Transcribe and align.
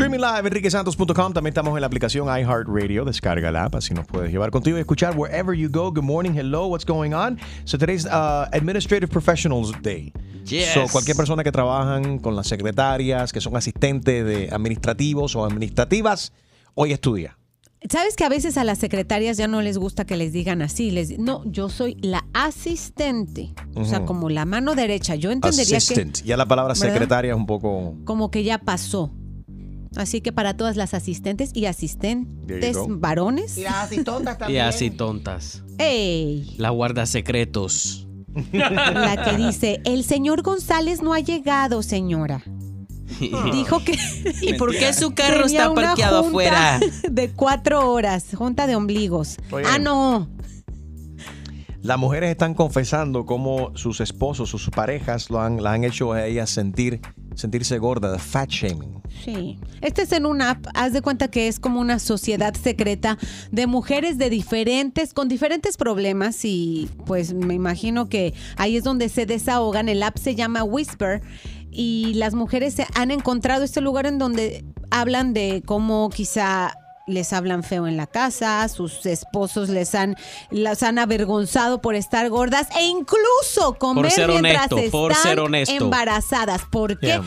Streaming 0.00 0.20
live, 0.20 0.48
enriquesantos.com. 0.48 1.34
También 1.34 1.48
estamos 1.48 1.74
en 1.76 1.82
la 1.82 1.86
aplicación 1.86 2.26
iHeartRadio. 2.26 3.04
Descarga 3.04 3.52
la 3.52 3.64
app, 3.64 3.74
así 3.74 3.92
nos 3.92 4.06
puedes 4.06 4.32
llevar 4.32 4.50
contigo 4.50 4.78
y 4.78 4.80
escuchar 4.80 5.14
wherever 5.14 5.54
you 5.54 5.68
go. 5.68 5.92
Good 5.92 6.04
morning, 6.04 6.30
hello, 6.34 6.68
what's 6.68 6.86
going 6.86 7.12
on? 7.12 7.38
So 7.66 7.76
today's 7.76 8.06
uh, 8.06 8.48
Administrative 8.54 9.10
Professionals 9.10 9.74
Day. 9.82 10.14
Yes. 10.46 10.72
So 10.72 10.86
cualquier 10.90 11.18
persona 11.18 11.44
que 11.44 11.52
trabajan 11.52 12.18
con 12.18 12.34
las 12.34 12.46
secretarias, 12.46 13.30
que 13.30 13.42
son 13.42 13.54
asistentes 13.56 14.24
de 14.24 14.48
administrativos 14.50 15.36
o 15.36 15.44
administrativas, 15.44 16.32
hoy 16.74 16.92
es 16.92 17.00
tu 17.02 17.16
día. 17.16 17.36
¿Sabes 17.90 18.16
que 18.16 18.24
a 18.24 18.30
veces 18.30 18.56
a 18.56 18.64
las 18.64 18.78
secretarias 18.78 19.36
ya 19.36 19.48
no 19.48 19.60
les 19.60 19.76
gusta 19.76 20.06
que 20.06 20.16
les 20.16 20.32
digan 20.32 20.62
así? 20.62 20.90
Les 20.90 21.18
no, 21.18 21.42
yo 21.44 21.68
soy 21.68 21.96
la 22.00 22.24
asistente, 22.32 23.52
o 23.74 23.84
sea, 23.84 24.06
como 24.06 24.30
la 24.30 24.46
mano 24.46 24.74
derecha. 24.74 25.14
Yo 25.14 25.30
entendería 25.30 25.76
Assistant. 25.76 26.20
que 26.20 26.26
Ya 26.26 26.38
la 26.38 26.46
palabra 26.46 26.72
¿Verdad? 26.72 26.88
secretaria 26.88 27.32
es 27.32 27.36
un 27.36 27.46
poco... 27.46 27.96
como 28.04 28.30
que 28.30 28.44
ya 28.44 28.56
pasó. 28.56 29.10
Así 29.96 30.20
que 30.20 30.32
para 30.32 30.56
todas 30.56 30.76
las 30.76 30.94
asistentes 30.94 31.50
y 31.54 31.66
asistentes 31.66 32.76
varones, 32.88 33.58
Y 33.58 33.62
las 33.62 33.74
así 33.86 34.04
tontas 34.04 34.36
Y 34.36 34.38
también. 34.38 34.64
así 34.66 34.90
tontas. 34.90 35.62
¡ey! 35.78 36.54
La 36.58 36.70
guarda 36.70 37.06
secretos. 37.06 38.06
La 38.52 39.24
que 39.24 39.36
dice, 39.36 39.80
el 39.84 40.04
señor 40.04 40.42
González 40.42 41.02
no 41.02 41.12
ha 41.14 41.20
llegado, 41.20 41.82
señora. 41.82 42.42
Dijo 43.52 43.84
que 43.84 43.98
¿Y 44.40 44.54
por 44.54 44.70
qué 44.70 44.92
su 44.92 45.10
carro 45.12 45.44
tenía 45.46 45.62
está 45.62 45.70
una 45.70 45.82
parqueado 45.82 46.22
junta 46.22 46.28
afuera? 46.28 46.80
De 47.10 47.30
cuatro 47.30 47.90
horas, 47.90 48.26
junta 48.34 48.68
de 48.68 48.76
ombligos. 48.76 49.36
Oye. 49.50 49.64
Ah, 49.68 49.78
no. 49.78 50.28
Las 51.82 51.98
mujeres 51.98 52.30
están 52.30 52.52
confesando 52.52 53.24
cómo 53.24 53.72
sus 53.74 54.00
esposos, 54.00 54.50
sus 54.50 54.68
parejas, 54.68 55.30
lo 55.30 55.40
han, 55.40 55.62
la 55.62 55.72
han 55.72 55.84
hecho 55.84 56.12
a 56.12 56.26
ellas 56.26 56.50
sentir, 56.50 57.00
sentirse 57.34 57.78
gorda, 57.78 58.18
fat 58.18 58.50
shaming. 58.50 59.00
Sí. 59.24 59.58
Este 59.80 60.02
es 60.02 60.12
en 60.12 60.26
una 60.26 60.50
app. 60.50 60.66
Haz 60.74 60.92
de 60.92 61.00
cuenta 61.00 61.28
que 61.28 61.48
es 61.48 61.58
como 61.58 61.80
una 61.80 61.98
sociedad 61.98 62.52
secreta 62.54 63.18
de 63.50 63.66
mujeres 63.66 64.18
de 64.18 64.28
diferentes, 64.28 65.14
con 65.14 65.28
diferentes 65.28 65.78
problemas 65.78 66.44
y 66.44 66.90
pues 67.06 67.32
me 67.32 67.54
imagino 67.54 68.10
que 68.10 68.34
ahí 68.56 68.76
es 68.76 68.84
donde 68.84 69.08
se 69.08 69.24
desahogan. 69.24 69.88
El 69.88 70.02
app 70.02 70.18
se 70.18 70.34
llama 70.34 70.64
Whisper 70.64 71.22
y 71.70 72.12
las 72.14 72.34
mujeres 72.34 72.74
se 72.74 72.86
han 72.94 73.10
encontrado 73.10 73.64
este 73.64 73.80
lugar 73.80 74.04
en 74.04 74.18
donde 74.18 74.64
hablan 74.90 75.32
de 75.32 75.62
cómo 75.64 76.10
quizá 76.10 76.74
les 77.06 77.32
hablan 77.32 77.62
feo 77.62 77.86
en 77.86 77.96
la 77.96 78.06
casa, 78.06 78.66
sus 78.68 79.04
esposos 79.06 79.68
les 79.68 79.94
han, 79.94 80.16
las 80.50 80.82
han 80.82 80.98
avergonzado 80.98 81.80
por 81.80 81.94
estar 81.94 82.28
gordas 82.28 82.68
e 82.76 82.84
incluso 82.84 83.74
comer 83.78 84.10
ser 84.10 84.28
mientras 84.28 84.68
por 84.90 85.12
están 85.12 85.22
ser 85.22 85.40
honesto. 85.40 85.74
embarazadas. 85.74 86.62
¿Por 86.70 86.98
qué? 86.98 87.06
Yeah. 87.06 87.24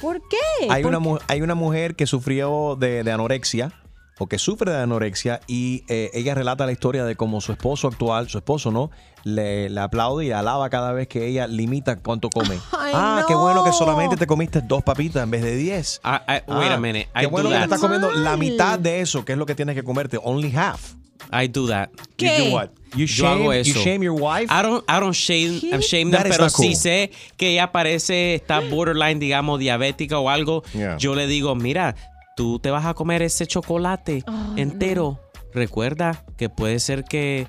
¿Por 0.00 0.20
qué? 0.28 0.68
Hay 0.70 0.82
¿Por 0.82 0.94
una, 0.94 1.18
hay 1.28 1.42
una 1.42 1.54
mujer 1.54 1.94
que 1.94 2.06
sufrió 2.06 2.76
de, 2.78 3.04
de 3.04 3.12
anorexia 3.12 3.72
o 4.18 4.26
que 4.26 4.38
sufre 4.38 4.70
de 4.70 4.78
anorexia 4.78 5.40
y 5.46 5.84
eh, 5.88 6.10
ella 6.14 6.34
relata 6.34 6.66
la 6.66 6.72
historia 6.72 7.04
de 7.04 7.16
cómo 7.16 7.40
su 7.40 7.52
esposo 7.52 7.88
actual, 7.88 8.28
su 8.28 8.38
esposo 8.38 8.70
no, 8.70 8.90
le, 9.24 9.68
le 9.70 9.80
aplaude 9.80 10.26
y 10.26 10.30
alaba 10.32 10.68
cada 10.70 10.92
vez 10.92 11.08
que 11.08 11.26
ella 11.26 11.46
limita 11.46 11.96
cuánto 11.96 12.28
come. 12.30 12.58
Ay, 12.78 12.92
ah, 12.94 13.24
qué 13.26 13.34
no. 13.34 13.40
bueno 13.40 13.64
que 13.64 13.72
solamente 13.72 14.16
te 14.16 14.26
comiste 14.26 14.60
dos 14.60 14.82
papitas 14.82 15.22
en 15.22 15.30
vez 15.30 15.42
de 15.42 15.56
diez. 15.56 16.00
Ah, 16.04 16.22
ah, 16.26 16.40
wait 16.48 16.70
Ah, 16.70 16.74
a 16.74 16.78
minute. 16.78 17.08
I 17.14 17.20
Qué 17.20 17.24
do 17.26 17.30
bueno 17.30 17.48
que 17.50 17.56
te 17.56 17.62
estás 17.64 17.80
comiendo 17.80 18.10
la 18.12 18.36
mitad 18.36 18.78
de 18.78 19.00
eso, 19.00 19.24
que 19.24 19.32
es 19.32 19.38
lo 19.38 19.46
que 19.46 19.54
tienes 19.54 19.74
que 19.74 19.82
comerte, 19.84 20.18
only 20.22 20.52
half. 20.56 20.94
I 21.32 21.46
do 21.48 21.68
that. 21.68 21.88
¿Qué? 22.16 22.36
You 22.38 22.44
do 22.50 22.54
what? 22.56 22.68
You 22.94 23.06
Yo 23.06 23.26
hago 23.26 23.52
shame, 23.52 23.64
you 23.64 23.72
eso. 23.72 23.80
shame 23.84 24.04
your 24.04 24.20
wife? 24.20 24.52
I 24.52 24.62
don't, 24.62 24.84
I 24.88 25.00
don't 25.00 25.14
shame. 25.14 25.60
I'm 25.72 25.80
shame 25.80 26.10
That 26.10 26.24
them, 26.24 26.32
pero 26.32 26.50
cool. 26.50 26.66
si 26.66 26.74
sé 26.74 27.10
que 27.38 27.52
ella 27.52 27.72
parece, 27.72 28.34
está 28.34 28.60
borderline, 28.60 29.18
digamos, 29.18 29.58
diabética 29.60 30.18
o 30.18 30.28
algo, 30.28 30.62
Yeah. 30.74 30.98
yo 30.98 31.14
le 31.14 31.26
digo, 31.26 31.54
mira, 31.54 31.94
tú 32.36 32.58
te 32.58 32.70
vas 32.70 32.84
a 32.84 32.92
comer 32.94 33.22
ese 33.22 33.46
chocolate 33.46 34.24
entero. 34.56 35.20
Recuerda 35.54 36.24
que 36.36 36.48
puede 36.48 36.80
ser 36.80 37.04
que, 37.04 37.46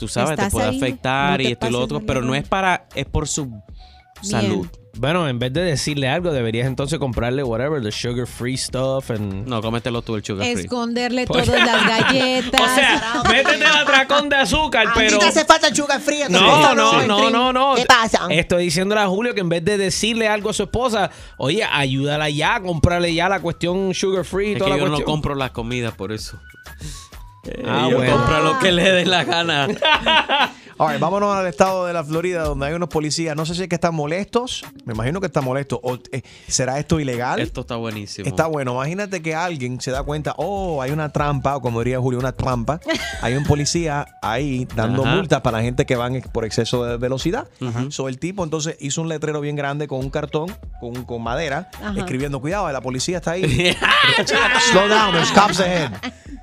tú 0.00 0.08
sabes, 0.08 0.36
te 0.38 0.50
puede 0.50 0.68
ahí, 0.70 0.76
afectar 0.78 1.40
no 1.40 1.48
y 1.48 1.52
esto 1.52 1.68
y 1.68 1.70
lo 1.70 1.80
otro, 1.80 2.00
pero 2.00 2.22
no 2.22 2.34
es 2.34 2.48
para, 2.48 2.88
es 2.94 3.06
por 3.06 3.28
su 3.28 3.62
salud. 4.22 4.66
Bueno, 4.96 5.28
en 5.28 5.38
vez 5.38 5.52
de 5.52 5.62
decirle 5.62 6.08
algo, 6.08 6.32
deberías 6.32 6.66
entonces 6.66 6.98
comprarle 6.98 7.44
whatever, 7.44 7.80
the 7.80 7.92
sugar 7.92 8.26
free 8.26 8.56
stuff 8.58 9.10
and 9.12 9.46
No, 9.46 9.62
cómetelo 9.62 10.02
tú 10.02 10.16
el 10.16 10.24
sugar 10.24 10.44
free. 10.44 10.62
Esconderle 10.64 11.26
Pues- 11.26 11.44
todas 11.46 11.64
las 11.64 11.86
galletas. 12.04 12.60
O 12.60 12.74
sea, 12.74 13.22
métete 13.28 13.54
el 13.54 13.64
atracón 13.66 14.28
de 14.28 14.36
azúcar, 14.36 14.88
A 14.88 14.94
pero 14.94 15.18
ti 15.18 15.24
te 15.24 15.28
hace 15.28 15.44
falta 15.44 15.68
el 15.68 15.76
sugar 15.76 16.00
free. 16.00 16.24
No, 16.28 16.74
no, 16.74 17.06
no, 17.06 17.30
no, 17.30 17.52
no. 17.52 17.74
¿Qué 17.76 17.84
pasa? 17.86 18.26
Estoy 18.30 18.64
diciéndole 18.64 19.00
a 19.00 19.06
Julio 19.06 19.32
que 19.32 19.40
en 19.40 19.48
vez 19.48 19.64
de 19.64 19.78
decirle 19.78 20.26
algo 20.28 20.50
a 20.50 20.52
su 20.52 20.64
esposa, 20.64 21.10
oye, 21.36 21.62
ayúdala 21.62 22.28
ya, 22.28 22.60
comprarle 22.60 23.14
ya 23.14 23.28
la 23.28 23.40
cuestión 23.40 23.94
sugar 23.94 24.24
free 24.24 24.48
y 24.50 24.52
Es 24.54 24.58
toda 24.58 24.70
que 24.74 24.76
la 24.76 24.82
yo 24.82 24.88
no 24.98 25.04
compro 25.04 25.36
las 25.36 25.52
comidas 25.52 25.94
por 25.94 26.10
eso. 26.10 26.40
Ah, 27.66 27.88
yo 27.90 27.96
bueno. 27.96 28.16
compro 28.16 28.42
lo 28.42 28.58
que 28.58 28.72
le 28.72 28.90
dé 28.90 29.06
la 29.06 29.24
gana. 29.24 29.68
All 30.82 30.88
right, 30.88 30.98
vámonos 30.98 31.36
al 31.36 31.46
estado 31.46 31.84
de 31.84 31.92
la 31.92 32.02
Florida 32.02 32.42
donde 32.42 32.64
hay 32.64 32.72
unos 32.72 32.88
policías. 32.88 33.36
No 33.36 33.44
sé 33.44 33.54
si 33.54 33.64
es 33.64 33.68
que 33.68 33.74
están 33.74 33.94
molestos. 33.94 34.64
Me 34.86 34.94
imagino 34.94 35.20
que 35.20 35.26
están 35.26 35.44
molestos. 35.44 35.78
O, 35.82 35.98
eh, 36.10 36.22
¿Será 36.48 36.78
esto 36.78 36.98
ilegal? 36.98 37.38
Esto 37.38 37.60
está 37.60 37.76
buenísimo. 37.76 38.26
Está 38.26 38.46
bueno. 38.46 38.72
Imagínate 38.72 39.20
que 39.20 39.34
alguien 39.34 39.78
se 39.78 39.90
da 39.90 40.02
cuenta, 40.02 40.32
oh, 40.38 40.80
hay 40.80 40.90
una 40.90 41.10
trampa, 41.12 41.56
o 41.56 41.60
como 41.60 41.80
diría 41.80 42.00
Julio, 42.00 42.18
una 42.18 42.32
trampa. 42.32 42.80
Hay 43.20 43.34
un 43.34 43.44
policía 43.44 44.06
ahí 44.22 44.66
dando 44.74 45.04
Ajá. 45.04 45.16
multas 45.16 45.42
para 45.42 45.58
la 45.58 45.62
gente 45.62 45.84
que 45.84 45.96
van 45.96 46.18
por 46.32 46.46
exceso 46.46 46.82
de 46.86 46.96
velocidad. 46.96 47.46
So, 47.90 48.08
el 48.08 48.18
tipo 48.18 48.42
entonces 48.42 48.78
hizo 48.80 49.02
un 49.02 49.10
letrero 49.10 49.42
bien 49.42 49.56
grande 49.56 49.86
con 49.86 49.98
un 49.98 50.08
cartón, 50.08 50.50
con, 50.80 51.04
con 51.04 51.22
madera, 51.22 51.68
Ajá. 51.74 51.92
escribiendo, 51.98 52.40
cuidado, 52.40 52.72
la 52.72 52.80
policía 52.80 53.18
está 53.18 53.32
ahí. 53.32 53.42
Slow 54.70 54.88
down, 54.88 55.12
there's 55.12 55.30
cops 55.32 55.60
ahead. 55.60 55.90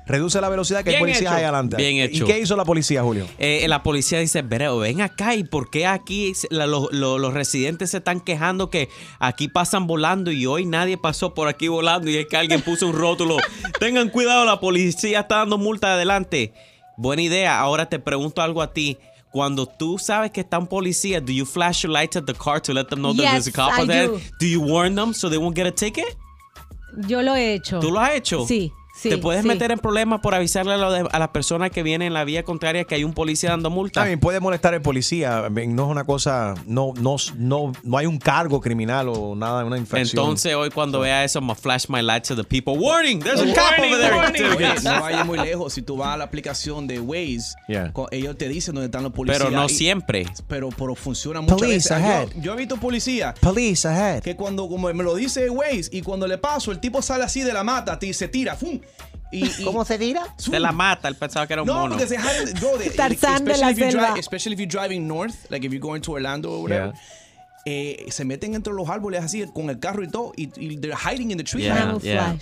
Reduce 0.08 0.40
la 0.40 0.48
velocidad 0.48 0.82
que 0.82 0.90
hay 0.90 0.98
policías 0.98 1.22
hecho. 1.22 1.30
ahí 1.32 1.42
adelante. 1.42 1.76
Bien 1.76 1.96
¿Y 1.96 2.00
hecho. 2.00 2.24
qué 2.24 2.38
hizo 2.38 2.56
la 2.56 2.64
policía, 2.64 3.02
Julio? 3.02 3.26
Eh, 3.38 3.66
la 3.68 3.82
policía 3.82 4.18
dice, 4.28 4.44
pero 4.44 4.78
ven 4.78 5.00
acá, 5.00 5.34
¿y 5.34 5.44
por 5.44 5.70
qué 5.70 5.86
aquí 5.86 6.34
se- 6.34 6.48
la- 6.50 6.66
lo- 6.66 6.88
lo- 6.92 7.18
los 7.18 7.34
residentes 7.34 7.90
se 7.90 7.98
están 7.98 8.20
quejando 8.20 8.70
que 8.70 8.88
aquí 9.18 9.48
pasan 9.48 9.86
volando 9.86 10.30
y 10.30 10.46
hoy 10.46 10.64
nadie 10.66 10.96
pasó 10.98 11.34
por 11.34 11.48
aquí 11.48 11.68
volando 11.68 12.10
y 12.10 12.16
es 12.16 12.26
que 12.26 12.36
alguien 12.36 12.62
puso 12.62 12.86
un 12.86 12.92
rótulo? 12.94 13.36
Tengan 13.80 14.08
cuidado, 14.10 14.44
la 14.44 14.60
policía 14.60 15.20
está 15.20 15.36
dando 15.38 15.58
multa 15.58 15.94
adelante. 15.94 16.52
Buena 16.96 17.22
idea. 17.22 17.58
Ahora 17.60 17.88
te 17.88 17.98
pregunto 17.98 18.42
algo 18.42 18.60
a 18.62 18.72
ti. 18.72 18.98
Cuando 19.30 19.66
tú 19.66 19.98
sabes 19.98 20.30
que 20.30 20.40
está 20.40 20.58
un 20.58 20.66
policía, 20.66 21.20
do 21.20 21.32
you 21.32 21.44
flash 21.44 21.82
your 21.82 21.92
lights 21.92 22.16
at 22.16 22.24
the 22.24 22.34
car 22.34 22.60
to 22.62 22.72
let 22.72 22.86
them 22.86 23.00
know 23.00 23.12
that 23.14 23.22
Yes, 23.24 23.32
there's 23.44 23.48
a 23.48 23.52
cop 23.52 23.72
I 23.76 23.80
out 23.82 23.86
there? 23.88 24.06
do. 24.08 24.20
Do 24.40 24.46
you 24.46 24.60
warn 24.60 24.94
them 24.94 25.12
so 25.12 25.28
they 25.28 25.38
won't 25.38 25.54
get 25.54 25.66
a 25.66 25.70
ticket? 25.72 26.16
Yo 27.06 27.20
lo 27.22 27.34
he 27.36 27.52
hecho. 27.54 27.78
¿Tú 27.80 27.90
lo 27.92 28.00
has 28.00 28.14
hecho? 28.14 28.46
Sí, 28.46 28.72
sí. 28.98 29.08
¿Te 29.10 29.18
puedes 29.18 29.42
sí. 29.42 29.48
meter 29.48 29.70
en 29.70 29.78
problemas 29.78 30.20
por 30.20 30.34
avisarle 30.34 30.72
a, 30.74 30.76
lo 30.76 30.90
de- 30.92 31.08
a 31.10 31.18
las 31.18 31.28
personas 31.28 31.70
que 31.70 31.82
vienen 31.82 32.08
en 32.08 32.14
la 32.14 32.24
vía 32.24 32.42
contraria 32.42 32.84
que 32.84 32.94
hay 32.94 33.04
un 33.04 33.12
policía 33.12 33.50
dando 33.50 33.70
multa? 33.70 34.00
También 34.00 34.20
puede 34.20 34.40
molestar 34.40 34.74
el 34.74 34.82
policía. 34.82 35.48
No 35.50 35.84
es 35.84 35.90
una 35.90 36.04
cosa, 36.04 36.54
no, 36.66 36.92
no, 37.00 37.16
no, 37.36 37.72
no 37.82 37.96
hay 37.98 38.06
un 38.06 38.18
cargo 38.18 38.60
criminal 38.60 39.08
o 39.08 39.34
nada, 39.34 39.64
una 39.64 39.78
infracción. 39.78 40.22
Entonces 40.24 40.54
hoy 40.54 40.70
cuando 40.70 41.00
vea 41.00 41.24
eso, 41.24 41.40
me 41.40 41.54
flash 41.54 41.86
my 41.88 42.02
lights 42.02 42.28
to 42.28 42.36
the 42.36 42.44
people. 42.44 42.74
Warning, 42.78 43.20
there's 43.20 43.40
a 43.40 43.46
cop 43.46 43.78
over 43.78 43.98
there. 44.00 44.48
Oye, 44.48 44.74
no 44.82 45.00
vayas 45.00 45.26
muy 45.26 45.38
lejos. 45.38 45.72
Si 45.72 45.82
tú 45.82 45.96
vas 45.96 46.14
a 46.14 46.16
la 46.16 46.24
aplicación 46.24 46.86
de 46.86 47.00
Waze, 47.00 47.54
Yeah. 47.68 47.92
ellos 48.10 48.36
te 48.36 48.48
dicen 48.48 48.74
dónde 48.74 48.86
están 48.86 49.02
los 49.02 49.12
policías. 49.12 49.44
Pero 49.44 49.56
no 49.56 49.66
y- 49.66 49.68
siempre. 49.68 50.26
Pero, 50.48 50.70
pero 50.70 50.94
funciona 50.94 51.40
muchas 51.40 51.58
Police 51.58 51.74
veces. 51.76 51.90
ahead. 51.92 52.28
Yo, 52.36 52.42
yo 52.42 52.54
he 52.54 52.56
visto 52.56 52.76
policías 52.78 53.38
Police 53.38 53.86
ahead. 53.86 54.22
que 54.22 54.34
cuando 54.36 54.68
como 54.68 54.92
me 54.92 55.04
lo 55.04 55.14
dice 55.14 55.48
Waze 55.50 55.88
y 55.92 56.02
cuando 56.02 56.26
le 56.26 56.38
paso, 56.38 56.72
el 56.72 56.80
tipo 56.80 57.02
sale 57.02 57.24
así 57.24 57.42
de 57.42 57.52
la 57.52 57.62
mata 57.64 57.98
y 58.00 58.12
se 58.12 58.28
tira. 58.28 58.56
¡fum! 58.56 58.80
Y, 59.30 59.46
y- 59.46 59.64
¿Cómo 59.64 59.84
se 59.84 59.98
tira? 59.98 60.22
Se 60.38 60.58
la 60.58 60.72
mata, 60.72 61.08
él 61.08 61.14
pensaba 61.16 61.46
que 61.46 61.52
era 61.52 61.62
un 61.62 61.68
No, 61.68 61.74
mono. 61.80 61.96
porque 61.96 62.06
se 62.06 62.14
hide, 62.16 62.54
bro, 62.60 62.78
de- 62.78 62.90
Tarzán 62.96 63.44
de 63.44 63.56
la 63.58 63.70
especially 63.70 63.72
if 63.72 63.78
you 63.78 63.90
selva. 63.90 64.06
drive- 64.08 64.18
especially 64.20 64.54
if 64.54 64.58
you're 64.60 64.70
driving 64.70 65.06
north, 65.06 65.34
like 65.50 65.66
if 65.66 65.72
you're 65.72 65.80
going 65.82 66.00
to 66.00 66.12
Orlando 66.12 66.50
or 66.50 66.62
whatever. 66.62 66.92
eh, 67.66 68.06
se 68.10 68.24
meten 68.24 68.54
entre 68.54 68.72
los 68.72 68.88
árboles 68.88 69.22
así 69.22 69.44
con 69.52 69.68
el 69.68 69.78
carro 69.78 70.02
y 70.02 70.08
todo 70.08 70.32
y, 70.36 70.44
y 70.58 70.78
they're 70.78 70.96
hiding 70.96 71.30
in 71.30 71.36
the 71.36 71.44
trees. 71.44 71.64
Yeah. 72.02 72.36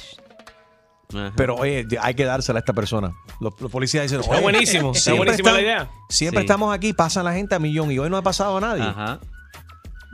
Ajá. 1.12 1.32
Pero 1.36 1.54
oye, 1.56 1.86
hay 2.00 2.14
que 2.14 2.24
dársela 2.24 2.58
a 2.58 2.60
esta 2.60 2.72
persona. 2.72 3.12
Los, 3.40 3.60
los 3.60 3.70
policías 3.70 4.02
dicen, 4.04 4.20
Está 4.20 4.32
"Oye, 4.32 4.42
buenísimo, 4.42 4.90
está 4.92 5.02
siempre 5.04 5.24
buenísima 5.24 5.52
la 5.52 5.60
idea. 5.60 5.90
Siempre 6.08 6.40
Sí. 6.40 6.44
estamos 6.46 6.74
aquí, 6.74 6.92
pasan 6.92 7.24
la 7.24 7.32
gente 7.32 7.54
a 7.54 7.58
millón 7.60 7.90
y 7.92 7.98
hoy 7.98 8.10
no 8.10 8.16
ha 8.16 8.22
pasado 8.22 8.56
a 8.56 8.60
nadie. 8.60 8.82
Ajá. 8.82 9.20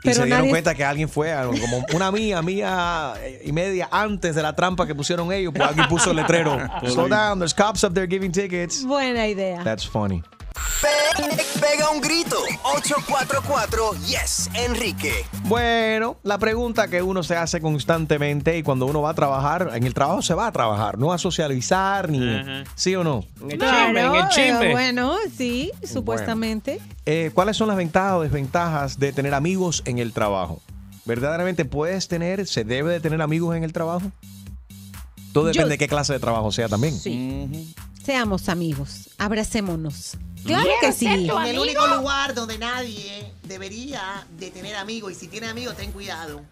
Y 0.03 0.09
Pero 0.09 0.17
se 0.17 0.25
dieron 0.25 0.41
nadie- 0.47 0.51
cuenta 0.51 0.75
que 0.75 0.85
alguien 0.85 1.09
fue 1.09 1.33
como 1.61 1.85
una 1.95 2.11
mía, 2.11 2.43
mía 2.43 3.15
eh, 3.21 3.43
y 3.45 3.53
media 3.53 3.89
antes 3.93 4.35
de 4.35 4.43
la 4.43 4.53
trampa 4.57 4.85
que 4.85 4.95
pusieron 4.97 5.31
ellos, 5.33 5.53
pues 5.55 5.69
alguien 5.69 5.87
puso 5.89 6.11
el 6.11 6.17
letrero. 6.17 6.59
Slow 6.89 7.09
down, 7.09 7.39
there's 7.39 7.55
cops 7.55 7.85
up 7.85 7.95
there 7.95 8.09
giving 8.09 8.33
tickets. 8.33 8.85
Buena 8.85 9.29
idea. 9.29 9.63
That's 9.63 9.87
funny. 9.87 10.23
Pe- 10.53 11.61
pega 11.61 11.91
un 11.91 12.01
grito. 12.01 12.37
844 12.65 13.93
Yes, 14.07 14.51
Enrique. 14.55 15.13
Bueno, 15.45 16.17
la 16.23 16.39
pregunta 16.39 16.89
que 16.89 17.03
uno 17.03 17.23
se 17.23 17.37
hace 17.37 17.61
constantemente 17.61 18.57
y 18.59 18.63
cuando 18.63 18.87
uno 18.87 19.03
va 19.03 19.11
a 19.11 19.15
trabajar, 19.15 19.71
en 19.75 19.85
el 19.85 19.95
trabajo 19.95 20.23
se 20.23 20.35
va 20.35 20.47
a 20.47 20.53
trabajar, 20.53 20.99
no 20.99 21.13
a 21.13 21.19
socializar 21.19 22.09
ni... 22.09 22.65
¿Sí 22.75 22.95
o 22.97 23.05
no? 23.05 23.25
En 23.43 23.53
el 23.53 23.59
Claro, 23.59 23.87
chisme, 23.87 24.01
en 24.01 24.15
el 24.15 24.21
eh, 24.21 24.29
chisme. 24.31 24.71
bueno, 24.73 25.15
sí, 25.37 25.71
supuestamente. 25.85 26.81
Eh, 27.07 27.31
¿Cuáles 27.35 27.57
son 27.57 27.69
las 27.69 27.77
ventajas 27.77 28.15
o 28.15 28.23
desventajas 28.23 28.99
de 28.99 29.13
tener 29.13 29.35
amigos 29.35 29.83
en 29.87 29.99
el 29.99 30.13
trabajo? 30.13 30.61
¿Verdaderamente 31.05 31.65
puedes 31.65 32.09
tener, 32.09 32.47
se 32.47 32.65
debe 32.65 32.93
de 32.93 33.01
tener 33.01 33.21
amigos 33.23 33.57
en 33.57 33.65
el 33.65 33.73
trabajo? 33.73 34.11
Todo 35.33 35.45
depende 35.47 35.65
Yo- 35.65 35.69
de 35.71 35.79
qué 35.79 35.89
clase 35.89 36.13
de 36.13 36.19
trabajo 36.21 36.53
sea 36.53 36.69
también. 36.69 36.99
Sí. 36.99 37.75
Seamos 38.05 38.49
amigos, 38.49 39.09
abracémonos. 39.19 40.17
Claro 40.45 40.69
que 40.81 40.93
sí. 40.93 41.07
En 41.07 41.31
el 41.47 41.59
único 41.59 41.87
lugar 41.87 42.35
donde 42.35 42.59
nadie 42.59 43.33
debería 43.45 44.27
de 44.39 44.51
tener 44.51 44.75
amigos 44.77 45.13
y 45.13 45.15
si 45.15 45.29
tiene 45.29 45.49
amigos 45.49 45.77
ten 45.77 45.93
cuidado. 45.93 46.43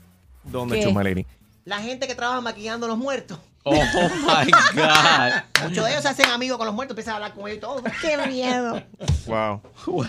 ¿Dónde, 0.45 0.79
¿Qué? 0.79 0.85
Chumaleni? 0.85 1.27
La 1.65 1.81
gente 1.83 2.07
que 2.07 2.15
trabaja 2.15 2.41
maquillando 2.41 2.87
a 2.87 2.89
los 2.89 2.99
muertos. 2.99 3.39
Oh 3.63 3.75
my 3.75 4.51
God. 4.75 5.43
Muchos 5.65 5.85
de 5.85 5.91
ellos 5.91 6.03
se 6.03 6.09
hacen 6.09 6.31
amigos 6.31 6.57
con 6.57 6.65
los 6.67 6.75
muertos, 6.75 6.93
empiezan 6.95 7.13
a 7.13 7.17
hablar 7.17 7.35
con 7.35 7.47
ellos 7.47 7.59
y 7.59 7.61
todo. 7.61 7.83
¡Qué 8.01 8.17
miedo! 8.27 8.83
Wow. 9.27 9.61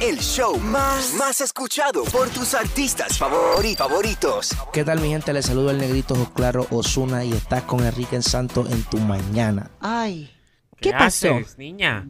El 0.00 0.18
show 0.20 0.56
más, 0.58 1.14
más 1.14 1.40
escuchado 1.40 2.04
por 2.04 2.28
tus 2.28 2.54
artistas 2.54 3.18
favori- 3.20 3.76
favoritos. 3.76 4.50
¿Qué 4.72 4.84
tal 4.84 5.00
mi 5.00 5.08
gente? 5.08 5.32
Les 5.32 5.46
saludo 5.46 5.70
el 5.70 5.78
negrito 5.78 6.14
Claro 6.34 6.66
Osuna 6.70 7.24
y 7.24 7.32
estás 7.32 7.62
con 7.62 7.84
Enrique 7.84 8.20
Santos 8.22 8.70
en 8.70 8.82
tu 8.84 8.98
mañana. 8.98 9.70
Ay, 9.80 10.30
¿Qué 10.80 10.92
pasó? 10.92 11.34
haces, 11.36 11.58
niña? 11.58 12.08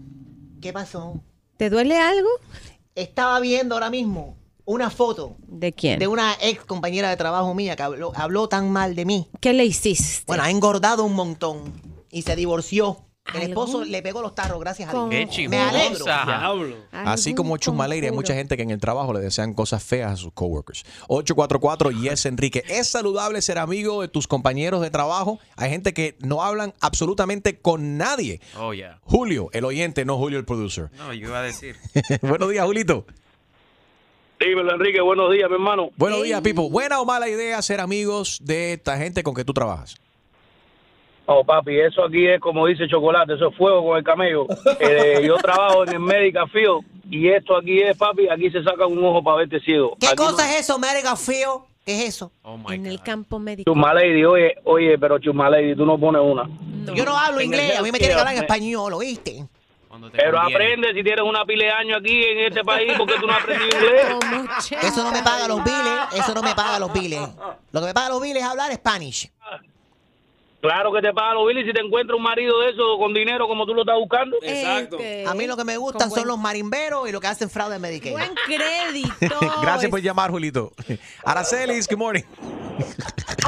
¿qué 0.61 0.73
pasó? 0.73 1.21
¿Te 1.57 1.71
duele 1.71 1.97
algo? 1.99 2.29
Estaba 2.95 3.39
viendo 3.41 3.75
ahora 3.75 3.91
mismo 3.91 4.37
una 4.65 4.91
foto 4.91 5.37
¿De 5.47 5.73
quién? 5.73 5.99
de 5.99 6.07
una 6.09 6.35
ex 6.43 6.65
compañera 6.65 7.09
de 7.11 7.17
trabajo 7.17 7.55
mía 7.55 7.77
que 7.77 7.83
habló, 7.83 8.13
habló 8.15 8.49
tan 8.49 8.71
mal 8.71 8.95
de 8.95 9.05
mí. 9.05 9.29
¿Qué 9.41 9.53
le 9.53 9.65
hiciste? 9.65 10.25
Bueno, 10.27 10.43
ha 10.43 10.51
engordado 10.51 11.05
un 11.05 11.15
montón 11.15 11.73
y 12.11 12.23
se 12.23 12.37
divorció. 12.37 13.05
El 13.35 13.43
esposo 13.43 13.85
le 13.85 14.03
pegó 14.03 14.23
los 14.23 14.35
tarros, 14.35 14.59
gracias 14.61 14.89
a. 14.89 15.07
Dios. 15.09 15.31
Qué 15.35 15.49
Me 15.49 15.59
alegro. 15.59 16.05
Así 16.93 17.35
como 17.35 17.57
Chusmaleri, 17.57 18.07
hay 18.07 18.13
mucha 18.13 18.35
gente 18.35 18.57
que 18.57 18.63
en 18.63 18.71
el 18.71 18.81
trabajo 18.81 19.13
le 19.13 19.21
desean 19.21 19.55
cosas 19.55 19.83
feas 19.83 20.13
a 20.13 20.17
sus 20.17 20.33
coworkers. 20.33 20.85
844 21.09 21.91
Yes 21.91 22.27
Enrique. 22.27 22.65
¿Es 22.69 22.89
saludable 22.89 23.43
ser 23.43 23.59
amigo 23.59 24.03
de 24.03 24.09
tus 24.09 24.27
compañeros 24.27 24.81
de 24.81 24.91
trabajo? 24.91 25.39
Hay 25.57 25.71
gente 25.71 25.93
que 25.93 26.17
no 26.21 26.43
hablan 26.43 26.75
absolutamente 26.81 27.59
con 27.59 27.99
nadie. 27.99 28.41
Oh, 28.57 28.73
yeah. 28.73 28.99
Julio, 29.03 29.51
el 29.53 29.65
oyente, 29.65 30.05
no 30.05 30.17
Julio 30.17 30.39
el 30.39 30.45
producer. 30.45 30.91
No, 30.97 31.13
yo 31.13 31.29
iba 31.29 31.39
a 31.39 31.43
decir. 31.43 31.77
Buenos 32.23 32.51
días, 32.51 32.65
Julito. 32.65 33.05
Dímelo, 34.41 34.73
Enrique. 34.73 35.01
Buenos 35.01 35.33
días, 35.33 35.49
mi 35.51 35.57
hermano. 35.57 35.91
Buenos 35.97 36.23
días, 36.23 36.41
Pipo. 36.41 36.71
¿Buena 36.71 37.01
o 37.01 37.05
mala 37.05 37.29
idea 37.29 37.61
ser 37.61 37.81
amigos 37.81 38.41
de 38.43 38.75
esta 38.75 38.97
gente 38.97 39.23
con 39.23 39.35
que 39.35 39.45
tú 39.45 39.53
trabajas? 39.53 39.97
Oh, 41.31 41.45
papi, 41.45 41.79
eso 41.79 42.05
aquí 42.05 42.27
es 42.27 42.41
como 42.41 42.67
dice 42.67 42.89
Chocolate, 42.89 43.35
eso 43.35 43.49
es 43.51 43.57
fuego 43.57 43.85
con 43.87 43.99
el 43.99 44.05
camello. 44.05 44.47
Eh, 44.81 45.23
yo 45.27 45.37
trabajo 45.37 45.83
en 45.85 45.91
el 45.93 46.01
Medical 46.01 46.49
Field 46.51 46.81
y 47.11 47.29
esto 47.29 47.57
aquí 47.57 47.81
es, 47.83 47.97
papi, 47.99 48.29
aquí 48.31 48.51
se 48.51 48.63
saca 48.63 48.87
un 48.87 49.05
ojo 49.05 49.23
para 49.23 49.39
verte 49.39 49.61
ciego. 49.61 49.95
¿Qué 50.01 50.07
Aquí 50.07 50.17
cosa 50.17 50.45
no- 50.47 50.51
es 50.51 50.61
eso, 50.61 50.79
Mega 50.79 51.17
Feo? 51.17 51.67
¿Qué 51.85 52.03
es 52.03 52.09
eso? 52.17 52.33
Oh, 52.43 52.59
En 52.71 52.87
el 52.87 53.01
campo 53.03 53.39
médico. 53.39 53.71
Chumalady, 53.71 54.25
oye, 54.25 54.55
oye, 54.65 54.99
pero 54.99 55.19
Chumalady, 55.19 55.75
tú 55.77 55.85
no 55.87 55.99
pones 55.99 56.23
una. 56.23 56.49
Yo 56.95 57.05
no 57.05 57.17
hablo 57.19 57.41
En 57.41 57.47
inglés, 57.47 57.79
a 57.79 57.83
mí 57.83 57.93
me 57.93 57.99
tiene 57.99 58.15
que 58.15 58.21
hablar 58.21 58.35
en 58.35 58.43
español, 58.43 58.95
¿oíste? 58.95 59.45
Pero 60.13 60.39
conviene. 60.39 60.55
aprende 60.65 60.89
si 60.95 61.03
tienes 61.03 61.25
una 61.25 61.45
pila 61.45 61.65
de 61.65 61.71
años 61.73 61.99
aquí 62.01 62.23
en 62.23 62.39
este 62.47 62.63
país 62.63 62.93
porque 62.97 63.15
tú 63.21 63.27
no 63.27 63.33
has 63.33 63.43
aprendido 63.43 63.71
inglés. 63.79 64.07
Eso 64.83 65.03
no 65.03 65.11
me 65.11 65.23
paga 65.23 65.49
los 65.49 65.65
biles, 65.65 65.93
eso 66.15 66.35
no 66.35 66.43
me 66.43 66.55
paga 66.55 66.79
los 66.79 66.93
biles. 66.93 67.21
Lo 67.73 67.81
que 67.81 67.87
me 67.87 67.95
paga 67.95 68.11
los 68.11 68.21
biles 68.23 68.43
es 68.43 68.49
hablar 68.49 68.73
Spanish. 68.75 69.31
Claro 70.61 70.93
que 70.93 71.01
te 71.01 71.13
pagan 71.13 71.37
los 71.37 71.47
biles 71.47 71.65
si 71.67 71.73
te 71.73 71.81
encuentras 71.81 72.17
un 72.17 72.23
marido 72.25 72.59
de 72.61 72.71
eso 72.71 72.99
con 72.99 73.15
dinero 73.15 73.47
como 73.47 73.65
tú 73.65 73.75
lo 73.75 73.83
estás 73.83 73.95
buscando. 73.97 74.37
Exacto. 74.43 74.97
Este, 74.99 75.25
A 75.27 75.33
mí 75.35 75.47
lo 75.47 75.57
que 75.57 75.63
me 75.65 75.77
gustan 75.77 76.09
son 76.11 76.19
buen- 76.19 76.27
los 76.27 76.39
marimberos 76.39 77.09
y 77.09 77.13
lo 77.13 77.21
que 77.21 77.29
hacen 77.29 77.49
fraude 77.49 77.77
en 77.77 77.83
Medicaid. 77.83 78.13
Buen 78.13 78.35
crédito. 78.45 79.37
Gracias 79.63 79.89
por 79.89 80.01
llamar, 80.01 80.31
Julito. 80.33 80.73
Aracelis, 81.25 81.87
good 81.89 81.99
morning. 81.99 82.23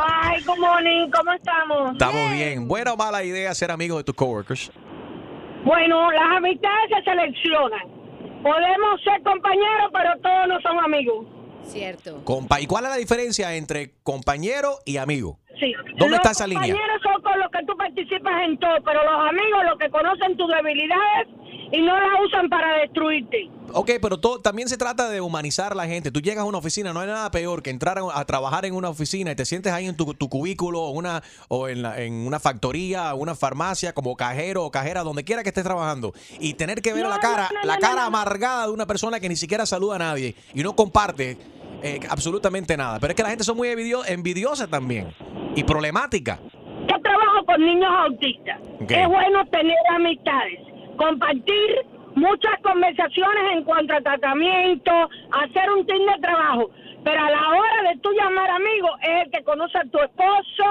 Ay, 0.03 0.43
good 0.45 0.59
morning, 0.59 1.11
¿cómo 1.11 1.33
estamos? 1.33 1.93
Estamos 1.93 2.33
bien. 2.33 2.69
¿Buena 2.69 2.93
o 2.93 2.97
mala 2.97 3.23
idea 3.25 3.53
ser 3.55 3.71
amigos 3.71 3.99
de 3.99 4.05
tus 4.05 4.15
coworkers? 4.15 4.71
Bueno, 5.65 6.11
las 6.13 6.37
amistades 6.37 6.91
se 6.97 7.03
seleccionan. 7.11 7.89
Podemos 8.43 9.01
ser 9.05 9.23
compañeros, 9.23 9.91
pero 9.93 10.11
todos 10.23 10.49
no 10.49 10.61
son 10.61 10.79
amigos. 10.85 11.27
Cierto. 11.65 12.23
Compa- 12.25 12.61
¿Y 12.63 12.67
cuál 12.67 12.85
es 12.85 12.91
la 12.91 12.97
diferencia 12.97 13.55
entre 13.55 13.93
compañero 14.03 14.79
y 14.87 14.97
amigo? 14.97 15.39
Sí. 15.61 15.73
¿Dónde 15.99 16.09
los 16.09 16.15
está 16.17 16.31
esa 16.31 16.47
línea? 16.47 16.63
compañeros 16.75 17.03
son 17.03 17.23
con 17.23 17.39
los 17.39 17.51
que 17.51 17.59
tú 17.67 17.77
participas 17.77 18.33
en 18.49 18.59
todo, 18.59 18.73
pero 18.85 19.05
los 19.05 19.29
amigos 19.29 19.61
los 19.69 19.79
que 19.79 19.91
conocen 19.91 20.37
tus 20.37 20.49
debilidades 20.49 21.29
y 21.73 21.83
no 21.83 21.95
las 22.01 22.09
usan 22.27 22.49
para 22.49 22.79
destruirte. 22.79 23.49
Ok, 23.73 23.91
pero 24.03 24.19
todo, 24.19 24.41
también 24.41 24.69
se 24.69 24.77
trata 24.77 25.09
de 25.09 25.21
humanizar 25.21 25.71
a 25.71 25.75
la 25.77 25.87
gente. 25.87 26.11
Tú 26.11 26.21
llegas 26.21 26.43
a 26.43 26.45
una 26.45 26.59
oficina, 26.59 26.93
no 26.93 26.99
hay 27.01 27.07
nada 27.07 27.31
peor 27.31 27.63
que 27.63 27.71
entrar 27.71 27.99
a, 27.99 28.03
a 28.19 28.25
trabajar 28.25 28.65
en 28.65 28.75
una 28.75 28.89
oficina 28.89 29.31
y 29.31 29.37
te 29.37 29.45
sientes 29.45 29.73
ahí 29.73 29.87
en 29.87 29.97
tu, 29.97 30.13
tu 30.15 30.29
cubículo 30.29 30.81
o, 30.81 30.91
una, 30.91 31.23
o 31.49 31.69
en, 31.69 31.83
la- 31.83 32.01
en 32.01 32.27
una 32.27 32.41
factoría, 32.41 33.15
una 33.15 33.37
farmacia, 33.37 33.93
como 33.93 34.17
cajero 34.17 34.65
o 34.65 34.71
cajera, 34.73 35.03
donde 35.05 35.23
quiera 35.23 35.43
que 35.45 35.51
estés 35.51 35.63
trabajando, 35.63 36.13
y 36.41 36.55
tener 36.55 36.83
que 36.83 36.93
ver 36.93 37.05
No, 37.05 37.11
la 37.11 37.19
cara, 37.21 37.49
no, 37.53 37.61
no, 37.61 37.67
la 37.67 37.79
cara 37.79 38.07
amargada 38.07 38.67
de 38.67 38.73
una 38.73 38.87
persona 38.87 39.21
que 39.21 39.29
ni 39.29 39.37
siquiera 39.37 39.65
saluda 39.67 39.97
a 39.97 39.99
nadie 40.01 40.35
y 40.55 40.63
no 40.65 40.75
comparte 40.75 41.37
eh, 41.83 42.01
absolutamente 42.11 42.77
nada. 42.77 42.99
Pero 42.99 43.13
es 43.13 43.17
que 43.17 43.23
la 43.23 43.29
gente 43.31 43.45
son 43.45 43.57
muy 43.57 43.69
envidio- 43.69 44.05
envidiosa 44.09 44.67
también 44.67 45.15
y 45.55 45.65
problemática. 45.65 46.39
Yo 46.89 47.01
trabajo 47.01 47.45
con 47.47 47.61
niños 47.65 47.91
autistas. 47.91 48.59
Es 48.89 49.09
bueno 49.09 49.45
tener 49.47 49.77
amistades, 49.91 50.61
compartir 50.97 51.87
muchas 52.15 52.59
conversaciones 52.63 53.53
en 53.53 53.65
cuanto 53.65 53.95
a 53.95 54.01
tratamiento, 54.01 54.93
hacer 55.33 55.71
un 55.71 55.87
team 55.87 56.01
de 56.07 56.21
trabajo. 56.21 56.71
Pero 57.05 57.21
a 57.23 57.31
la 57.31 57.49
hora 57.49 57.91
de 57.93 57.99
tú 58.01 58.11
llamar 58.13 58.51
amigo, 58.51 58.89
es 59.03 59.25
el 59.27 59.31
que 59.31 59.43
conoce 59.45 59.79
a 59.79 59.85
tu 59.85 59.99
esposo, 59.99 60.65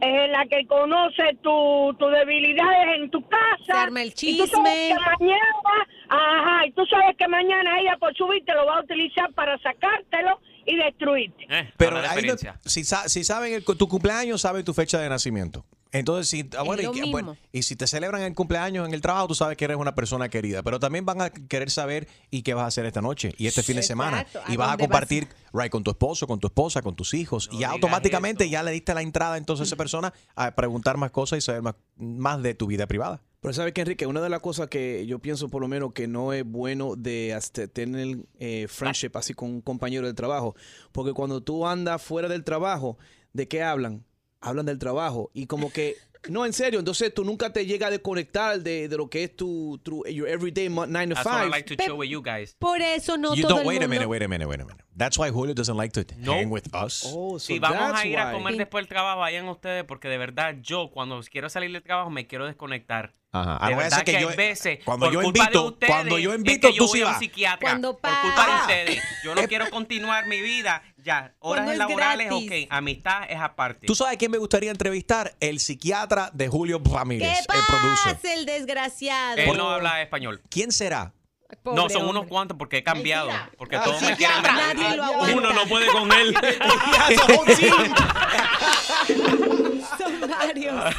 es 0.00 0.30
la 0.30 0.44
que 0.46 0.66
conoce 0.66 1.36
tu, 1.42 1.94
tus 1.98 2.10
debilidades 2.12 2.96
en 2.98 3.10
tu 3.10 3.26
casa. 3.28 3.64
Se 3.64 3.72
arma 3.72 4.02
el 4.02 4.08
Y 4.20 4.38
tú 4.38 4.46
sabes 4.46 4.50
chisme. 4.50 4.88
que 4.88 5.24
mañana, 5.24 5.86
ajá, 6.08 6.66
y 6.66 6.72
tú 6.72 6.84
sabes 6.86 7.16
que 7.16 7.28
mañana 7.28 7.78
ella 7.80 7.96
por 7.98 8.14
subirte 8.14 8.52
lo 8.52 8.66
va 8.66 8.78
a 8.78 8.80
utilizar 8.82 9.32
para 9.32 9.56
sacártelo 9.58 10.40
y 10.66 10.76
destruirte. 10.76 11.46
Pero 11.76 11.96
habla 11.96 12.14
de 12.14 12.20
ahí 12.20 12.26
no- 12.26 12.56
si, 12.64 12.84
si 12.84 13.24
saben 13.24 13.54
el- 13.54 13.64
tu 13.64 13.88
cumpleaños, 13.88 14.40
saben 14.40 14.64
tu 14.64 14.74
fecha 14.74 14.98
de 14.98 15.08
nacimiento. 15.08 15.64
Entonces, 15.94 16.26
si, 16.30 16.48
ah, 16.56 16.62
bueno, 16.62 16.90
y, 16.94 17.10
bueno, 17.10 17.36
y 17.52 17.64
si 17.64 17.76
te 17.76 17.86
celebran 17.86 18.22
el 18.22 18.34
cumpleaños 18.34 18.88
en 18.88 18.94
el 18.94 19.02
trabajo, 19.02 19.28
tú 19.28 19.34
sabes 19.34 19.58
que 19.58 19.66
eres 19.66 19.76
una 19.76 19.94
persona 19.94 20.30
querida. 20.30 20.62
Pero 20.62 20.80
también 20.80 21.04
van 21.04 21.20
a 21.20 21.28
querer 21.28 21.70
saber 21.70 22.08
y 22.30 22.40
qué 22.42 22.54
vas 22.54 22.64
a 22.64 22.66
hacer 22.68 22.86
esta 22.86 23.02
noche 23.02 23.34
y 23.36 23.46
este 23.46 23.62
fin 23.62 23.76
de 23.76 23.82
semana. 23.82 24.22
Exacto, 24.22 24.50
Y 24.50 24.54
¿a 24.54 24.58
vas 24.58 24.68
a 24.68 24.70
vas? 24.70 24.78
compartir 24.78 25.28
right, 25.52 25.70
con 25.70 25.84
tu 25.84 25.90
esposo, 25.90 26.26
con 26.26 26.40
tu 26.40 26.46
esposa, 26.46 26.80
con 26.80 26.96
tus 26.96 27.12
hijos. 27.12 27.46
y 27.52 27.56
ya 27.56 27.58
digas 27.58 27.72
automáticamente 27.72 28.44
eso. 28.44 28.52
ya 28.52 28.62
le 28.62 28.70
diste 28.70 28.94
la 28.94 29.02
entrada 29.02 29.36
entonces 29.36 29.64
a 29.64 29.66
esa 29.66 29.76
persona 29.76 30.14
a 30.34 30.54
preguntar 30.54 30.96
más 30.96 31.10
cosas 31.10 31.38
y 31.38 31.40
saber 31.42 31.60
más, 31.60 31.74
más 31.96 32.42
de 32.42 32.54
tu 32.54 32.66
vida 32.66 32.86
privada. 32.86 33.20
Pero 33.42 33.54
sabes 33.54 33.72
que 33.72 33.80
Enrique, 33.80 34.06
una 34.06 34.20
de 34.20 34.28
las 34.28 34.38
cosas 34.38 34.68
que 34.68 35.04
yo 35.04 35.18
pienso 35.18 35.48
por 35.48 35.60
lo 35.60 35.66
menos 35.66 35.92
que 35.92 36.06
no 36.06 36.32
es 36.32 36.44
bueno 36.44 36.94
de 36.94 37.34
hasta 37.34 37.66
tener 37.66 38.18
eh, 38.38 38.68
friendship 38.68 39.10
así 39.14 39.34
con 39.34 39.50
un 39.50 39.60
compañero 39.60 40.06
del 40.06 40.14
trabajo, 40.14 40.54
porque 40.92 41.12
cuando 41.12 41.42
tú 41.42 41.66
andas 41.66 42.00
fuera 42.00 42.28
del 42.28 42.44
trabajo, 42.44 42.98
¿de 43.32 43.48
qué 43.48 43.64
hablan? 43.64 44.04
Hablan 44.40 44.66
del 44.66 44.78
trabajo. 44.78 45.32
Y 45.34 45.46
como 45.46 45.72
que 45.72 45.96
no, 46.28 46.46
en 46.46 46.52
serio, 46.52 46.78
entonces 46.78 47.12
tú 47.12 47.24
nunca 47.24 47.52
te 47.52 47.66
llegas 47.66 47.88
a 47.88 47.90
desconectar 47.90 48.60
de, 48.60 48.88
de 48.88 48.96
lo 48.96 49.08
que 49.10 49.24
es 49.24 49.34
tu, 49.36 49.80
tu 49.82 50.04
your 50.06 50.28
everyday 50.28 50.68
9 50.68 50.86
to 51.08 51.14
That's 51.14 51.26
what 51.26 51.34
I 51.34 51.44
5. 51.46 51.50
like 51.50 51.74
to 51.76 51.82
chill 51.84 51.94
with 51.98 52.08
you 52.08 52.22
guys. 52.22 52.54
Por 52.58 52.80
eso 52.80 53.16
no 53.18 53.34
you 53.34 53.42
todo 53.42 53.56
don't, 53.56 53.60
el 53.62 53.66
wait 53.68 53.78
a 53.78 53.88
mundo... 53.88 53.88
minute, 53.88 54.06
wait 54.06 54.22
a 54.22 54.28
minute, 54.28 54.46
wait 54.46 54.60
a 54.60 54.64
minute. 54.64 54.84
That's 54.96 55.18
why 55.18 55.30
Julio 55.30 55.54
doesn't 55.54 55.76
like 55.76 55.92
to 55.94 56.04
hang 56.24 56.50
with 56.50 56.68
us. 56.74 57.04
Oh, 57.06 57.38
so 57.38 57.46
Si 57.46 57.58
vamos 57.58 57.78
that's 57.78 58.04
a 58.04 58.06
ir 58.06 58.18
a 58.18 58.26
why. 58.26 58.32
comer 58.34 58.56
después 58.56 58.82
del 58.82 58.88
trabajo, 58.88 59.20
vayan 59.20 59.48
ustedes, 59.48 59.84
porque 59.84 60.08
de 60.08 60.18
verdad 60.18 60.56
yo 60.62 60.90
cuando 60.92 61.20
quiero 61.30 61.48
salir 61.48 61.72
del 61.72 61.82
trabajo 61.82 62.10
me 62.10 62.26
quiero 62.26 62.46
desconectar. 62.46 63.12
Ajá. 63.34 63.52
De 63.52 63.58
Ah, 63.62 63.70
no 63.70 63.76
a 63.80 63.82
verdad 63.84 63.98
que, 64.04 64.10
que 64.10 64.16
hay 64.18 64.22
yo- 64.24 64.36
veces, 64.36 64.78
cuando 64.84 65.06
por 65.06 65.14
yo 65.14 65.22
culpa 65.22 65.44
de 65.44 65.50
invito- 65.50 65.66
ustedes, 65.68 65.90
cuando 65.90 66.18
yo 66.18 66.32
es 66.32 66.36
invito, 66.38 66.68
que 66.68 66.74
yo 66.74 66.84
tú 66.84 66.88
voy 66.90 66.98
sí 66.98 67.04
a 67.04 67.08
un 67.08 67.18
psiquiatra. 67.18 67.68
Cuando 67.70 67.96
por 67.98 68.10
culpa 68.20 68.46
de 68.46 68.60
ustedes. 68.60 69.02
Yo 69.24 69.34
no 69.34 69.42
quiero 69.48 69.70
continuar 69.70 70.26
mi 70.26 70.40
vida. 70.42 70.82
Ya, 71.04 71.34
horas 71.40 71.64
Cuando 71.64 71.72
es 71.72 71.78
laborales, 71.78 72.26
gratis. 72.28 72.64
ok. 72.64 72.68
Amistad 72.70 73.22
es 73.28 73.40
aparte. 73.40 73.86
¿Tú 73.86 73.94
sabes 73.94 74.14
a 74.14 74.18
quién 74.18 74.30
me 74.30 74.38
gustaría 74.38 74.70
entrevistar? 74.70 75.34
El 75.40 75.58
psiquiatra 75.58 76.30
de 76.32 76.48
Julio 76.48 76.80
Ramírez, 76.84 77.28
¿Qué 77.48 77.58
el 77.58 77.64
producer. 77.66 78.14
pasa, 78.14 78.34
el 78.34 78.46
desgraciado? 78.46 79.36
Él 79.38 79.56
no 79.56 79.70
habla 79.70 80.00
español. 80.02 80.40
¿Quién 80.48 80.70
será? 80.70 81.12
Pobre 81.62 81.76
no, 81.76 81.88
son 81.90 82.02
hombre. 82.02 82.18
unos 82.18 82.26
cuantos 82.28 82.56
porque 82.56 82.78
he 82.78 82.82
cambiado. 82.82 83.28
Porque 83.58 83.76
Ah, 83.76 83.82
todos 83.84 84.00
me 84.00 84.16
quieren. 84.16 84.42
Nadie 84.42 84.96
lo 84.96 85.04
aguanta. 85.04 85.36
Uno 85.36 85.52
no 85.52 85.66
puede 85.66 85.86
con 85.88 86.10
él. 86.12 86.34
Son 89.98 90.20
varios. 90.20 90.94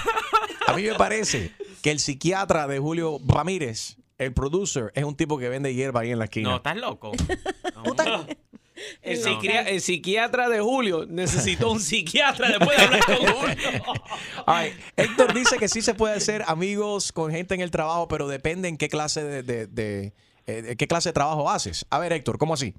A 0.68 0.74
mí 0.74 0.84
me 0.84 0.96
parece 0.96 1.52
que 1.82 1.92
el 1.92 2.00
psiquiatra 2.00 2.68
de 2.68 2.80
Julio 2.80 3.20
Ramírez, 3.26 3.98
el 4.18 4.34
producer, 4.34 4.92
es 4.96 5.04
un 5.04 5.16
tipo 5.16 5.38
que 5.38 5.50
vende 5.50 5.74
hierba 5.74 6.02
ahí 6.02 6.12
en 6.12 6.20
la 6.20 6.26
esquina. 6.26 6.50
No, 6.50 6.56
estás 6.58 6.78
loco. 6.78 7.12
El, 9.02 9.18
No. 9.20 9.24
psiquiatra, 9.24 9.70
el 9.70 9.82
psiquiatra 9.82 10.50
de 10.50 10.60
Julio 10.60 11.06
necesitó 11.08 11.72
un 11.72 11.80
psiquiatra 11.80 12.50
después 12.50 12.78
de 12.78 12.84
hablar 12.84 13.06
con 13.06 13.16
Julio. 13.18 13.56
Ay, 14.46 14.74
Héctor 14.96 15.34
dice 15.34 15.58
que 15.58 15.68
sí 15.68 15.82
se 15.82 15.94
puede 15.94 16.16
hacer 16.16 16.44
amigos 16.48 17.12
con 17.12 17.32
gente 17.32 17.54
en 17.56 17.62
el 17.62 17.72
trabajo, 17.72 18.08
pero 18.08 18.28
depende 18.28 18.68
en 18.68 18.78
qué 18.78 18.90
clase 18.90 19.24
de, 19.24 19.44
de- 19.44 19.68
de- 19.68 20.14
eh, 20.46 20.62
de 20.62 20.76
qué 20.76 20.88
clase 20.88 21.10
de 21.10 21.14
trabajo 21.14 21.50
haces. 21.50 21.86
A 21.90 22.00
ver, 22.00 22.12
Héctor, 22.14 22.38
¿cómo 22.38 22.54
así? 22.54 22.74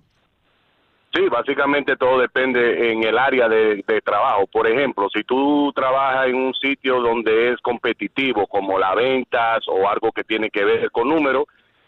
Sí, 1.14 1.20
básicamente 1.30 1.96
todo 1.96 2.18
depende 2.18 2.90
en 2.92 3.04
el 3.04 3.16
área 3.16 3.48
de, 3.48 3.84
de 3.86 4.00
trabajo. 4.00 4.46
Por 4.48 4.66
ejemplo, 4.66 5.08
si 5.14 5.22
tú 5.22 5.72
trabajas 5.72 6.26
en 6.26 6.34
un 6.34 6.52
sitio 6.54 7.00
donde 7.00 7.52
es 7.52 7.60
competitivo, 7.60 8.48
como 8.48 8.78
las 8.80 8.96
ventas 8.96 9.60
o 9.68 9.88
algo 9.88 10.10
que 10.10 10.24
tiene 10.24 10.50
que 10.50 10.64
ver 10.64 10.90
con 10.90 11.08
números, 11.08 11.44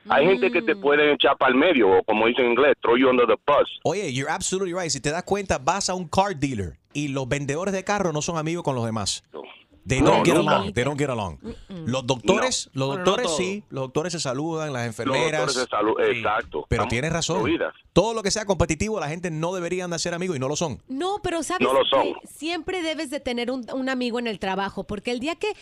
hay 0.08 0.26
gente 0.26 0.50
que 0.50 0.62
te 0.62 0.76
puede 0.76 1.12
echar 1.12 1.36
para 1.36 1.52
el 1.52 1.58
medio, 1.58 1.98
o 1.98 2.02
como 2.04 2.26
dicen 2.26 2.46
en 2.46 2.50
inglés, 2.52 2.74
throw 2.82 2.96
you 2.96 3.08
under 3.08 3.26
the 3.26 3.36
bus. 3.46 3.68
Oye, 3.84 4.12
you're 4.12 4.30
absolutely 4.30 4.72
right. 4.72 4.90
Si 4.90 5.00
te 5.00 5.10
das 5.10 5.22
cuenta, 5.24 5.58
vas 5.58 5.88
a 5.90 5.94
un 5.94 6.08
car 6.08 6.36
dealer 6.36 6.78
y 6.92 7.08
los 7.08 7.28
vendedores 7.28 7.72
de 7.74 7.84
carros 7.84 8.12
no 8.12 8.22
son 8.22 8.38
amigos 8.38 8.62
con 8.64 8.74
los 8.74 8.84
demás. 8.84 9.22
They 9.88 10.00
No, 10.00 10.10
don't 10.10 10.26
get 10.26 10.34
nunca. 10.34 10.56
along. 10.56 10.72
They 10.72 10.82
don't 10.82 10.98
get 10.98 11.10
along. 11.10 11.38
Los 11.86 12.04
doctores, 12.04 12.68
los 12.72 12.88
Bueno, 12.88 13.04
no 13.04 13.10
doctores 13.12 13.36
sí, 13.36 13.62
los 13.70 13.82
doctores 13.84 14.12
se 14.14 14.18
saludan, 14.18 14.72
las 14.72 14.82
Los 14.82 14.86
enfermeras. 14.88 15.46
doctores 15.46 15.54
de 15.56 15.66
salud, 15.68 15.94
Sí. 16.10 16.18
exacto. 16.18 16.66
Pero 16.68 16.82
Estamos 16.82 16.88
tienes 16.90 17.12
razón. 17.12 17.44
Todo 17.92 18.12
lo 18.12 18.24
que 18.24 18.32
sea 18.32 18.44
competitivo, 18.46 18.98
la 18.98 19.06
gente 19.08 19.30
no 19.30 19.54
deberían 19.54 19.90
de 19.92 20.00
ser 20.00 20.12
amigos 20.14 20.36
y 20.36 20.40
no 20.40 20.48
lo 20.48 20.56
son. 20.56 20.82
No, 20.88 21.20
pero 21.22 21.44
sabes 21.44 21.60
No 21.68 21.72
lo 21.72 21.84
son. 21.84 22.02
que 22.02 22.26
siempre 22.26 22.82
debes 22.82 23.10
de 23.10 23.20
tener 23.20 23.48
un, 23.52 23.64
un 23.72 23.88
amigo 23.88 24.18
en 24.18 24.26
el 24.26 24.40
trabajo, 24.40 24.82
porque 24.82 25.12
el 25.12 25.20
día 25.20 25.36
que 25.36 25.52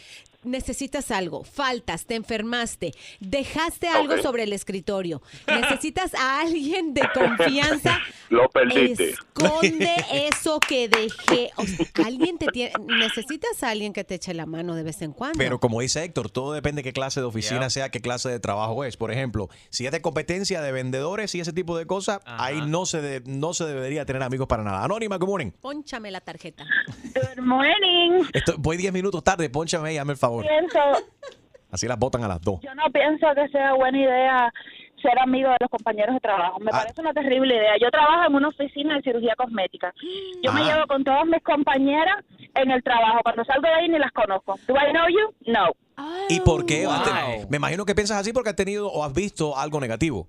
necesitas 0.45 1.11
algo, 1.11 1.45
faltas, 1.45 2.07
te 2.07 2.15
enfermaste, 2.15 2.93
dejaste 3.21 3.89
algo 3.89 4.19
sobre 4.23 4.45
el 4.45 4.53
escritorio, 4.53 5.23
necesitas 5.47 6.15
a 6.15 6.41
alguien 6.41 6.95
de 6.95 7.03
confianza, 7.13 7.99
Lo 8.31 8.49
perdiste. 8.49 9.11
esconde 9.11 9.91
eso 10.13 10.59
que 10.61 10.89
dejé. 10.89 11.51
O 11.57 11.67
sea, 11.67 11.87
alguien 12.05 12.39
te 12.39 12.47
tiene, 12.49 12.73
necesitas 12.87 13.63
a 13.63 13.71
alguien 13.71 13.93
que 13.93 14.05
te 14.05 14.17
eche 14.17 14.35
la 14.35 14.47
mano 14.47 14.75
de 14.75 14.83
vez 14.83 15.03
en 15.03 15.13
cuando. 15.13 15.39
Pero 15.39 15.61
como 15.61 15.81
dice 15.81 16.03
Héctor, 16.05 16.31
todo 16.31 16.53
depende 16.53 16.81
de 16.81 16.85
qué 16.85 16.93
clase 16.93 17.21
de 17.21 17.27
oficina 17.27 17.61
Yeah. 17.61 17.71
sea, 17.71 17.89
qué 17.91 18.01
clase 18.01 18.29
de 18.29 18.41
trabajo 18.41 18.85
es. 18.85 18.97
Por 18.97 19.11
ejemplo, 19.13 19.49
si 19.71 19.87
es 19.87 19.93
de 19.93 20.01
competencia 20.03 20.61
de 20.63 20.73
vendedores 20.73 21.35
y 21.35 21.41
ese 21.41 21.53
tipo 21.53 21.77
de 21.79 21.87
cosas, 21.87 22.21
ahí 22.27 22.61
no 22.67 22.87
se, 22.87 23.01
de- 23.01 23.23
no 23.27 23.55
se 23.55 23.65
debería 23.65 24.05
tener 24.07 24.23
amigos 24.23 24.47
para 24.49 24.63
nada. 24.65 24.83
Anónima, 24.83 25.17
good 25.19 25.29
morning. 25.29 25.51
Pónchame 25.61 26.11
la 26.11 26.21
tarjeta. 26.21 26.65
Good 27.15 27.43
morning. 27.45 28.25
Esto- 28.33 28.55
voy 28.59 28.77
10 28.77 28.93
minutos 28.93 29.23
tarde, 29.23 29.49
ponchame 29.51 29.91
ahí, 29.91 29.99
hazme 29.99 30.13
el 30.13 30.19
favor. 30.19 30.34
Pienso, 30.43 30.79
Así 31.71 31.89
las 31.89 31.99
botan 31.99 32.23
a 32.25 32.29
las 32.29 32.41
dos. 32.41 32.61
yo 32.61 32.75
no 32.75 32.85
pienso 32.93 33.27
que 33.35 33.49
sea 33.49 33.73
buena 33.75 33.99
idea 33.99 34.53
ser 35.03 35.19
amigo 35.19 35.51
de 35.51 35.57
los 35.61 35.69
compañeros 35.71 36.15
de 36.15 36.21
trabajo. 36.21 36.59
Me 36.61 36.71
Ah. 36.73 36.79
parece 36.81 37.01
una 37.01 37.13
terrible 37.13 37.55
idea. 37.57 37.75
Yo 37.81 37.91
trabajo 37.91 38.27
en 38.29 38.35
una 38.37 38.49
oficina 38.49 38.97
de 38.97 39.03
cirugía 39.03 39.35
cosmética. 39.37 39.93
Yo 40.43 40.51
me 40.53 40.61
Ah. 40.63 40.65
llevo 40.65 40.87
con 40.87 41.05
todas 41.05 41.27
mis 41.27 41.43
compañeras 41.43 42.25
en 42.55 42.71
el 42.71 42.83
trabajo. 42.83 43.19
Cuando 43.23 43.45
salgo 43.45 43.67
de 43.69 43.75
ahí 43.75 43.89
ni 43.89 43.99
las 43.99 44.13
conozco. 44.13 44.55
¿Do 44.67 44.75
I 44.75 44.93
know 44.93 45.07
you? 45.09 45.53
No. 45.53 45.73
¿Y 46.31 46.41
por 46.41 46.65
qué? 46.65 46.87
Wow. 46.87 47.47
Me 47.51 47.59
imagino 47.59 47.85
que 47.85 47.95
piensas 47.95 48.19
así 48.19 48.33
porque 48.33 48.51
has 48.51 48.57
tenido 48.57 48.89
o 48.91 49.05
has 49.05 49.13
visto 49.13 49.57
algo 49.59 49.79
negativo. 49.81 50.27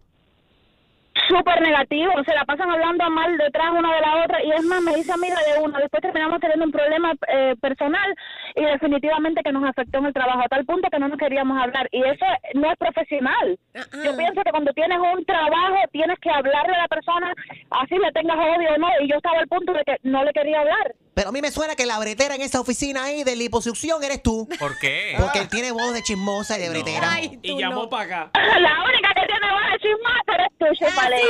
Súper 1.27 1.62
negativo. 1.62 2.12
Se 2.25 2.34
la 2.34 2.46
pasan 2.46 2.70
hablando 2.70 3.10
mal 3.10 3.38
detrás 3.38 3.72
una 3.72 3.94
de 3.96 4.01
la 4.01 4.24
otra. 4.24 4.44
Y 4.44 4.51
es 4.51 4.63
más, 4.63 4.82
me 4.82 4.96
dice 4.96 5.13
amiga 5.13 5.36
de 5.36 5.63
una. 5.63 5.79
Después 5.79 6.01
terminamos 6.01 6.39
teniendo 6.39 6.65
un 6.65 6.72
problema 6.72 7.13
eh, 7.27 7.55
personal 7.62 8.15
y 8.55 8.63
definitivamente 8.63 9.41
que 9.44 9.51
nos 9.51 9.63
afectó 9.63 10.00
en 10.00 10.05
el 10.05 10.13
trabajo 10.13 10.41
a 10.41 10.50
tal 10.50 10.65
punto 10.65 10.89
que 10.89 11.00
no 11.00 11.08
nos 11.08 11.17
queríamos 11.17 11.58
hablar. 11.62 11.88
Y 11.91 12.03
eso 12.03 12.25
no 12.53 12.72
es 12.72 12.77
profesional. 12.77 13.58
Yo 13.74 14.15
pienso 14.17 14.41
que 14.44 14.51
cuando 14.51 14.74
tienes 14.74 15.00
un 15.00 15.25
trabajo 15.25 15.77
tienes 15.91 16.20
que 16.20 16.29
hablarle 16.29 16.75
a 16.75 16.82
la 16.84 16.88
persona 16.88 17.34
así 17.72 17.98
le 17.98 18.12
tengas 18.12 18.38
odio 18.38 18.74
o 18.74 18.77
no. 18.77 18.89
Y 19.01 19.10
yo 19.10 19.17
estaba 19.17 19.39
al 19.39 19.48
punto 19.48 19.74
de 19.74 19.84
que 19.84 19.98
no 20.03 20.24
le 20.24 20.32
quería 20.32 20.62
hablar. 20.62 20.94
Pero 21.15 21.29
a 21.29 21.31
mí 21.31 21.41
me 21.41 21.50
suena 21.50 21.75
que 21.75 21.86
la 21.86 21.98
bretera 21.98 22.36
en 22.36 22.41
esa 22.41 22.60
oficina 22.60 23.05
ahí 23.05 23.24
de 23.24 23.36
liposucción 23.38 24.03
eres 24.03 24.22
tú. 24.22 24.48
¿Por 24.60 24.77
qué? 24.77 25.15
Porque 25.17 25.39
él 25.39 25.48
tiene 25.50 25.72
voz 25.72 25.93
de 25.93 26.03
chismosa 26.03 26.57
y 26.57 26.62
de 26.62 26.69
bretera. 26.69 27.10
Ay, 27.10 27.39
Y 27.41 27.57
llamó 27.57 27.84
no. 27.84 27.89
para 27.89 28.03
acá. 28.27 28.31
La 28.60 28.84
única 28.84 29.13
que 29.15 29.25
tiene 29.25 29.48
voz 29.50 29.62
de 29.72 29.79
chismosa 29.79 30.34
eres 30.36 30.51
tú, 30.60 30.65
Chipale. 30.75 31.22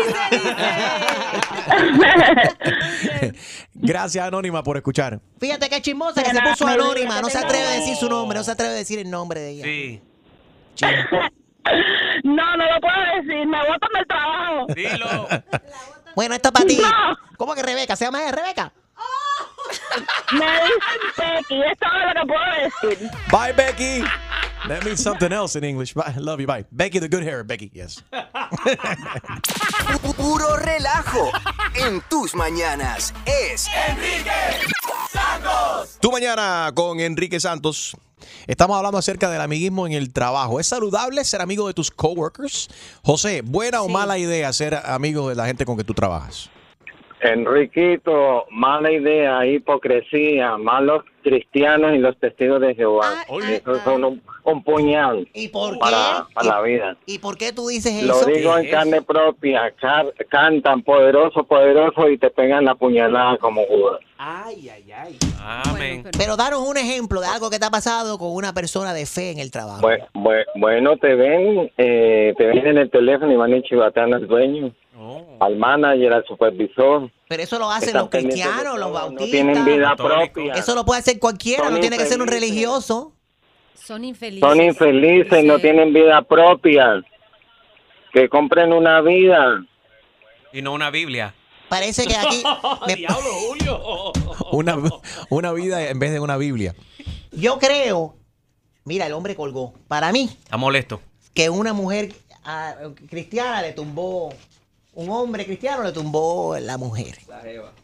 Gracias, 3.76 4.28
Anónima, 4.28 4.64
por 4.64 4.78
escuchar. 4.78 5.20
Fíjate 5.40 5.70
que 5.70 5.82
chismosa 5.82 6.24
que 6.24 6.32
se 6.32 6.42
puso 6.42 6.68
anónima. 6.68 7.22
No 7.22 7.30
se 7.30 7.38
atreve 7.38 7.66
a 7.68 7.72
decir 7.72 7.96
su 7.96 8.10
nombre, 8.10 8.38
no 8.38 8.44
se 8.44 8.52
atreve 8.52 8.74
a 8.74 8.78
decir 8.78 8.98
el 9.00 9.10
nombre 9.12 9.40
de 9.40 9.50
ella. 9.52 9.64
Sí. 9.64 10.02
No, 12.24 12.58
no 12.58 12.64
lo 12.64 12.80
puedo 12.80 12.96
decir. 13.18 13.48
Me 13.48 13.58
botan 13.58 13.90
del 13.94 14.08
trabajo. 14.08 14.66
Dilo. 14.76 15.28
Bueno, 16.16 16.36
esto 16.36 16.50
es 16.50 16.52
para 16.54 16.66
ti. 16.66 16.80
¿Cómo 17.38 17.56
que 17.56 17.64
Rebeca? 17.64 17.96
¿Se 17.96 18.06
llama 18.06 18.20
Rebeca? 18.32 18.72
Me 20.32 20.46
dicen 20.64 21.00
Becky, 21.18 21.62
es 21.64 21.78
todo 21.80 22.00
lo 22.00 22.14
que 22.14 22.26
puedo 22.28 22.98
decir. 22.98 23.10
Bye, 23.32 23.54
Becky. 23.54 24.04
That 24.68 24.84
means 24.84 25.02
something 25.02 25.32
else 25.32 25.56
in 25.56 25.64
English. 25.64 25.94
Bye. 25.94 26.16
Love 26.18 26.40
you. 26.40 26.48
Bye. 26.48 26.66
Becky, 26.72 27.00
the 27.00 27.08
good 27.08 27.24
hair. 27.24 27.44
Becky, 27.44 27.70
yes. 27.74 28.02
Puro 30.18 30.58
relajo 30.58 31.30
en 31.76 32.02
tus 32.10 32.34
mañanas 32.34 33.14
es 33.26 33.68
Enrique 33.90 34.32
Santos. 35.12 35.98
Tu 36.00 36.12
mañana 36.12 36.72
con 36.74 37.00
Enrique 37.00 37.40
Santos. 37.40 37.96
Estamos 38.48 38.78
hablando 38.78 38.98
acerca 38.98 39.30
del 39.30 39.42
amiguismo 39.42 39.86
en 39.86 39.94
el 39.94 40.12
trabajo. 40.12 40.60
¿Es 40.60 40.68
saludable 40.68 41.24
ser 41.26 41.42
amigo 41.42 41.68
de 41.68 41.74
tus 41.74 41.92
coworkers? 41.92 42.70
José, 43.04 43.42
¿buena 43.42 43.82
o 43.82 43.90
mala 43.90 44.18
idea 44.18 44.52
ser 44.52 44.76
amigo 44.76 45.30
de 45.30 45.36
la 45.36 45.46
gente 45.46 45.66
con 45.66 45.78
que 45.78 45.84
tú 45.84 45.94
trabajas? 45.94 46.50
Enriquito, 47.22 48.46
mala 48.52 48.92
idea, 48.92 49.46
hipocresía, 49.46 50.58
malos 50.58 51.04
cristianos 51.24 51.94
y 51.96 51.98
los 52.00 52.18
testigos 52.20 52.62
de 52.62 52.76
Jehová. 52.76 53.24
Esos 53.50 53.80
son 53.82 54.04
un, 54.04 54.22
un 54.44 54.64
puñal 54.64 55.28
¿Y 55.34 55.48
por 55.48 55.80
para, 55.80 56.26
qué? 56.28 56.34
para 56.36 56.48
la 56.50 56.62
vida. 56.62 56.98
¿Y 57.06 57.20
por 57.20 57.38
qué 57.38 57.52
tú 57.52 57.68
dices 57.68 58.04
Lo 58.04 58.16
eso? 58.16 58.26
digo 58.30 58.58
en 58.58 58.70
carne 58.70 59.02
propia, 59.02 59.72
car- 59.80 60.14
cantan 60.30 60.84
poderoso, 60.84 61.44
poderoso 61.44 62.10
y 62.10 62.18
te 62.18 62.30
pegan 62.30 62.66
la 62.66 62.76
puñalada 62.76 63.38
como 63.38 63.66
Judas. 63.66 64.02
Ay, 64.18 64.70
ay, 64.70 64.92
ay. 64.94 65.18
Amén. 65.42 66.04
Pero 66.18 66.38
danos 66.38 66.60
un 66.68 66.78
ejemplo 66.78 67.20
de 67.22 67.28
algo 67.28 67.50
que 67.50 67.60
te 67.60 67.66
ha 67.66 67.70
pasado 67.72 68.18
con 68.18 68.34
una 68.34 68.54
persona 68.54 68.94
de 68.94 69.06
fe 69.06 69.32
en 69.32 69.40
el 69.40 69.52
trabajo. 69.52 69.82
Bue- 69.82 70.06
bue- 70.14 70.46
Bueno, 70.56 70.96
te 70.98 71.16
ven, 71.16 71.72
eh, 71.78 72.34
te 72.38 72.46
ven 72.46 72.66
en 72.68 72.78
el 72.78 72.90
teléfono 72.90 73.32
y 73.32 73.36
van 73.36 73.54
y 73.54 73.62
chivatean 73.64 74.14
al 74.14 74.28
dueño, 74.28 74.72
al 75.40 75.56
manager, 75.58 76.14
al 76.14 76.26
supervisor. 76.26 77.12
Pero 77.28 77.44
eso 77.44 77.60
lo 77.60 77.70
hacen 77.70 77.94
los 77.96 78.10
cristianos, 78.10 78.64
los 78.64 78.74
todo, 78.76 78.88
no 78.88 78.94
bautistas. 78.94 79.32
tienen 79.32 79.66
vida 79.66 79.96
propia. 79.96 80.54
Eso 80.54 80.76
lo 80.76 80.86
puede 80.86 81.00
hacer 81.00 81.20
cualquiera, 81.20 81.66
Son 81.66 81.74
no 81.74 81.80
tiene 81.80 81.98
que 81.98 82.06
ser 82.06 82.22
un 82.22 82.28
religioso. 82.28 83.14
Son 83.74 84.04
infelices. 84.04 84.48
Son 84.48 84.62
infelices, 84.62 85.44
no 85.44 85.60
tienen 85.60 85.94
vida 85.94 86.22
propia. 86.22 87.04
Que 88.14 88.30
compren 88.30 88.72
una 88.74 89.02
vida. 89.02 89.64
Y 90.54 90.62
no 90.62 90.74
una 90.74 90.90
Biblia. 90.90 91.34
Parece 91.68 92.06
que 92.06 92.16
aquí... 92.16 92.42
me- 92.88 92.96
Diablo, 92.96 93.30
Julio. 93.48 94.14
Una, 94.52 94.78
una 95.30 95.52
vida 95.52 95.90
en 95.90 96.00
vez 96.00 96.12
de 96.12 96.20
una 96.20 96.38
Biblia. 96.38 96.74
Yo 97.32 97.60
creo... 97.60 98.16
Mira, 98.86 99.08
el 99.08 99.14
hombre 99.14 99.36
colgó. 99.36 99.74
Para 99.88 100.12
mí, 100.12 100.30
Está 100.32 100.58
molesto. 100.58 101.02
que 101.34 101.50
una 101.50 101.74
mujer 101.74 102.14
ah, 102.46 102.76
cristiana 103.10 103.62
le 103.62 103.74
tumbó... 103.74 104.32
Un 104.96 105.10
hombre 105.10 105.46
cristiano 105.46 105.84
le 105.84 105.92
tumbó 105.92 106.58
la 106.58 106.78
mujer. 106.78 107.18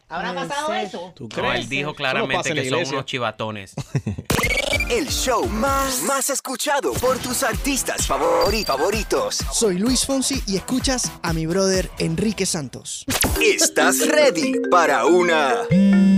¿Habrá 0.08 0.34
pasado 0.34 0.74
eso? 0.74 1.14
No, 1.38 1.54
él 1.54 1.68
dijo 1.70 1.94
claramente 1.94 2.54
que 2.54 2.70
son 2.70 2.86
unos 2.88 3.06
chivatones. 3.06 3.74
El 4.90 5.08
show 5.08 5.46
más, 5.48 6.02
más 6.04 6.30
escuchado 6.30 6.92
por 6.94 7.18
tus 7.20 7.44
artistas 7.44 8.10
favori- 8.10 8.66
favoritos. 8.66 9.38
Soy 9.54 9.78
Luis 9.78 10.06
Fonsi 10.06 10.42
y 10.48 10.58
escuchas 10.58 11.10
a 11.22 11.32
mi 11.32 11.46
brother 11.46 11.90
Enrique 12.00 12.46
Santos. 12.46 13.06
¿Estás 13.42 14.06
ready 14.08 14.60
para 14.70 15.06
una 15.06 15.56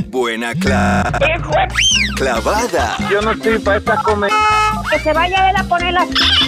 buena 0.07 0.53
cla- 0.55 1.11
clavada? 2.17 2.97
Yo 3.11 3.21
no 3.21 3.31
estoy 3.33 3.59
para 3.59 3.77
esta 3.77 3.97
comedia. 4.01 4.35
Que 4.93 4.99
se 4.99 5.11
vaya 5.11 5.45
a 5.45 5.49
él 5.49 5.55
a 5.57 5.63
poner 5.63 5.91
la 5.91 6.03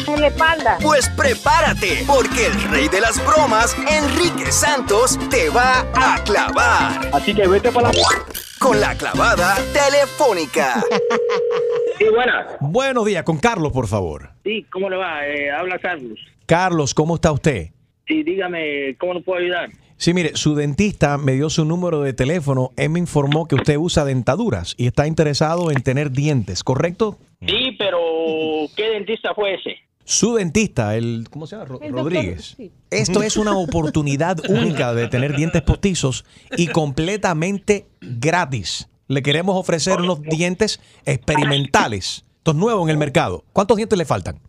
en 0.07 0.21
la 0.21 0.27
espalda. 0.27 0.77
Pues 0.79 1.09
prepárate, 1.09 2.03
porque 2.05 2.45
el 2.45 2.61
rey 2.69 2.87
de 2.89 3.01
las 3.01 3.17
bromas, 3.25 3.75
Enrique 3.89 4.51
Santos, 4.51 5.17
te 5.31 5.49
va 5.49 5.79
a 5.95 6.23
clavar. 6.23 7.09
Así 7.11 7.33
que 7.33 7.47
vete 7.47 7.71
para 7.71 7.91
la... 7.91 7.99
Con 8.59 8.79
la 8.79 8.93
clavada 8.95 9.55
telefónica. 9.73 10.83
Sí, 11.97 12.03
buenas. 12.13 12.57
Buenos 12.59 13.05
días, 13.05 13.23
con 13.23 13.37
Carlos, 13.37 13.71
por 13.71 13.87
favor. 13.87 14.29
Sí, 14.43 14.65
¿cómo 14.69 14.89
le 14.89 14.97
va? 14.97 15.25
Eh, 15.25 15.49
habla 15.49 15.79
Carlos. 15.79 16.19
Carlos, 16.45 16.93
¿cómo 16.93 17.15
está 17.15 17.31
usted? 17.31 17.69
Sí, 18.05 18.21
dígame, 18.21 18.97
¿cómo 18.99 19.13
nos 19.13 19.23
puedo 19.23 19.39
ayudar? 19.39 19.69
Sí, 19.97 20.13
mire, 20.13 20.31
su 20.35 20.55
dentista 20.55 21.17
me 21.17 21.33
dio 21.33 21.49
su 21.49 21.63
número 21.65 22.01
de 22.01 22.13
teléfono. 22.13 22.71
Él 22.75 22.89
me 22.89 22.99
informó 22.99 23.47
que 23.47 23.55
usted 23.55 23.77
usa 23.77 24.03
dentaduras 24.05 24.73
y 24.77 24.87
está 24.87 25.07
interesado 25.07 25.71
en 25.71 25.81
tener 25.83 26.11
dientes, 26.11 26.63
¿correcto? 26.63 27.17
Sí, 27.45 27.71
pero 27.77 27.97
¿qué 28.75 28.89
dentista 28.89 29.33
fue 29.33 29.55
ese? 29.55 29.75
Su 30.03 30.35
dentista, 30.35 30.95
el 30.95 31.27
¿cómo 31.31 31.47
se 31.47 31.55
llama? 31.55 31.65
Ro- 31.65 31.79
Rodríguez. 31.89 32.55
Esto 32.91 33.23
es 33.23 33.37
una 33.37 33.57
oportunidad 33.57 34.37
única 34.49 34.93
de 34.93 35.07
tener 35.07 35.35
dientes 35.35 35.61
postizos 35.63 36.25
y 36.57 36.67
completamente 36.67 37.87
gratis. 38.01 38.87
Le 39.07 39.23
queremos 39.23 39.55
ofrecer 39.55 39.99
unos 40.01 40.21
dientes 40.21 40.79
experimentales. 41.05 42.23
Estos 42.37 42.55
nuevos 42.55 42.83
en 42.83 42.89
el 42.91 42.97
mercado. 42.97 43.43
¿Cuántos 43.53 43.77
dientes 43.77 43.97
le 43.97 44.05
faltan? 44.05 44.39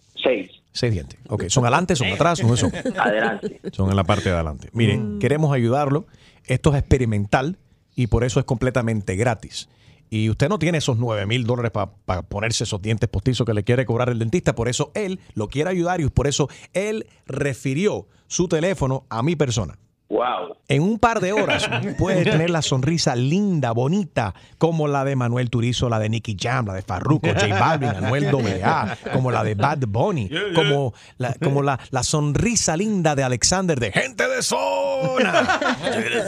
Seis. 0.77 0.93
Dientes. 0.93 1.19
Ok, 1.29 1.45
¿son 1.49 1.65
adelante, 1.65 1.97
son 1.97 2.09
atrás, 2.09 2.39
son 2.39 2.53
eso? 2.53 2.71
Adelante. 2.99 3.61
Son 3.73 3.89
en 3.89 3.97
la 3.97 4.05
parte 4.05 4.29
de 4.29 4.35
adelante. 4.35 4.69
Miren, 4.73 5.19
queremos 5.19 5.55
ayudarlo. 5.55 6.07
Esto 6.45 6.71
es 6.73 6.79
experimental 6.79 7.59
y 7.95 8.09
por 8.09 8.25
eso 8.25 8.39
es 8.39 8.45
completamente 8.45 9.17
gratis. 9.17 9.69
Y 10.11 10.29
usted 10.31 10.49
no 10.49 10.59
tiene 10.59 10.79
esos 10.79 10.99
9 10.99 11.27
mil 11.27 11.45
dólares 11.45 11.73
para 11.73 12.23
ponerse 12.23 12.65
esos 12.65 12.81
dientes 12.81 13.09
postizos 13.09 13.47
que 13.47 13.55
le 13.55 13.65
quiere 13.65 13.87
cobrar 13.87 14.11
el 14.11 14.19
dentista. 14.19 14.55
Por 14.55 14.69
eso 14.69 14.93
él 14.95 15.19
lo 15.35 15.49
quiere 15.49 15.71
ayudar 15.71 16.01
y 16.01 16.09
por 16.09 16.27
eso 16.27 16.49
él 16.75 17.07
refirió 17.27 18.07
su 18.29 18.47
teléfono 18.47 19.07
a 19.09 19.23
mi 19.23 19.35
persona. 19.35 19.79
Wow. 20.09 20.57
En 20.69 20.83
un 20.83 20.99
par 21.01 21.19
de 21.21 21.33
horas 21.33 21.69
puede 21.99 22.25
tener 22.25 22.49
la 22.51 22.63
sonrisa 22.63 23.17
linda, 23.17 23.73
bonita, 23.73 24.35
como 24.57 24.87
la 24.87 25.05
de 25.05 25.17
Manuel 25.17 25.51
Turizo, 25.51 25.89
la 25.89 25.99
de 25.99 26.09
Nicky 26.09 26.37
Jam, 26.41 26.67
la 26.67 26.75
de 26.75 26.83
Farruko, 26.83 27.29
J 27.29 27.49
Balvin, 27.59 27.89
Anuel 27.89 28.27
AA, 28.63 28.97
como 29.13 29.33
la 29.33 29.43
de 29.43 29.55
Bad 29.57 29.79
Bunny, 29.89 30.31
como 30.55 30.95
la, 31.19 31.35
como 31.43 31.63
la, 31.63 31.81
la 31.91 32.03
sonrisa 32.05 32.77
linda 32.77 33.17
de 33.17 33.25
Alexander 33.25 33.81
de 33.81 33.91
Gente 33.91 34.29
de 34.29 34.43
Zona. 34.43 35.61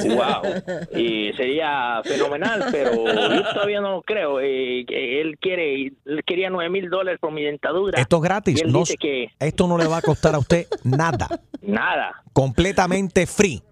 Wow. 0.08 0.98
Y 0.98 1.32
sería 1.36 2.00
fenomenal, 2.04 2.66
pero 2.70 2.92
yo 2.94 3.42
todavía 3.52 3.80
no 3.80 3.92
lo 3.96 4.02
creo. 4.02 4.40
Eh, 4.40 4.84
él 4.88 5.36
quiere, 5.40 5.86
él 6.04 6.22
quería 6.26 6.50
nueve 6.50 6.70
mil 6.70 6.88
dólares 6.88 7.18
por 7.20 7.32
mi 7.32 7.42
dentadura. 7.42 8.00
Esto 8.00 8.16
es 8.16 8.22
gratis. 8.22 8.62
No- 8.66 8.82
que 8.98 9.28
Esto 9.38 9.66
no 9.68 9.76
le 9.78 9.86
va 9.86 9.98
a 9.98 10.02
costar 10.02 10.34
a 10.34 10.38
usted 10.38 10.66
nada. 10.84 11.28
nada. 11.62 12.22
Completamente 12.32 13.26
free. 13.26 13.62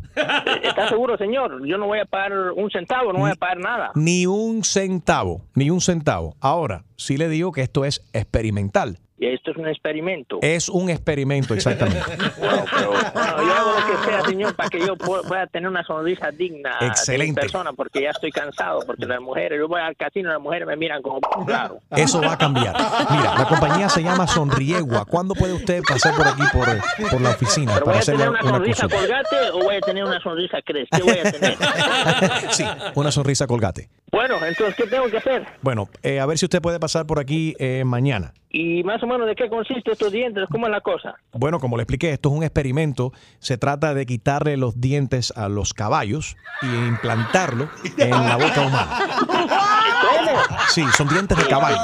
¿Está 0.62 0.88
seguro, 0.88 1.16
señor? 1.16 1.64
Yo 1.66 1.78
no 1.78 1.86
voy 1.86 2.00
a 2.00 2.04
pagar 2.04 2.32
un 2.52 2.70
centavo, 2.70 3.12
no 3.12 3.20
voy 3.20 3.32
a 3.32 3.34
pagar 3.34 3.58
nada. 3.58 3.92
Ni 3.94 4.26
un 4.26 4.64
centavo. 4.64 5.42
Ni 5.54 5.70
un 5.70 5.80
centavo. 5.80 6.36
Ahora, 6.40 6.84
sí 6.96 7.16
le 7.16 7.28
digo 7.28 7.52
que 7.52 7.62
esto 7.62 7.84
es 7.84 8.02
experimental. 8.12 8.98
Y 9.18 9.26
esto 9.28 9.50
es 9.50 9.56
un 9.56 9.66
experimento. 9.66 10.38
Es 10.42 10.68
un 10.68 10.90
experimento, 10.90 11.54
exactamente. 11.54 12.00
Bueno, 12.38 12.64
yo 12.74 13.52
hago 13.54 13.72
lo 13.80 13.86
que 13.86 14.04
sea, 14.10 14.22
señor, 14.24 14.54
para 14.54 14.68
que 14.68 14.78
yo 14.80 14.94
pu- 14.96 15.26
pueda 15.26 15.46
tener 15.46 15.68
una 15.70 15.82
sonrisa 15.84 16.30
digna 16.30 16.76
de 16.80 16.86
Excelente. 16.88 17.32
mi 17.32 17.34
persona, 17.34 17.72
porque 17.72 18.02
ya 18.02 18.10
estoy 18.10 18.30
cansado, 18.30 18.80
porque 18.86 19.06
las 19.06 19.20
mujeres, 19.20 19.58
yo 19.58 19.68
voy 19.68 19.80
al 19.80 19.96
casino 19.96 20.28
y 20.28 20.32
las 20.32 20.40
mujeres 20.42 20.66
me 20.68 20.76
miran 20.76 21.00
como 21.02 21.20
claro. 21.46 21.78
Eso 21.90 22.20
va 22.20 22.32
a 22.32 22.38
cambiar. 22.38 22.74
Mira, 23.10 23.34
la 23.38 23.46
compañía 23.48 23.88
se 23.88 24.02
llama 24.02 24.26
Sonriegua. 24.26 25.04
¿Cuándo 25.06 25.34
puede 25.34 25.54
usted 25.54 25.82
pasar 25.88 26.14
por 26.14 26.26
aquí, 26.28 26.42
por, 26.52 26.66
por 27.10 27.20
la 27.20 27.30
oficina, 27.30 27.72
¿Pero 27.74 27.86
voy 27.86 27.94
para 27.94 28.02
a 28.02 28.06
tener 28.06 28.28
una, 28.28 28.40
sonrisa 28.42 28.82
consulta? 28.88 28.96
colgate 29.30 29.50
o 29.52 29.58
voy 29.64 29.76
a 29.76 29.80
tener 29.80 30.04
una 30.04 30.20
sonrisa 30.20 30.58
crest? 30.64 30.92
¿Qué 30.94 31.02
voy 31.02 31.18
a 31.18 31.32
tener? 31.32 31.56
Sí, 32.50 32.64
una 32.94 33.10
sonrisa 33.10 33.46
colgate. 33.46 33.88
bueno, 34.12 34.36
entonces, 34.44 34.74
¿qué 34.76 34.86
tengo 34.86 35.08
que 35.10 35.18
hacer? 35.18 35.46
Bueno, 35.62 35.88
eh, 36.02 36.20
a 36.20 36.26
ver 36.26 36.38
si 36.38 36.44
usted 36.46 36.60
puede 36.60 36.78
pasar 36.78 37.06
por 37.06 37.18
aquí 37.18 37.54
eh, 37.58 37.82
mañana. 37.84 38.32
¿Y 38.58 38.82
más 38.84 39.02
o 39.02 39.06
menos 39.06 39.26
de 39.26 39.34
qué 39.34 39.50
consiste 39.50 39.92
estos 39.92 40.10
dientes? 40.10 40.44
¿Cómo 40.50 40.64
es 40.64 40.72
la 40.72 40.80
cosa? 40.80 41.14
Bueno, 41.32 41.60
como 41.60 41.76
le 41.76 41.82
expliqué, 41.82 42.12
esto 42.12 42.30
es 42.30 42.36
un 42.36 42.42
experimento. 42.42 43.12
Se 43.38 43.58
trata 43.58 43.92
de 43.92 44.06
quitarle 44.06 44.56
los 44.56 44.80
dientes 44.80 45.30
a 45.36 45.50
los 45.50 45.74
caballos 45.74 46.38
y 46.62 46.66
implantarlo 46.66 47.68
en 47.98 48.10
la 48.12 48.36
boca 48.36 48.62
humana. 48.62 48.98
¿Cómo? 49.26 50.38
Sí, 50.68 50.84
son 50.96 51.06
dientes 51.08 51.36
de 51.36 51.44
caballo. 51.44 51.76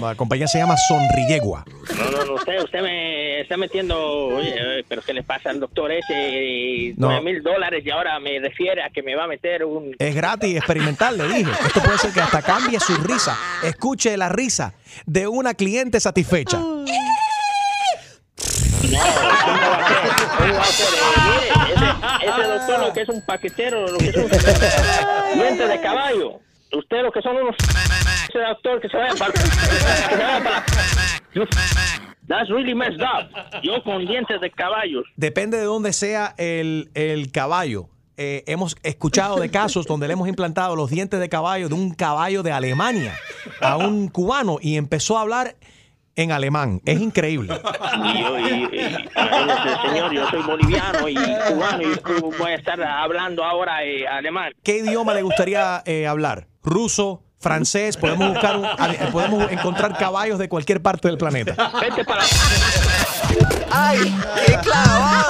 La 0.00 0.14
compañía 0.14 0.46
se 0.46 0.58
llama 0.58 0.76
Sonriegua. 0.76 1.64
No, 1.98 2.10
no, 2.12 2.24
no, 2.24 2.34
usted, 2.34 2.62
usted 2.62 2.80
me 2.80 3.09
está 3.40 3.56
metiendo, 3.56 3.98
oye, 4.28 4.84
pero 4.88 5.02
¿qué 5.02 5.12
le 5.12 5.22
pasa 5.22 5.50
al 5.50 5.60
doctor 5.60 5.92
ese? 5.92 6.94
No. 6.96 7.08
Nueve 7.08 7.22
mil 7.22 7.42
dólares 7.42 7.82
y 7.84 7.90
ahora 7.90 8.18
me 8.20 8.38
refiere 8.38 8.82
a 8.82 8.90
que 8.90 9.02
me 9.02 9.14
va 9.14 9.24
a 9.24 9.26
meter 9.26 9.64
un... 9.64 9.94
Es 9.98 10.14
gratis, 10.14 10.56
experimental, 10.56 11.18
le 11.18 11.28
dije. 11.28 11.50
Esto 11.66 11.80
puede 11.82 11.98
ser 11.98 12.12
que 12.12 12.20
hasta 12.20 12.42
cambie 12.42 12.78
su 12.80 12.94
risa. 12.96 13.36
Escuche 13.62 14.16
la 14.16 14.28
risa 14.28 14.74
de 15.06 15.26
una 15.26 15.54
cliente 15.54 16.00
satisfecha. 16.00 16.58
No. 16.58 16.84
Eh, 16.84 16.96
ese, 22.22 22.42
doctor 22.42 22.80
lo 22.80 22.92
que 22.92 23.00
es 23.02 23.08
un 23.08 23.24
paquetero, 23.24 23.86
lo 23.86 23.98
que 23.98 24.08
es 24.08 24.16
un 24.16 24.28
diente 25.34 25.66
de 25.66 25.80
caballo. 25.80 26.40
Usted 26.72 27.02
lo 27.02 27.12
que 27.12 27.20
son 27.22 27.36
unos... 27.36 27.56
Ese 28.28 28.38
doctor 28.38 28.80
que 28.80 28.88
se 28.88 28.96
vaya 28.96 29.14
para... 29.18 29.32
Que 29.32 29.40
se 29.40 30.22
vaya 30.22 30.42
para... 30.42 30.64
That's 32.30 32.48
really 32.48 32.74
messed 32.74 33.02
up. 33.02 33.28
Yo 33.62 33.82
con 33.82 34.06
dientes 34.06 34.40
de 34.40 34.50
caballos. 34.50 35.04
Depende 35.16 35.58
de 35.58 35.64
dónde 35.64 35.92
sea 35.92 36.34
el, 36.38 36.90
el 36.94 37.30
caballo. 37.32 37.88
eh, 38.16 38.44
hemos 38.46 38.76
escuchado 38.82 39.36
de 39.40 39.50
casos 39.50 39.86
donde 39.86 40.06
le 40.06 40.12
hemos 40.12 40.28
implantado 40.28 40.76
los 40.76 40.90
dientes 40.90 41.18
de 41.20 41.28
caballo 41.28 41.68
de 41.68 41.74
un 41.74 41.94
caballo 41.94 42.42
de 42.42 42.52
Alemania 42.52 43.14
a 43.62 43.76
un 43.78 44.08
cubano 44.08 44.58
y 44.60 44.76
empezó 44.76 45.16
a 45.18 45.22
hablar 45.22 45.56
en 46.16 46.30
alemán. 46.30 46.82
Es 46.84 47.00
increíble. 47.00 47.54
Y 48.04 48.20
yo, 48.20 48.38
y, 48.38 48.64
y- 48.64 49.88
señor, 49.88 50.12
yo 50.12 50.28
soy 50.28 50.42
boliviano 50.42 51.08
y 51.08 51.14
cubano 51.14 51.82
y 51.82 52.20
voy 52.38 52.50
a 52.50 52.54
estar 52.56 52.82
hablando 52.82 53.42
ahora 53.42 53.82
eh, 53.84 54.06
alemán. 54.06 54.52
¿Qué 54.62 54.78
idioma 54.78 55.14
le 55.14 55.22
gustaría 55.22 55.82
eh, 55.86 56.06
hablar? 56.06 56.46
¿Ruso? 56.62 57.22
¿Francés? 57.50 57.96
Podemos 57.96 58.28
buscar 58.28 58.56
un- 58.58 58.68
podemos 59.12 59.50
encontrar 59.50 59.96
caballos 59.96 60.38
de 60.38 60.46
cualquier 60.48 60.82
parte 60.82 61.08
del 61.08 61.16
planeta. 61.16 61.72
Vete 61.80 62.04
para... 62.04 62.22
¡Ay, 63.70 64.14
qué 64.46 64.56
clavada! 64.58 65.26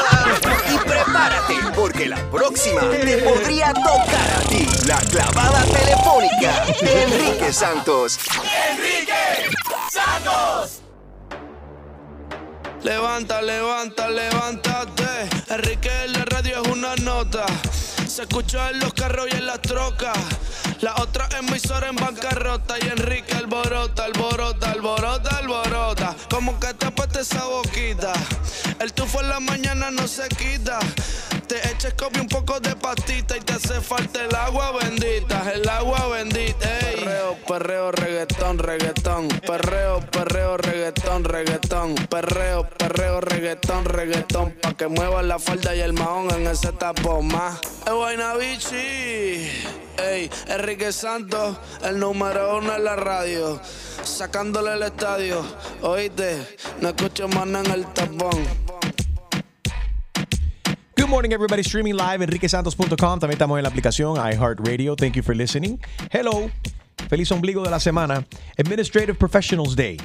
Y 0.74 0.78
prepárate, 0.88 1.54
porque 1.76 2.06
la 2.06 2.16
próxima 2.30 2.80
te 2.80 3.18
podría 3.18 3.72
tocar 3.72 4.30
a 4.38 4.48
ti. 4.48 4.66
La 4.86 4.96
clavada 4.98 5.62
telefónica 5.66 6.64
de 6.80 7.02
Enrique 7.04 7.52
Santos. 7.52 8.18
¡Enrique 8.72 9.12
Santos! 9.92 10.80
Levanta, 12.82 13.40
levanta, 13.42 14.08
levántate. 14.08 15.28
Enrique 15.48 15.90
en 16.06 16.12
la 16.14 16.24
radio 16.24 16.60
es 16.62 16.68
una 16.72 16.96
nota. 16.96 17.46
Se 18.08 18.22
escucha 18.22 18.70
en 18.70 18.80
los 18.80 18.92
carros 18.94 19.28
y 19.30 19.36
en 19.36 19.46
las 19.46 19.60
trocas. 19.62 20.18
La 20.80 20.94
otra 20.96 21.28
emisora 21.38 21.88
en 21.88 21.96
bancarrota. 21.96 22.76
Y 22.80 22.88
Enrique 22.88 23.34
alborota, 23.34 24.04
alborota, 24.04 24.70
alborota, 24.70 25.36
alborota. 25.36 26.16
Como 26.30 26.58
que 26.58 26.72
te 26.74 27.20
esa 27.20 27.44
boquita. 27.44 28.12
El 28.78 28.92
tufo 28.92 29.20
en 29.20 29.28
la 29.28 29.40
mañana 29.40 29.90
no 29.90 30.08
se 30.08 30.26
quita. 30.28 30.78
Te 31.50 31.56
eches 31.68 31.94
copia 31.94 32.22
un 32.22 32.28
poco 32.28 32.60
de 32.60 32.76
pastita 32.76 33.36
y 33.36 33.40
te 33.40 33.54
hace 33.54 33.80
falta 33.80 34.24
el 34.24 34.32
agua 34.36 34.70
bendita, 34.70 35.50
el 35.52 35.68
agua 35.68 36.06
bendita. 36.06 36.78
Ey. 36.78 37.00
Perreo, 37.00 37.36
perreo, 37.44 37.90
reggaetón, 37.90 38.58
reggaetón. 38.60 39.28
Perreo, 39.44 40.00
perreo, 40.12 40.56
reggaetón, 40.58 41.24
reggaetón. 41.24 41.94
Perreo, 42.08 42.70
perreo, 42.70 43.20
reggaetón, 43.20 43.84
reggaetón. 43.84 44.52
Pa' 44.62 44.74
que 44.74 44.86
mueva 44.86 45.24
la 45.24 45.40
falda 45.40 45.74
y 45.74 45.80
el 45.80 45.92
mahón 45.92 46.30
en 46.30 46.46
ese 46.46 46.70
tapón 46.70 47.26
más. 47.26 47.58
Es 47.84 47.94
vaina 47.94 48.34
bichi. 48.36 49.50
Ey, 49.98 50.30
Enrique 50.46 50.92
Santos, 50.92 51.58
el 51.82 51.98
número 51.98 52.58
uno 52.58 52.76
en 52.76 52.84
la 52.84 52.94
radio. 52.94 53.60
Sacándole 54.04 54.74
el 54.74 54.84
estadio. 54.84 55.44
Oíste, 55.82 56.46
no 56.80 56.90
escucho 56.90 57.26
más 57.26 57.48
en 57.48 57.72
el 57.72 57.86
tapón. 57.86 58.70
Good 61.00 61.08
morning, 61.08 61.32
everybody. 61.32 61.62
Streaming 61.62 61.94
live, 61.96 62.22
enriquesantos.com. 62.22 63.18
También 63.20 63.32
estamos 63.32 63.56
en 63.58 63.62
la 63.62 63.68
aplicación 63.70 64.16
iHeartRadio. 64.16 64.96
Thank 64.96 65.14
you 65.14 65.22
for 65.22 65.34
listening. 65.34 65.78
Hello. 66.10 66.50
Feliz 67.08 67.30
ombligo 67.32 67.62
de 67.62 67.70
la 67.70 67.80
semana. 67.80 68.26
Administrative 68.58 69.14
Professionals 69.14 69.74
Day. 69.74 69.96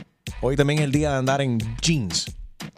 Hoy 0.41 0.55
también 0.55 0.79
es 0.79 0.85
el 0.85 0.91
día 0.91 1.11
de 1.11 1.17
andar 1.17 1.41
en 1.41 1.57
jeans. 1.81 2.25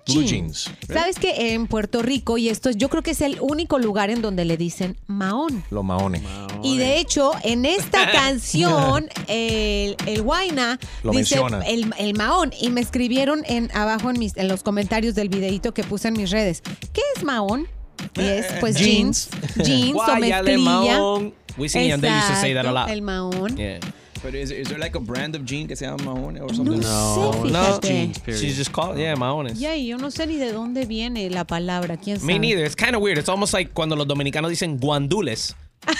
Blue 0.07 0.23
jeans. 0.23 0.71
¿Sabes 0.91 1.19
que 1.19 1.53
en 1.53 1.67
Puerto 1.67 2.01
Rico, 2.01 2.37
y 2.37 2.49
esto 2.49 2.69
es- 2.69 2.77
yo 2.77 2.89
creo 2.89 3.03
que 3.03 3.11
es 3.11 3.21
el 3.21 3.37
único 3.41 3.77
lugar 3.77 4.09
en 4.09 4.21
donde 4.21 4.45
le 4.45 4.57
dicen 4.57 4.97
maón? 5.05 5.63
Los 5.69 5.83
maones. 5.83 6.23
Y 6.63 6.77
de 6.77 6.97
hecho, 6.97 7.33
en 7.43 7.65
esta 7.65 8.09
canción, 8.11 9.07
el, 9.27 9.95
el 10.07 10.21
Guayna 10.23 10.79
Lo 11.03 11.11
dice 11.11 11.35
menciona. 11.35 11.59
el, 11.67 11.93
el 11.99 12.13
maón. 12.15 12.51
Y 12.59 12.69
me 12.69 12.81
escribieron 12.81 13.43
en 13.47 13.69
abajo 13.75 14.09
en, 14.09 14.17
mis, 14.17 14.35
en 14.37 14.47
los 14.47 14.63
comentarios 14.63 15.13
del 15.13 15.29
videito 15.29 15.73
que 15.73 15.83
puse 15.83 16.07
en 16.07 16.15
mis 16.15 16.31
redes. 16.31 16.61
¿Qué 16.93 17.01
es 17.15 17.23
maón? 17.23 17.67
Es 18.15 18.45
pues 18.59 18.77
jeans. 18.77 19.29
Jeans 19.63 19.91
o 19.91 19.93
Guáyale, 19.93 20.57
mezclilla. 20.57 20.63
mahón. 20.97 21.33
Wisin 21.57 21.81
y 21.81 21.87
Yandel 21.89 22.11
used 22.13 22.29
to 22.29 22.35
say 22.35 22.53
that 22.53 22.65
a 22.65 22.71
lot. 22.71 22.87
Exacto, 22.89 22.93
El 22.93 23.01
maón. 23.01 23.57
Yeah. 23.57 23.79
But 24.23 24.33
is, 24.33 24.49
is 24.51 24.67
there 24.67 24.79
like 24.79 24.95
a 24.95 24.99
brand 24.99 25.35
of 25.35 25.45
jean 25.45 25.67
que 25.67 25.75
se 25.75 25.85
llama 25.85 26.03
Mahone 26.03 26.41
or 26.41 26.53
something? 26.53 26.79
No 26.79 27.33
sé, 27.33 27.51
no. 27.51 27.79
fíjate. 27.79 27.87
Jeans, 27.87 28.41
She's 28.41 28.57
just 28.57 28.71
called, 28.71 28.97
yeah, 28.97 29.15
mahones. 29.15 29.59
Ya, 29.59 29.75
y 29.75 29.87
yo 29.87 29.97
no 29.97 30.09
sé 30.09 30.25
ni 30.25 30.37
de 30.37 30.51
dónde 30.51 30.85
viene 30.85 31.29
la 31.29 31.45
palabra. 31.45 31.97
¿Quién 31.97 32.19
sabe? 32.19 32.33
Me 32.33 32.39
neither. 32.39 32.65
It's 32.65 32.75
kind 32.75 32.95
of 32.95 33.01
weird. 33.01 33.19
It's 33.19 33.29
almost 33.29 33.53
like 33.53 33.73
cuando 33.73 33.95
los 33.95 34.07
dominicanos 34.07 34.49
dicen 34.49 34.79
guandules, 34.79 35.55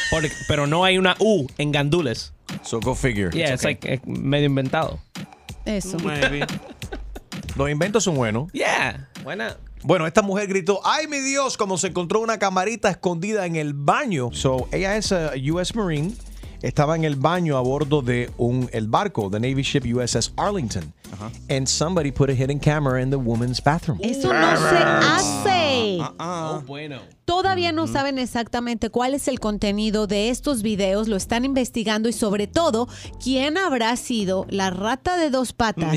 porque- 0.10 0.31
pero 0.47 0.65
no 0.65 0.83
hay 0.83 0.97
una 0.97 1.15
U 1.19 1.47
en 1.60 1.71
gandules. 1.71 2.33
So 2.63 2.79
go 2.79 2.95
figure. 2.95 3.29
Yeah, 3.31 3.53
it's 3.53 3.63
like 3.63 3.86
eh, 3.88 3.99
medio 4.05 4.47
inventado. 4.47 4.99
Eso. 5.65 5.97
Los 7.55 7.69
inventos 7.69 8.03
son 8.03 8.15
buenos. 8.15 8.51
Yeah. 8.51 9.10
Buena. 9.23 9.57
Bueno, 9.83 10.07
esta 10.07 10.21
mujer 10.21 10.47
gritó, 10.47 10.81
¡ay 10.83 11.07
mi 11.07 11.19
Dios! 11.19 11.57
Como 11.57 11.77
se 11.77 11.87
encontró 11.87 12.19
una 12.19 12.39
camarita 12.39 12.89
escondida 12.89 13.45
en 13.45 13.55
el 13.55 13.73
baño. 13.73 14.29
So, 14.33 14.67
ella 14.71 14.97
es 14.97 15.11
a 15.11 15.31
US 15.51 15.75
Marine. 15.75 16.13
Estaba 16.61 16.95
en 16.95 17.03
el 17.03 17.15
baño 17.15 17.55
a 17.55 17.61
bordo 17.61 18.01
de 18.01 18.31
un, 18.37 18.67
el 18.73 18.87
barco, 18.87 19.29
the 19.29 19.39
Navy 19.39 19.61
ship 19.61 19.83
USS 19.85 20.33
Arlington. 20.37 20.91
And 21.49 21.67
somebody 21.67 22.11
put 22.11 22.29
a 22.29 22.33
hidden 22.33 22.59
camera 22.59 23.01
in 23.01 23.11
the 23.11 23.17
woman's 23.17 23.61
bathroom. 23.63 23.99
Eso 24.01 24.33
no 24.33 24.57
se 24.57 24.77
hace. 24.77 25.66
Oh, 26.19 26.63
bueno. 26.65 26.99
Todavía 27.25 27.73
no 27.73 27.88
saben 27.88 28.19
exactamente 28.19 28.89
cuál 28.89 29.13
es 29.13 29.27
el 29.27 29.41
contenido 29.41 30.07
de 30.07 30.29
estos 30.29 30.62
videos, 30.62 31.10
lo 31.10 31.17
están 31.17 31.43
investigando 31.43 32.07
y 32.07 32.13
sobre 32.13 32.47
todo 32.47 32.88
quién 33.21 33.57
habrá 33.57 33.93
sido 33.97 34.45
la 34.49 34.69
rata 34.69 35.17
de 35.17 35.29
dos 35.29 35.51
patas 35.51 35.91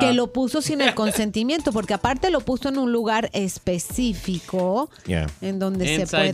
que 0.00 0.12
lo 0.12 0.32
puso 0.32 0.62
sin 0.62 0.80
el 0.80 0.94
consentimiento, 0.94 1.70
porque 1.72 1.94
aparte 1.94 2.30
lo 2.30 2.40
puso 2.40 2.68
en 2.70 2.78
un 2.78 2.90
lugar 2.90 3.30
específico 3.32 4.88
Yeah. 5.06 5.26
en 5.40 5.58
donde 5.58 5.96
se 5.96 6.06
puede... 6.06 6.32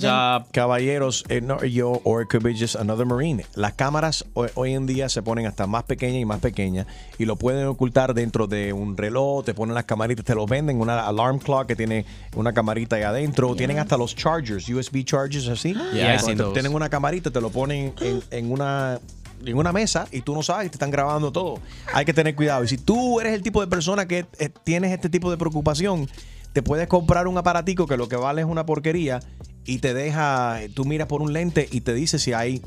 Caballeros, 0.53 1.25
eh, 1.29 1.40
no, 1.40 1.62
yo, 1.64 2.01
or 2.05 2.23
it 2.23 2.29
could 2.29 2.42
be 2.44 2.55
just 2.55 2.77
another 2.77 3.05
marine. 3.05 3.44
Las 3.55 3.75
cámaras 3.75 4.25
hoy, 4.35 4.49
hoy 4.55 4.75
en 4.75 4.87
día 4.87 5.09
se 5.09 5.23
ponen 5.23 5.46
hasta 5.46 5.66
más 5.66 5.85
pequeñas 5.85 6.23
y 6.23 6.25
más 6.25 6.40
pequeñas 6.40 6.87
y 7.18 7.25
lo 7.25 7.37
pueden 7.37 7.66
ocultar 7.66 8.14
dentro 8.14 8.46
de 8.46 8.73
un 8.73 8.96
reloj, 8.96 9.44
te 9.44 9.55
ponen 9.55 9.75
las 9.75 9.85
camaritas, 9.85 10.25
te 10.25 10.35
lo 10.35 10.46
venden, 10.46 10.81
una 10.81 11.07
alarm 11.07 11.38
clock 11.38 11.66
que 11.66 11.77
tiene 11.77 12.07
una 12.37 12.53
camarita 12.53 12.99
ahí 13.01 13.05
adentro, 13.05 13.55
tienen 13.55 13.79
hasta 13.79 13.97
los 13.97 14.15
chargers, 14.15 14.69
USB 14.69 15.05
chargers 15.05 15.49
así. 15.49 15.75
Yeah, 15.93 16.19
tienen 16.53 16.75
una 16.75 16.89
camarita, 16.89 17.31
te 17.31 17.41
lo 17.41 17.51
ponen 17.51 17.93
en, 18.01 18.23
en 18.31 18.53
una 18.53 19.01
en 19.45 19.57
una 19.57 19.73
mesa 19.73 20.07
y 20.11 20.21
tú 20.21 20.35
no 20.35 20.43
sabes, 20.43 20.71
te 20.71 20.77
están 20.77 20.91
grabando 20.91 21.33
todo. 21.33 21.61
Hay 21.93 22.05
que 22.05 22.13
tener 22.13 22.35
cuidado. 22.35 22.65
Y 22.65 22.69
si 22.69 22.79
tú 22.79 23.21
eres 23.21 23.33
el 23.33 23.43
tipo 23.43 23.61
de 23.61 23.67
persona 23.67 24.07
que 24.07 24.27
eh, 24.39 24.51
tienes 24.65 24.93
este 24.93 25.09
tipo 25.09 25.31
de 25.31 25.37
preocupación, 25.37 26.09
te 26.53 26.63
puedes 26.63 26.89
comprar 26.89 27.27
un 27.27 27.39
aparatico 27.39 27.87
que 27.87 27.97
lo 27.97 28.09
que 28.09 28.17
vale 28.17 28.43
es 28.43 28.47
una 28.47 28.67
porquería 28.67 29.21
y 29.65 29.79
te 29.79 29.95
deja, 29.95 30.59
tú 30.75 30.85
miras 30.85 31.07
por 31.07 31.23
un 31.23 31.33
lente 31.33 31.69
y 31.71 31.83
te 31.83 31.95
dice 31.95 32.19
si 32.19 32.33
hay, 32.33 32.63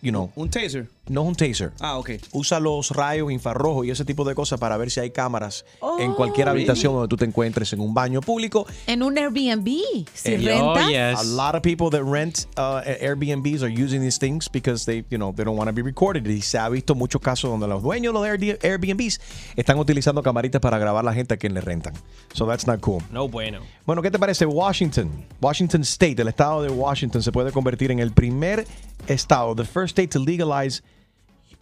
you 0.00 0.10
know. 0.10 0.30
Un 0.36 0.50
taser. 0.50 0.86
No 1.12 1.22
es 1.22 1.28
un 1.28 1.34
taser. 1.34 1.72
Ah, 1.80 1.98
ok. 1.98 2.10
Usa 2.32 2.58
los 2.58 2.90
rayos 2.90 3.30
infrarrojos 3.30 3.84
y 3.86 3.90
ese 3.90 4.04
tipo 4.04 4.24
de 4.24 4.34
cosas 4.34 4.58
para 4.58 4.76
ver 4.78 4.90
si 4.90 5.00
hay 5.00 5.10
cámaras 5.10 5.64
en 5.98 6.12
Oh, 6.12 6.16
cualquier 6.16 6.46
really? 6.46 6.62
habitación 6.62 6.94
donde 6.94 7.08
tú 7.08 7.16
te 7.18 7.24
encuentres 7.26 7.72
en 7.74 7.80
un 7.80 7.92
baño 7.92 8.20
público. 8.22 8.66
En 8.86 9.02
un 9.02 9.18
Airbnb, 9.18 9.66
si 10.14 10.32
Eh, 10.32 10.38
rentas. 10.38 11.20
A 11.20 11.24
lot 11.24 11.54
of 11.54 11.60
people 11.62 11.90
that 11.90 12.02
rent 12.02 12.46
uh, 12.56 12.80
Airbnbs 13.00 13.62
are 13.62 13.68
using 13.70 14.00
these 14.00 14.18
things 14.18 14.48
because 14.50 14.86
they, 14.86 15.04
you 15.10 15.18
know, 15.18 15.32
they 15.34 15.44
don't 15.44 15.58
want 15.58 15.68
to 15.68 15.74
be 15.74 15.82
recorded. 15.82 16.26
Y 16.26 16.40
se 16.40 16.56
ha 16.58 16.68
visto 16.70 16.94
muchos 16.94 17.20
casos 17.20 17.50
donde 17.50 17.68
los 17.68 17.82
dueños 17.82 18.14
de 18.14 18.18
los 18.18 18.26
Air- 18.26 18.58
Airbnbs 18.62 19.20
están 19.56 19.78
utilizando 19.78 20.22
camaritas 20.22 20.60
para 20.62 20.78
grabar 20.78 21.02
a 21.02 21.10
la 21.10 21.12
gente 21.14 21.34
a 21.34 21.36
quien 21.36 21.52
le 21.52 21.60
rentan. 21.60 21.92
So 22.32 22.46
that's 22.46 22.66
not 22.66 22.80
cool. 22.80 23.02
No 23.10 23.28
bueno. 23.28 23.60
Bueno, 23.84 24.00
¿qué 24.00 24.10
te 24.10 24.18
parece 24.18 24.46
Washington? 24.46 25.10
Washington 25.42 25.82
State, 25.82 26.22
el 26.22 26.28
estado 26.28 26.62
de 26.62 26.70
Washington, 26.70 27.22
se 27.22 27.30
puede 27.32 27.52
convertir 27.52 27.90
en 27.90 27.98
el 27.98 28.12
primer 28.12 28.66
estado, 29.08 29.54
the 29.54 29.64
first 29.64 29.98
state 29.98 30.08
to 30.08 30.18
legalize 30.18 30.80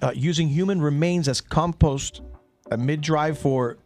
uh, 0.03 0.11
using 0.15 0.49
human 0.49 0.81
remains 0.83 1.29
as 1.29 1.41
compost 1.43 2.21
uh, 2.71 2.77
mid-drive 2.77 3.39
for 3.39 3.77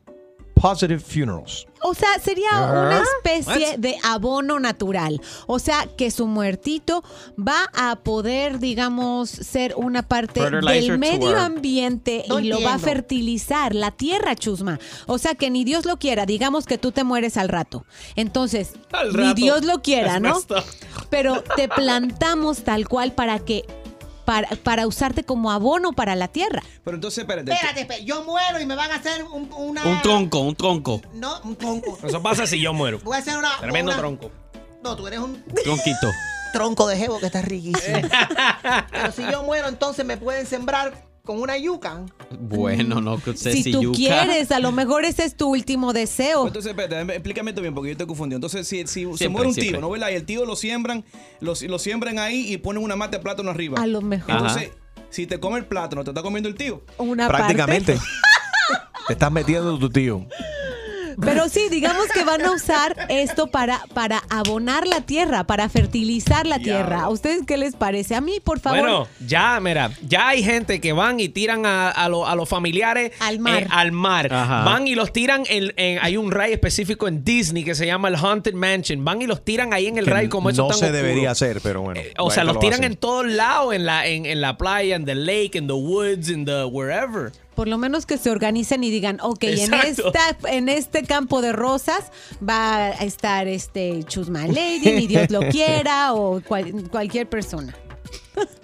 positive 0.57 1.03
funerals. 1.03 1.67
O 1.83 1.93
sea, 1.93 2.19
sería 2.23 2.49
una 2.53 3.01
What? 3.01 3.07
especie 3.25 3.77
de 3.77 3.97
abono 4.05 4.59
natural. 4.59 5.21
O 5.47 5.59
sea, 5.59 5.87
que 5.99 6.11
su 6.11 6.27
muertito 6.27 7.03
va 7.37 7.69
a 7.75 7.97
poder, 7.97 8.59
digamos, 8.59 9.29
ser 9.29 9.75
una 9.77 10.03
parte 10.03 10.41
Fertilizer 10.41 10.93
del 10.93 10.99
medio 10.99 11.37
ambiente 11.39 12.25
No 12.29 12.39
y 12.41 12.45
lo 12.49 12.63
va 12.63 12.71
a 12.71 12.75
entiendo. 12.77 12.87
fertilizar 12.87 13.75
la 13.75 13.91
tierra, 13.91 14.35
chusma. 14.37 14.79
O 15.07 15.19
sea, 15.19 15.35
que 15.35 15.51
ni 15.51 15.65
Dios 15.65 15.85
lo 15.85 15.99
quiera. 15.99 16.25
Digamos 16.25 16.65
que 16.65 16.79
tú 16.79 16.91
te 16.93 17.05
mueres 17.05 17.37
al 17.37 17.51
rato. 17.51 17.85
Entonces, 18.17 18.73
Al 18.93 19.09
ni 19.13 19.17
rato. 19.19 19.35
Dios 19.35 19.65
lo 19.67 19.83
quiera, 19.83 20.15
Es 20.17 20.23
¿no? 20.23 20.35
messed 20.37 20.57
up. 20.57 20.65
Pero 21.11 21.43
te 21.57 21.69
plantamos 21.69 22.63
tal 22.63 22.89
cual 22.89 23.13
para 23.13 23.41
que 23.41 23.67
para, 24.25 24.49
para 24.63 24.87
usarte 24.87 25.25
como 25.25 25.51
abono 25.51 25.93
para 25.93 26.15
la 26.17 26.29
tierra. 26.29 26.63
Pero 26.85 26.97
entonces, 26.97 27.19
espérate. 27.19 27.53
Espérate, 27.53 27.81
espérate, 27.83 28.05
yo 28.05 28.25
muero 28.25 28.61
y 28.61 28.67
me 28.67 28.75
van 28.75 28.91
a 28.91 28.97
hacer 28.97 29.23
un, 29.25 29.51
una... 29.53 29.85
Un 29.85 30.03
tronco, 30.03 30.41
un 30.41 30.57
tronco. 30.57 31.01
No, 31.15 31.41
un 31.45 31.57
tronco. 31.57 31.99
Eso 32.07 32.23
pasa 32.23 32.47
si 32.47 32.61
yo 32.61 32.73
muero. 32.73 32.99
Voy 33.05 33.17
a 33.17 33.21
hacer 33.21 33.37
una... 33.37 33.57
Tremendo 33.59 33.91
una- 33.93 34.01
tronco. 34.01 34.31
No, 34.83 34.95
tú 34.97 35.07
eres 35.07 35.19
un 35.21 35.43
Tronquito. 35.65 36.11
tronco 36.53 36.87
de 36.87 36.97
jevo 36.97 37.19
que 37.19 37.27
está 37.27 37.41
riquísimo. 37.43 38.01
Pero 38.91 39.13
si 39.13 39.23
yo 39.31 39.43
muero, 39.43 39.69
entonces 39.69 40.05
me 40.05 40.17
pueden 40.19 40.47
sembrar 40.47 40.93
con 41.25 41.41
una 41.41 41.57
yuca. 41.57 42.05
Bueno, 42.39 43.01
no 43.01 43.19
que 43.19 43.31
usted 43.31 43.53
Si 43.53 43.63
si 43.63 43.73
tú 43.73 43.83
yuca. 43.83 43.97
quieres, 43.97 44.53
a 44.53 44.61
lo 44.61 44.73
mejor 44.73 45.05
ese 45.05 45.25
es 45.25 45.37
tu 45.37 45.49
último 45.49 45.93
deseo. 45.93 46.47
Entonces, 46.47 46.71
espérate, 46.71 47.15
explícame 47.15 47.51
esto 47.51 47.63
bien 47.63 47.75
porque 47.75 47.89
yo 47.89 47.93
estoy 47.93 48.07
confundido. 48.07 48.37
Entonces, 48.37 48.69
si, 48.69 48.87
si 48.87 49.07
se 49.17 49.29
muere 49.29 49.49
un 49.49 49.55
siempre. 49.55 49.73
tío, 49.73 49.81
¿no 49.81 49.91
verdad? 49.91 50.11
Y 50.11 50.15
el 50.15 50.25
tío 50.25 50.45
lo 50.45 50.55
siembran, 50.55 51.05
lo, 51.41 51.55
lo 51.67 51.79
siembran 51.79 52.19
ahí 52.19 52.53
y 52.53 52.59
ponen 52.59 52.83
una 52.83 52.95
mata 52.97 53.17
de 53.17 53.23
plátano 53.23 53.51
arriba. 53.51 53.81
A 53.81 53.87
lo 53.87 54.03
mejor. 54.03 54.31
Entonces, 54.31 54.71
si 55.09 55.27
te 55.27 55.41
come 55.41 55.59
el 55.59 55.65
plátano, 55.65 56.05
te 56.05 56.11
está 56.11 56.23
comiendo 56.23 56.49
el 56.49 56.55
tío. 56.57 56.83
Una 56.99 57.27
Prácticamente. 57.29 57.99
Te 59.07 59.13
estás 59.13 59.31
metiendo 59.31 59.79
tu 59.79 59.91
tío. 59.91 60.27
Pero 61.21 61.49
sí, 61.49 61.61
digamos 61.71 62.07
que 62.13 62.25
van 62.25 62.43
a 62.45 62.51
usar 62.53 62.97
esto 63.09 63.47
para, 63.49 63.81
para 63.95 64.23
abonar 64.31 64.87
la 64.87 65.01
tierra, 65.01 65.45
para 65.45 65.69
fertilizar 65.69 66.47
la 66.47 66.59
tierra. 66.59 67.03
¿A 67.03 67.09
ustedes 67.11 67.43
qué 67.47 67.57
les 67.57 67.75
parece? 67.77 68.15
A 68.15 68.21
mí, 68.21 68.41
por 68.43 68.61
favor. 68.61 68.81
Bueno, 68.81 69.09
ya, 69.27 69.59
mira, 69.61 69.91
ya 70.03 70.29
hay 70.29 70.43
gente 70.43 70.81
que 70.81 70.93
van 70.93 71.21
y 71.21 71.29
tiran 71.29 71.67
a, 71.67 71.91
a 71.91 72.09
lo- 72.09 72.27
a 72.27 72.35
los 72.35 72.49
familiares 72.49 73.13
Al 73.21 73.39
mar. 73.39 73.63
eh, 73.63 73.67
al 73.71 73.93
mar. 73.93 74.33
Ajá. 74.33 74.65
Van 74.65 74.87
y 74.89 74.95
los 74.95 75.13
tiran 75.13 75.45
en, 75.49 75.73
en- 75.77 75.99
hay 76.03 76.17
un 76.17 76.31
ride 76.33 76.53
específico 76.55 77.09
en 77.09 77.25
Disney 77.25 77.65
que 77.65 77.75
se 77.75 77.87
llama 77.87 78.09
el 78.09 78.17
Haunted 78.17 78.55
Mansion. 78.55 79.05
Van 79.05 79.21
y 79.23 79.27
los 79.27 79.45
tiran 79.45 79.73
ahí 79.73 79.87
en 79.87 79.99
el 79.99 80.05
Que 80.07 80.15
ride 80.15 80.29
como 80.29 80.51
eso 80.51 80.63
no 80.63 80.69
tan 80.69 80.79
se 80.79 80.85
oscuro. 80.87 81.03
debería 81.03 81.31
hacer, 81.31 81.61
pero 81.63 81.83
bueno. 81.83 82.01
O 82.19 82.31
sea, 82.31 82.45
los 82.45 82.55
lo 82.55 82.61
tiran 82.61 82.81
hacen. 82.81 82.93
en 82.93 82.97
todos 82.99 83.27
lados, 83.27 83.75
en 83.75 83.87
la, 83.87 84.07
en, 84.07 84.27
en 84.27 84.41
la 84.41 84.57
playa, 84.57 84.97
en 84.97 85.05
the 85.05 85.15
lake, 85.15 85.51
en 85.59 85.67
the 85.67 85.73
woods, 85.73 86.29
en 86.29 86.45
the 86.45 86.65
wherever. 86.65 87.33
Por 87.55 87.69
lo 87.69 87.79
menos 87.79 88.07
que 88.07 88.19
se 88.19 88.31
organicen 88.31 88.83
y 88.85 88.91
digan, 88.91 89.19
ok, 89.23 89.45
en, 89.45 89.75
esta, 89.75 90.37
en 90.51 90.69
este 90.69 91.05
campo 91.05 91.41
de 91.41 91.53
rosas 91.53 92.11
va 92.47 92.87
a 92.87 92.91
estar 93.05 93.47
este 93.49 94.03
Choose 94.05 94.31
My 94.31 94.49
Lady, 94.49 94.93
ni 94.93 95.07
Dios 95.07 95.31
lo 95.31 95.41
quiera, 95.49 96.13
o 96.15 96.41
cual- 96.41 96.89
cualquier 96.91 97.29
persona. 97.29 97.75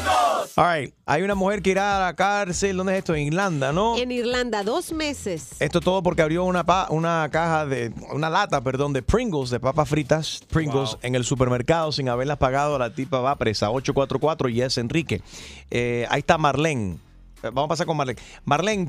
Santos. 0.04 0.52
All 0.58 0.80
right. 0.80 0.94
Hay 1.06 1.22
una 1.22 1.34
mujer 1.34 1.62
que 1.62 1.70
irá 1.70 1.96
a 1.96 2.06
la 2.06 2.16
cárcel. 2.16 2.76
¿Dónde 2.76 2.92
es 2.94 2.98
esto? 2.98 3.14
En 3.14 3.22
Irlanda, 3.26 3.72
¿no? 3.72 3.96
En 3.96 4.10
Irlanda, 4.10 4.62
dos 4.62 4.92
meses. 4.92 5.50
Esto 5.60 5.80
todo 5.80 6.02
porque 6.02 6.22
abrió 6.22 6.44
una, 6.44 6.64
pa- 6.64 6.88
una 6.90 7.28
caja 7.30 7.66
de, 7.66 7.92
una 8.12 8.28
lata, 8.30 8.60
perdón, 8.60 8.92
de 8.92 9.02
Pringles, 9.02 9.50
de 9.50 9.60
papas 9.60 9.88
fritas, 9.88 10.42
Pringles, 10.50 10.96
en 11.02 11.14
el 11.14 11.24
supermercado 11.24 11.92
sin 11.92 12.08
haberlas 12.08 12.38
pagado. 12.38 12.78
La 12.78 12.92
tipa 12.92 13.20
va 13.20 13.36
presa. 13.36 13.70
844 13.70 14.48
y 14.48 14.62
es 14.62 14.76
Enrique. 14.78 15.22
Eh, 15.70 16.06
ahí 16.10 16.20
está 16.20 16.36
Marlene. 16.38 16.94
Eh, 17.42 17.50
Vamos 17.52 17.64
a 17.64 17.68
pasar 17.68 17.86
con 17.86 17.96
Marlene. 17.96 18.20
Marlene, 18.44 18.88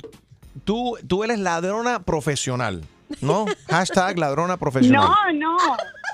tú, 0.63 0.97
tú 1.07 1.23
eres 1.23 1.39
ladrona 1.39 2.03
profesional, 2.03 2.83
¿no? 3.21 3.45
Hashtag 3.69 4.17
ladrona 4.17 4.57
profesional. 4.57 5.09
No, 5.33 5.57
no. 5.57 5.57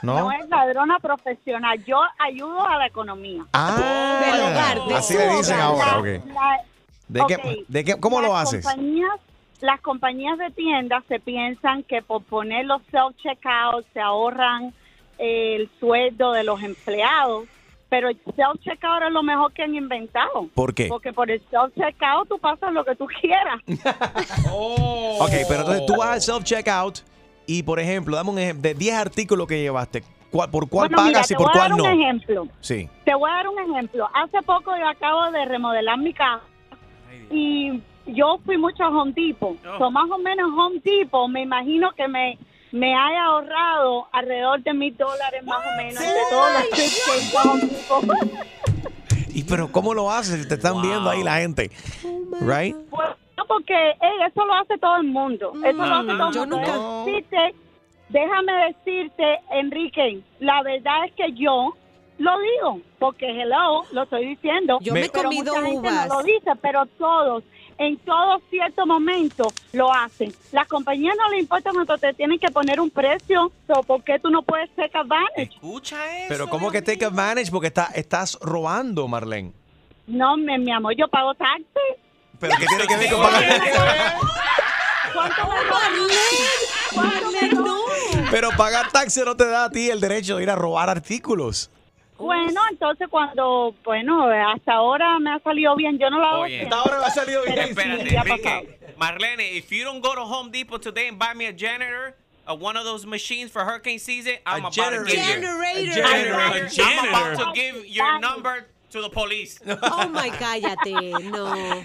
¿No? 0.04 0.20
No 0.20 0.32
es 0.32 0.48
ladrona 0.50 1.00
profesional. 1.00 1.84
Yo 1.86 2.00
ayudo 2.20 2.66
a 2.66 2.78
la 2.78 2.86
economía. 2.88 3.44
Ah, 3.54 4.20
Del 4.22 4.42
hogar, 4.42 4.88
de 4.88 4.96
así 4.96 5.18
le 5.18 5.28
dicen 5.38 5.60
hogar. 5.60 5.62
ahora, 5.62 5.86
La- 5.86 5.98
ok. 6.00 6.26
la- 6.34 6.62
¿De 7.08 7.22
ok, 7.22 7.28
qué, 7.28 7.66
de 7.68 7.84
qué, 7.84 8.00
¿Cómo 8.00 8.22
lo 8.22 8.34
las 8.34 8.44
haces? 8.50 8.66
Compañías, 8.66 9.20
las 9.62 9.82
compañías 9.82 10.38
de 10.38 10.52
tiendas 10.52 11.04
se 11.08 11.20
piensan 11.20 11.84
que 11.84 12.02
por 12.02 12.22
poner 12.24 12.66
los 12.66 12.82
self-checkout 12.92 13.86
se 13.94 14.00
ahorran 14.02 14.74
el 15.18 15.70
sueldo 15.80 16.32
de 16.34 16.44
los 16.44 16.62
empleados, 16.62 17.48
pero 17.90 18.10
el 18.10 18.18
self-checkout 18.24 19.08
es 19.08 19.12
lo 19.14 19.24
mejor 19.24 19.54
que 19.54 19.64
han 19.64 19.74
inventado. 19.76 20.48
¿Por 20.54 20.74
qué? 20.74 20.88
Porque 20.88 21.14
por 21.14 21.30
el 21.32 21.42
self-checkout 21.50 22.28
tú 22.28 22.38
pasas 22.40 22.74
lo 22.74 22.84
que 22.86 22.96
tú 22.96 23.08
quieras. 23.22 23.60
Ok, 25.20 25.32
pero 25.48 25.62
entonces 25.62 25.86
tú 25.86 25.96
vas 25.98 26.10
al 26.10 26.22
self-checkout 26.22 27.04
y, 27.46 27.64
por 27.64 27.80
ejemplo, 27.80 28.16
dame 28.16 28.30
un 28.30 28.40
ejemplo, 28.40 28.62
de 28.70 28.74
10 28.76 28.96
artículos 28.96 29.48
que 29.48 29.60
llevaste, 29.62 30.04
¿cuál- 30.32 30.50
¿por 30.52 30.68
cuál 30.70 30.90
Bueno, 30.90 31.04
pagas 31.04 31.28
te 31.28 31.34
y 31.34 31.38
por 31.38 31.46
voy 31.48 31.52
a 31.52 31.58
cuál 31.60 31.70
dar 31.70 31.78
no? 31.78 31.84
un 31.86 32.02
ejemplo. 32.02 32.48
Sí. 32.60 32.90
Te 33.06 33.14
voy 33.16 33.30
a 33.32 33.34
dar 33.36 33.48
un 33.48 33.60
ejemplo. 33.72 34.08
Hace 34.14 34.42
poco 34.44 34.76
yo 34.78 34.88
acabo 34.88 35.32
de 35.32 35.46
remodelar 35.46 35.98
mi 35.98 36.14
casa 36.14 36.42
y 37.32 37.82
yo 38.06 38.38
fui 38.46 38.58
mucho 38.58 38.84
a 38.84 38.90
Home 38.90 39.14
Depot. 39.14 39.58
So, 39.78 39.90
más 39.92 40.10
o 40.10 40.18
menos 40.18 40.50
Home 40.58 40.80
Depot 40.84 41.30
me 41.30 41.42
imagino 41.42 41.92
que 41.94 42.08
me, 42.08 42.38
me 42.72 42.94
haya 42.94 43.24
ahorrado 43.26 44.08
alrededor 44.12 44.62
de 44.64 44.74
mil 44.74 44.96
dólares 44.98 45.44
más 45.46 45.60
o 45.66 45.72
menos 45.78 46.04
entre 46.04 46.22
todos 46.30 46.52
los 46.54 46.70
trips 46.70 47.02
que. 47.06 47.22
¿Y 49.34 49.44
pero 49.44 49.72
cómo 49.72 49.94
lo 49.94 50.12
haces? 50.12 50.48
Te 50.48 50.56
están 50.56 50.82
viendo 50.82 51.10
ahí 51.10 51.24
la 51.24 51.38
gente. 51.38 51.70
Right? 52.42 52.76
Pues, 52.90 53.10
no, 53.38 53.46
porque 53.46 53.92
eso 54.28 54.46
lo 54.46 54.54
hace 54.56 54.78
todo 54.80 54.98
el 54.98 55.04
mundo. 55.04 55.54
Eso 55.64 55.86
lo 55.86 55.96
hace 55.96 56.08
todo 56.18 56.28
el 56.30 56.34
Yo 56.34 56.42
mundo. 56.42 56.58
nunca- 56.58 56.72
Déjame 56.74 57.12
decirte, 57.12 57.56
déjame 58.10 58.54
decirte, 58.74 59.40
Enrique, 59.52 60.22
la 60.40 60.64
verdad 60.64 61.06
es 61.06 61.12
que 61.14 61.32
yo 61.34 61.74
lo 62.18 62.32
digo, 62.40 62.82
porque 63.00 63.30
hello, 63.30 63.84
lo 63.92 64.04
estoy 64.04 64.26
diciendo. 64.28 64.80
Yo 64.82 64.94
me 64.94 65.06
he 65.06 65.10
pero 65.10 65.24
comido 65.26 65.54
mucha 65.56 65.68
gente 65.68 65.90
uvas. 65.90 66.08
no 66.08 66.16
lo 66.16 66.24
dice, 66.24 66.52
pero 66.62 66.86
todos, 66.98 67.44
en 67.78 67.98
todo 67.98 68.42
cierto 68.50 68.86
momento, 68.86 69.52
lo 69.74 69.94
hacen. 69.94 70.34
Las 70.52 70.68
compañías 70.68 71.16
no 71.18 71.30
les 71.30 71.42
importa 71.42 71.72
cuánto 71.74 71.98
te 71.98 72.14
tienen 72.14 72.40
que 72.40 72.50
poner 72.50 72.80
un 72.80 72.90
precio, 72.90 73.52
so, 73.68 73.84
¿por 73.84 74.04
qué 74.04 74.20
tú 74.20 74.30
no 74.30 74.42
puedes 74.42 74.70
take 74.76 74.98
advantage? 74.98 75.54
Escucha 75.54 76.18
eso. 76.18 76.26
Pero 76.30 76.50
¿cómo 76.50 76.72
que 76.72 76.82
take 76.82 77.06
advantage? 77.06 77.52
Porque 77.52 77.68
está, 77.68 77.86
estás 77.94 78.38
robando, 78.42 79.08
Marlene. 79.08 79.54
No, 80.08 80.38
mi, 80.38 80.58
mi 80.58 80.72
amor, 80.72 80.96
yo 80.96 81.08
pago 81.08 81.34
taxes. 81.36 81.66
¿Pero 82.40 82.54
qué 82.60 82.66
tiene 82.66 82.88
que 82.88 82.98
ver 82.98 83.12
con 83.12 83.22
pagar? 83.22 83.62
¿Cuánto 85.14 85.48
me 85.48 87.02
Marlene, 87.02 87.54
no. 87.54 87.78
Pero 88.32 88.50
pagar 88.58 88.92
taxi 88.92 89.22
no 89.24 89.36
te 89.36 89.48
da 89.48 89.66
a 89.66 89.70
ti 89.70 89.90
el 89.90 90.00
derecho 90.00 90.38
de 90.38 90.44
ir 90.44 90.50
a 90.50 90.56
robar 90.56 90.90
artículos. 90.90 91.70
Bueno, 92.18 92.62
entonces 92.72 93.08
cuando, 93.10 93.76
bueno, 93.84 94.26
hasta 94.26 94.74
ahora 94.74 95.20
me 95.20 95.32
ha 95.32 95.40
salido 95.40 95.76
bien, 95.76 96.00
yo 96.00 96.10
no 96.10 96.20
lo 96.20 96.26
hago. 96.26 96.42
Oye. 96.44 96.58
siempre. 96.58 96.78
Ahora 96.78 97.00
me 97.00 97.06
ha 97.06 97.12
salido 97.12 97.44
bien. 97.44 97.60
Espérate. 97.60 98.16
Enrique. 98.16 98.80
Marlene, 98.98 99.56
if 99.56 99.72
you 99.72 99.84
don't 99.84 100.02
go 100.02 100.16
to 100.16 100.22
Home 100.22 100.50
Depot 100.52 100.80
today 100.80 101.08
and 101.10 101.20
buy 101.20 101.34
me 101.36 101.46
a 101.46 101.54
janitor, 101.54 102.16
uh, 102.48 102.56
one 102.56 102.76
of 102.76 102.86
those 102.86 103.06
machines 103.06 103.52
for 103.52 103.64
hurricane 103.64 104.00
season, 104.00 104.34
I'm 104.46 104.62
about 104.62 104.74
generator. 104.74 105.06
to 105.06 105.12
give 105.12 105.28
you. 105.28 105.94
Generator. 105.94 106.66
A 106.66 106.70
Generator. 106.70 106.82
I'm 106.82 107.10
about 107.10 107.40
to 107.40 107.52
give 107.54 107.86
your 107.86 108.20
number 108.20 108.66
to 108.92 109.02
the 109.02 109.10
police. 109.10 109.60
Oh 109.68 110.10
my, 110.10 110.30
cállate. 110.30 111.12
No. 111.32 111.84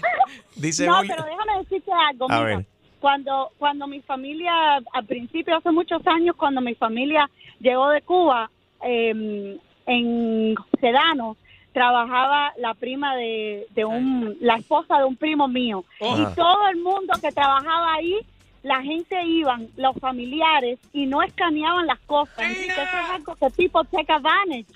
Dice 0.59 0.85
No, 0.85 1.01
pero 1.01 1.23
déjame 1.23 1.59
decirte 1.63 1.91
algo. 1.91 2.25
A 2.29 2.39
mira. 2.39 2.57
ver. 2.57 2.65
Cuando, 2.99 3.51
cuando 3.59 3.85
mi 3.85 4.01
familia, 4.01 4.77
al 4.93 5.05
principio, 5.05 5.57
hace 5.57 5.69
muchos 5.71 6.01
años, 6.07 6.35
cuando 6.37 6.61
mi 6.61 6.73
familia 6.73 7.29
llegó 7.59 7.89
de 7.89 8.01
Cuba, 8.01 8.49
eh, 8.81 9.59
en 9.85 10.55
Sedano, 10.79 11.37
trabajaba 11.73 12.53
la 12.57 12.73
prima 12.73 13.15
de, 13.15 13.67
de 13.71 13.83
un, 13.83 14.37
la 14.39 14.55
esposa 14.55 14.97
de 14.99 15.05
un 15.05 15.15
primo 15.15 15.47
mío. 15.47 15.83
Oh. 15.99 16.17
Y 16.17 16.35
todo 16.35 16.67
el 16.69 16.77
mundo 16.77 17.13
que 17.21 17.31
trabajaba 17.31 17.95
ahí, 17.95 18.19
la 18.61 18.81
gente 18.81 19.21
iban, 19.25 19.67
los 19.75 19.95
familiares, 19.97 20.79
y 20.93 21.05
no 21.05 21.21
escaneaban 21.21 21.87
las 21.87 21.99
cosas. 21.99 22.35
Que 22.35 22.67
eso 22.67 22.81
es 22.81 23.09
algo 23.11 23.35
que 23.35 23.49
people 23.49 23.81
take 23.91 24.11
advantage 24.11 24.67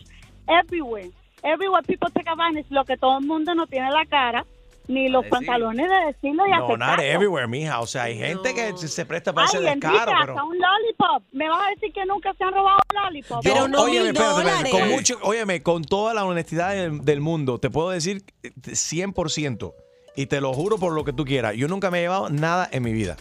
everywhere. 0.47 1.11
Everywhere 1.43 1.83
people 1.83 2.09
take 2.11 2.29
advantage. 2.29 2.65
Lo 2.69 2.83
que 2.83 2.97
todo 2.97 3.19
el 3.19 3.25
mundo 3.25 3.53
no 3.55 3.67
tiene 3.67 3.91
la 3.91 4.05
cara, 4.05 4.45
ni 4.87 5.09
los 5.09 5.25
pantalones 5.27 5.89
de 5.89 6.05
decirlo 6.07 6.45
y 6.47 6.51
No, 6.51 6.57
not 6.59 6.69
aceptarlo. 6.69 7.03
everywhere, 7.03 7.47
mija. 7.47 7.79
O 7.81 7.87
sea, 7.87 8.03
hay 8.03 8.17
gente 8.17 8.53
que 8.53 8.77
se- 8.77 8.87
se 8.87 9.05
presta 9.05 9.33
para 9.33 9.47
ese 9.47 9.57
Ay, 9.57 9.67
Enrique, 9.67 9.87
descaro. 9.87 10.11
hasta 10.13 10.25
Pero... 10.33 10.45
un 10.47 10.57
lollipop. 10.57 11.23
¿Me 11.33 11.49
vas 11.49 11.67
a 11.67 11.69
decir 11.71 11.91
que 11.93 12.05
nunca 12.05 12.33
se 12.37 12.43
han 12.43 12.53
robado 12.53 12.77
un 12.95 13.03
lollipop? 13.03 13.43
Yo, 13.43 13.53
Pero 13.53 13.67
no 13.67 13.81
óyeme, 13.83 13.99
mil 13.99 14.07
espérate, 14.15 14.39
espérate, 14.41 14.69
con 14.71 14.89
mucho, 14.89 15.19
óyeme, 15.23 15.61
con 15.63 15.83
toda 15.83 16.13
la 16.13 16.25
honestidad 16.25 16.71
del, 16.73 17.03
del 17.03 17.19
mundo, 17.21 17.59
te 17.59 17.69
puedo 17.69 17.89
decir 17.89 18.23
eh, 18.43 18.51
100%. 18.91 19.73
Y 20.15 20.25
te 20.25 20.41
lo 20.41 20.51
juro 20.53 20.77
por 20.79 20.93
lo 20.93 21.03
que 21.03 21.13
tú 21.13 21.25
quieras. 21.25 21.55
Yo 21.55 21.67
nunca 21.67 21.91
me 21.91 21.99
he 21.99 22.01
llevado 22.01 22.29
nada 22.31 22.67
en 22.71 22.81
mi 22.81 22.91
vida. 22.91 23.17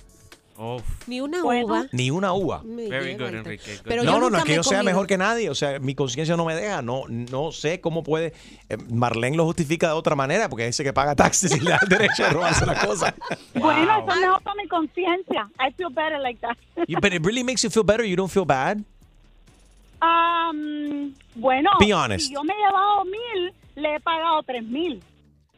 Ni 1.07 1.21
una 1.21 1.43
Bueno. 1.43 1.67
uva. 1.67 1.87
Ni 1.93 2.11
una 2.11 2.33
uva. 2.33 2.63
Very 2.65 3.15
good, 3.15 3.35
Enrique, 3.35 3.77
good. 3.77 3.83
Pero 3.85 4.03
no, 4.05 4.19
no, 4.19 4.31
no, 4.31 4.39
es 4.39 4.45
que 4.45 4.55
yo 4.55 4.63
sea 4.63 4.83
mejor 4.83 5.07
que 5.07 5.19
nadie. 5.19 5.51
O 5.51 5.55
sea, 5.55 5.79
mi 5.79 5.95
conciencia 5.95 6.37
no 6.37 6.45
me 6.45 6.55
deja. 6.55 6.81
No, 6.83 7.03
no 7.09 7.53
sé 7.53 7.81
cómo 7.81 8.03
puede. 8.03 8.33
eh, 8.69 8.77
Marlene 8.91 9.37
lo 9.37 9.45
justifica 9.45 9.89
de 9.89 9.93
otra 9.95 10.15
manera 10.17 10.49
porque 10.49 10.67
dice 10.67 10.83
que 10.83 10.93
paga 10.93 11.15
taxes 11.15 11.55
y 11.57 11.61
le 11.61 11.71
da 11.71 11.79
el 11.83 11.89
derecho 11.89 12.23
de 12.25 12.31
robarse 12.31 12.65
las 12.67 12.85
cosas. 12.85 13.15
Bueno, 13.55 13.99
eso 13.99 14.11
es 14.15 14.21
mejor 14.21 14.43
para 14.43 14.57
mi 14.63 14.69
conciencia. 14.69 15.49
I 15.59 15.73
feel 15.73 15.89
better 15.91 16.21
like 16.21 16.41
that. 16.41 16.57
You- 16.87 16.99
but 17.01 17.13
it 17.13 17.25
really 17.25 17.43
makes 17.45 17.63
you 17.63 17.71
feel 17.71 17.85
better. 17.85 18.05
You 18.05 18.17
don't 18.17 18.31
feel 18.31 18.45
bad. 18.47 18.79
Um, 20.01 21.15
bueno, 21.35 21.71
Be 21.81 21.93
honest. 21.93 22.27
si 22.29 22.35
yo 22.35 22.45
me 22.45 22.53
he 22.53 22.57
llevado 22.57 23.05
mil, 23.05 23.53
le 23.77 23.97
he 23.97 24.01
pagado 24.01 24.43
tres 24.43 24.63
mil. 24.65 25.03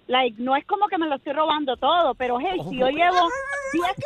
Like, 0.07 0.37
no 0.41 0.57
es 0.57 0.65
como 0.65 0.87
que 0.89 0.97
me 0.97 1.07
lo 1.07 1.17
estoy 1.17 1.35
robando 1.35 1.77
todo, 1.77 2.15
pero 2.15 2.39
hey, 2.41 2.59
si 2.71 2.79
yo 2.79 2.89
llevo 2.89 3.29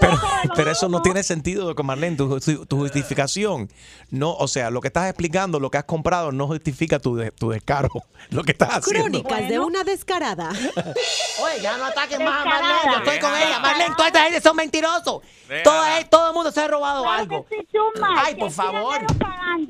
Pero, 0.01 0.21
pero 0.57 0.71
eso 0.71 0.89
no 0.89 1.03
tiene 1.03 1.23
sentido, 1.23 1.75
Marlene, 1.83 2.17
tu, 2.17 2.41
tu- 2.41 2.67
tu 2.67 2.77
justificación. 2.79 3.71
No, 4.11 4.33
o 4.35 4.49
sea, 4.49 4.71
lo 4.71 4.81
que 4.81 4.89
estás 4.89 5.09
explicando, 5.09 5.59
lo 5.61 5.71
que 5.71 5.79
has 5.79 5.85
comprado, 5.85 6.33
no 6.33 6.47
justifica 6.47 6.99
tu, 6.99 7.17
de- 7.17 7.31
tu 7.31 7.51
descaro. 7.51 7.89
Lo 8.31 8.45
que 8.45 8.53
estás 8.53 8.69
haciendo. 8.77 9.03
Crónicas 9.21 9.49
de 9.49 9.59
una 9.59 9.83
descarada. 9.85 10.51
Oye, 11.43 11.61
ya 11.61 11.77
no 11.77 11.87
ataquen 11.87 12.25
más 12.25 12.43
a. 12.43 12.49
Marlene, 12.49 12.81
yo 12.93 12.99
estoy 12.99 13.19
con 13.19 13.35
ella. 13.37 13.59
Marlene, 13.59 13.95
toda 13.97 14.07
esta 14.09 14.23
gente 14.25 14.41
son 14.41 14.57
mentirosos. 14.57 15.23
Todo, 15.65 15.83
todo 16.09 16.29
el 16.29 16.35
mundo 16.35 16.51
se 16.53 16.61
ha 16.61 16.69
robado 16.69 17.03
Claro 17.03 17.19
algo. 17.21 17.47
que 17.47 17.57
sí, 17.57 17.69
Chuma, 17.73 18.15
Ay, 18.25 18.37
por 18.37 18.51
favor. 18.51 19.01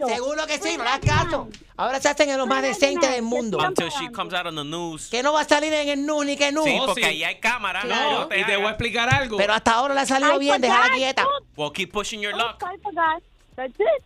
Seguro 0.06 0.46
que 0.46 0.58
sí, 0.58 0.76
no 0.76 0.84
le 0.84 0.90
hagas 0.90 1.00
caso. 1.00 1.48
Ahora 1.82 1.98
se 2.00 2.08
hacen 2.08 2.30
en 2.30 2.38
los 2.38 2.46
más 2.46 2.62
decentes 2.62 3.10
del 3.10 3.22
mundo. 3.22 3.58
Until 3.58 3.88
she 3.88 4.08
comes 4.12 4.32
out 4.34 4.46
on 4.46 4.54
the 4.54 4.62
news. 4.62 5.08
Que 5.10 5.20
no 5.20 5.32
va 5.32 5.40
a 5.40 5.44
salir 5.44 5.72
en 5.72 5.88
el 5.88 6.06
nu 6.06 6.22
ni 6.22 6.36
que 6.36 6.52
nu. 6.52 6.62
Sí, 6.62 6.78
porque 6.86 7.04
ahí 7.06 7.24
hay 7.24 7.40
cámara. 7.40 7.80
Claro. 7.80 8.20
No 8.20 8.26
te 8.28 8.38
Y 8.38 8.44
te 8.44 8.56
voy 8.56 8.66
a 8.66 8.68
explicar 8.68 9.12
algo. 9.12 9.36
Pero 9.36 9.52
hasta 9.52 9.72
ahora 9.72 9.92
le 9.92 10.00
ha 10.00 10.06
salido 10.06 10.34
Ay, 10.34 10.38
bien, 10.38 10.60
pues 10.60 10.62
déjala 10.62 10.94
quieta. 10.94 11.26
Well, 11.56 11.72
keep 11.72 11.90
pushing 11.90 12.20
your 12.20 12.34
luck. 12.36 12.62
I 12.62 12.78
forgot. 12.80 13.20
That's 13.56 13.74
it. 13.80 14.04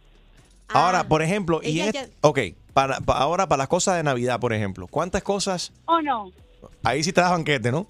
Ahora, 0.69 1.05
por 1.07 1.21
ejemplo, 1.21 1.61
y 1.63 1.81
este- 1.81 2.11
ok, 2.23 2.39
para, 2.73 2.99
pa- 3.01 3.19
ahora 3.19 3.47
para 3.47 3.59
las 3.59 3.69
cosas 3.69 3.99
de 3.99 4.03
Navidad, 4.05 4.41
por 4.41 4.55
ejemplo, 4.55 4.87
¿cuántas 4.87 5.23
cosas? 5.23 5.71
¿O 5.85 6.01
no? 6.01 6.33
Ahí 6.83 7.05
sí 7.05 7.13
te 7.13 7.21
das 7.21 7.31
banquete, 7.31 7.71
¿no? 7.71 7.87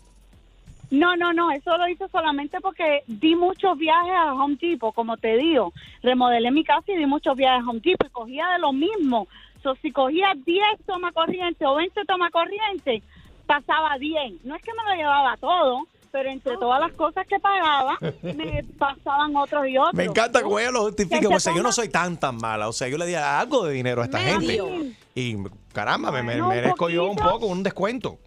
No, 0.91 1.17
no, 1.17 1.33
no, 1.33 1.51
eso 1.53 1.77
lo 1.77 1.89
hice 1.89 2.09
solamente 2.09 2.61
porque 2.61 3.03
di 3.07 3.37
muchos 3.37 3.79
viajes 3.79 4.13
a 4.15 4.35
Home 4.35 4.57
Depot, 4.61 4.93
como 4.95 5.17
te 5.17 5.37
digo. 5.37 5.73
Remodelé 6.03 6.51
mi 6.51 6.65
casa 6.65 6.93
y 6.93 6.97
di 6.97 7.07
muchos 7.07 7.37
viajes 7.37 7.65
a 7.65 7.71
Home 7.71 7.81
Depot 7.85 8.09
y 8.09 8.11
cogía 8.11 8.47
de 8.51 8.59
lo 8.59 8.73
mismo. 8.73 9.27
So, 9.67 9.75
si 9.83 9.91
cogía 9.91 10.29
10 10.45 10.63
toma 10.87 11.11
corriente 11.11 11.67
o 11.67 11.75
20 11.75 12.05
toma 12.05 12.31
corriente, 12.31 13.03
pasaba 13.47 13.99
bien. 13.99 14.39
No 14.45 14.55
es 14.55 14.63
que 14.63 14.71
me 14.73 14.89
lo 14.89 14.95
llevaba 14.97 15.37
todo, 15.39 15.89
pero 16.13 16.31
entre 16.31 16.57
todas 16.57 16.79
las 16.79 16.93
cosas 16.93 17.27
que 17.27 17.41
pagaba, 17.41 17.99
me 18.23 18.63
pasaban 18.79 19.35
otros 19.35 19.67
y 19.67 19.77
otros. 19.77 19.95
Me 19.95 20.05
encanta 20.05 20.41
cómo 20.41 20.61
ella 20.61 20.71
lo 20.71 20.83
justifica. 20.83 21.29
O 21.35 21.41
sea, 21.41 21.53
yo 21.53 21.65
no 21.65 21.73
soy 21.73 21.89
tan 21.89 22.17
tan 22.17 22.37
mala. 22.37 22.69
O 22.69 22.73
sea, 22.73 22.87
yo 22.87 22.97
le 22.97 23.07
di 23.07 23.17
algo 23.17 23.65
de 23.65 23.73
dinero 23.73 24.03
a 24.03 24.05
esta 24.05 24.19
Medio. 24.19 24.69
gente. 24.69 24.97
Y 25.17 25.37
caramba, 25.73 26.13
me, 26.13 26.23
me 26.23 26.41
merezco 26.41 26.89
yo 26.89 27.07
un 27.07 27.17
poco, 27.17 27.47
un 27.47 27.65
descuento. 27.65 28.21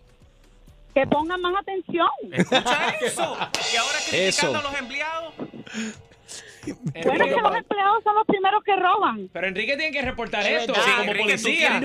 Que 0.93 1.08
pongan 1.08 1.39
más 1.39 1.54
atención. 1.62 2.10
Escucha 2.34 2.89
eso. 3.02 3.21
Y 3.73 3.78
ahora 3.78 3.97
criticando 4.10 4.28
Eso. 4.28 4.58
a 4.58 4.62
los 4.62 4.78
empleados. 4.78 5.34
Bueno, 7.05 7.25
que 7.25 7.32
los 7.41 7.55
empleados 7.55 8.03
son 8.03 8.15
los 8.15 8.25
primeros 8.27 8.63
que 8.63 8.75
roban. 8.75 9.29
Pero 9.34 9.47
Enrique 9.47 9.75
tiene 9.77 9.91
que 9.91 10.01
reportar 10.01 10.45
Es 10.45 10.62
esto 10.62 10.73
verdad. 10.73 10.88
como 10.97 11.12
Enrique, 11.12 11.23
policía. 11.38 11.82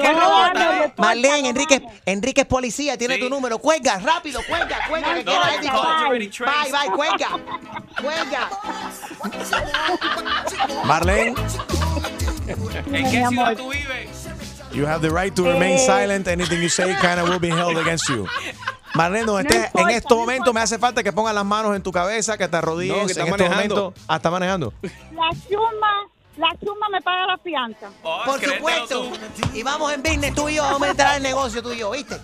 Marlene, 0.97 1.49
Enrique, 1.51 1.83
Enrique 2.07 2.41
es 2.43 2.47
policía, 2.47 2.97
tiene 2.99 3.15
Sí. 3.15 3.21
tu 3.21 3.29
número. 3.31 3.59
Cuelga, 3.59 3.99
rápido, 3.99 4.41
cuelga, 4.49 4.79
cuelga. 4.89 5.15
No, 5.23 6.11
Bye, 6.11 6.29
traced. 6.31 6.73
bye, 6.73 6.91
cuelga. 6.95 7.29
Cuelga. 8.01 8.51
Marlene, 10.85 11.35
¿En 12.47 13.11
qué 13.11 13.27
ciudad 13.29 13.57
tú 13.57 13.71
vives? 13.71 14.29
you 14.73 14.85
have 14.87 15.01
the 15.01 15.11
right 15.11 15.35
to 15.35 15.45
remain 15.45 15.79
silent. 15.79 16.27
Anything 16.29 16.61
you 16.61 16.69
say 16.69 16.95
kind 17.01 17.21
of 17.21 17.29
will 17.29 17.39
be 17.39 17.49
held 17.51 17.79
against 17.79 18.09
you. 18.09 18.27
Marlene, 18.95 19.27
No 19.27 19.39
estés, 19.39 19.71
en 19.75 19.91
estos 19.91 20.11
no 20.13 20.17
momentos 20.19 20.55
me 20.55 20.61
hace 20.61 20.79
falta 20.79 21.03
que 21.03 21.13
pongas 21.13 21.35
las 21.35 21.45
manos 21.45 21.75
en 21.77 21.83
tu 21.83 21.91
cabeza, 21.93 22.37
que 22.39 22.49
te 22.49 22.57
arrodilles. 22.57 22.97
No, 22.97 23.07
que 23.07 23.13
está 23.13 23.23
en 23.23 23.29
estos 23.29 23.49
manejando. 23.49 23.95
Ah, 24.09 24.17
está 24.17 24.31
manejando. 24.31 24.73
La 24.83 25.31
chuma, 25.49 26.07
la 26.37 26.49
chuma 26.65 26.89
me 26.91 27.01
paga 27.03 27.27
la 27.27 27.39
fianza. 27.39 27.91
Oh, 28.03 28.21
Por 28.25 28.41
supuesto. 28.41 29.11
Y 29.53 29.63
vamos 29.63 29.93
en 29.93 30.03
business 30.03 30.35
tú 30.35 30.49
y 30.49 30.55
yo, 30.55 30.63
vamos 30.63 30.83
a 30.83 30.91
entrar 30.91 31.15
al 31.17 31.23
negocio 31.23 31.63
tú 31.63 31.73
y 31.73 31.79
yo, 31.79 31.91
¿viste? 31.91 32.17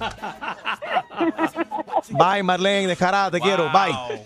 Bye, 2.10 2.42
Marlene, 2.42 2.86
descarada, 2.86 3.30
te 3.30 3.38
Wow. 3.38 3.46
quiero. 3.46 3.70
Bye. 3.72 4.22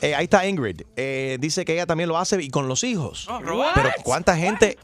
Eh, 0.00 0.14
ahí 0.14 0.24
está 0.24 0.46
Ingrid. 0.46 0.82
Eh, 0.96 1.38
dice 1.40 1.64
que 1.64 1.72
ella 1.72 1.84
también 1.86 2.08
lo 2.08 2.16
hace 2.18 2.40
y 2.40 2.50
con 2.50 2.68
los 2.68 2.84
hijos. 2.84 3.26
Oh. 3.28 3.40
Pero 3.74 3.90
¿cuánta 4.04 4.36
gente? 4.36 4.78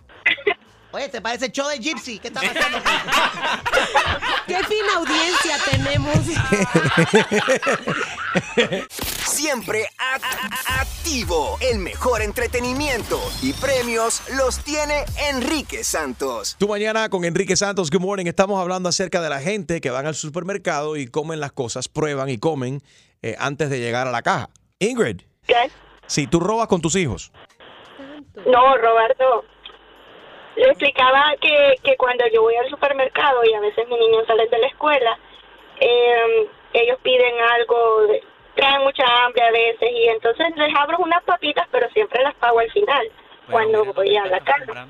Oye, 0.95 1.09
¿te 1.09 1.21
parece 1.21 1.51
show 1.51 1.69
de 1.69 1.79
Gypsy? 1.81 2.21
¿Qué 2.21 2.29
está 2.29 2.41
pasando? 2.41 2.79
Qué 4.47 4.55
fina 4.63 4.95
audiencia 4.95 5.57
tenemos. 5.69 6.19
Siempre 9.25 9.87
activo. 9.99 11.59
El 11.61 11.81
mejor 11.81 12.23
entretenimiento 12.23 13.19
y 13.43 13.55
premios 13.55 14.23
los 14.37 14.61
tiene 14.61 15.05
Enrique 15.33 15.83
Santos. 15.83 16.55
Tú 16.61 16.69
mañana 16.69 17.09
con 17.09 17.25
Enrique 17.25 17.57
Santos, 17.57 17.91
good 17.91 18.01
morning. 18.01 18.27
Estamos 18.27 18.61
hablando 18.61 18.89
acerca 18.89 19.21
de 19.21 19.31
la 19.31 19.41
gente 19.41 19.81
que 19.81 19.91
van 19.91 20.07
al 20.07 20.15
supermercado 20.15 20.97
y 20.97 21.09
comen 21.09 21.41
las 21.41 21.51
cosas, 21.51 21.89
prueban 21.89 22.29
y 22.29 22.39
comen 22.39 22.83
eh, 23.21 23.35
antes 23.41 23.69
de 23.69 23.81
llegar 23.81 24.07
a 24.07 24.13
la 24.13 24.23
caja. 24.23 24.49
Ingrid, 24.79 25.23
¿Qué? 25.45 25.73
si 26.07 26.29
tú 26.29 26.39
robas 26.39 26.69
con 26.69 26.81
tus 26.81 26.95
hijos, 26.95 27.33
No, 28.47 28.77
Roberto. 28.77 29.45
Le 30.57 30.67
explicaba 30.69 31.35
que, 31.41 31.75
que 31.83 31.97
cuando 31.97 32.25
yo 32.29 32.43
voy 32.43 32.55
al 32.57 32.69
supermercado 32.71 33.45
y 33.45 33.55
a 33.55 33.61
veces 33.61 33.89
mis 33.89 33.99
niños 33.99 34.25
salen 34.27 34.49
de 34.51 34.59
la 34.59 34.67
escuela, 34.69 35.19
eh, 35.81 36.49
ellos 36.73 36.99
piden 37.03 37.35
algo, 37.41 38.03
de- 38.07 38.23
traen 38.55 38.83
mucha 38.83 39.05
hambre 39.25 39.43
a 39.43 39.51
veces 39.51 39.91
y 39.91 40.09
entonces 40.09 40.57
les 40.57 40.75
abro 40.77 40.99
unas 40.99 41.23
papitas, 41.25 41.67
pero 41.73 41.89
siempre 41.91 42.23
las 42.23 42.35
pago 42.37 42.61
al 42.61 42.71
final, 42.71 43.11
cuando 43.51 43.85
voy 43.93 44.17
a 44.17 44.27
la 44.27 44.39
casa. 44.41 44.87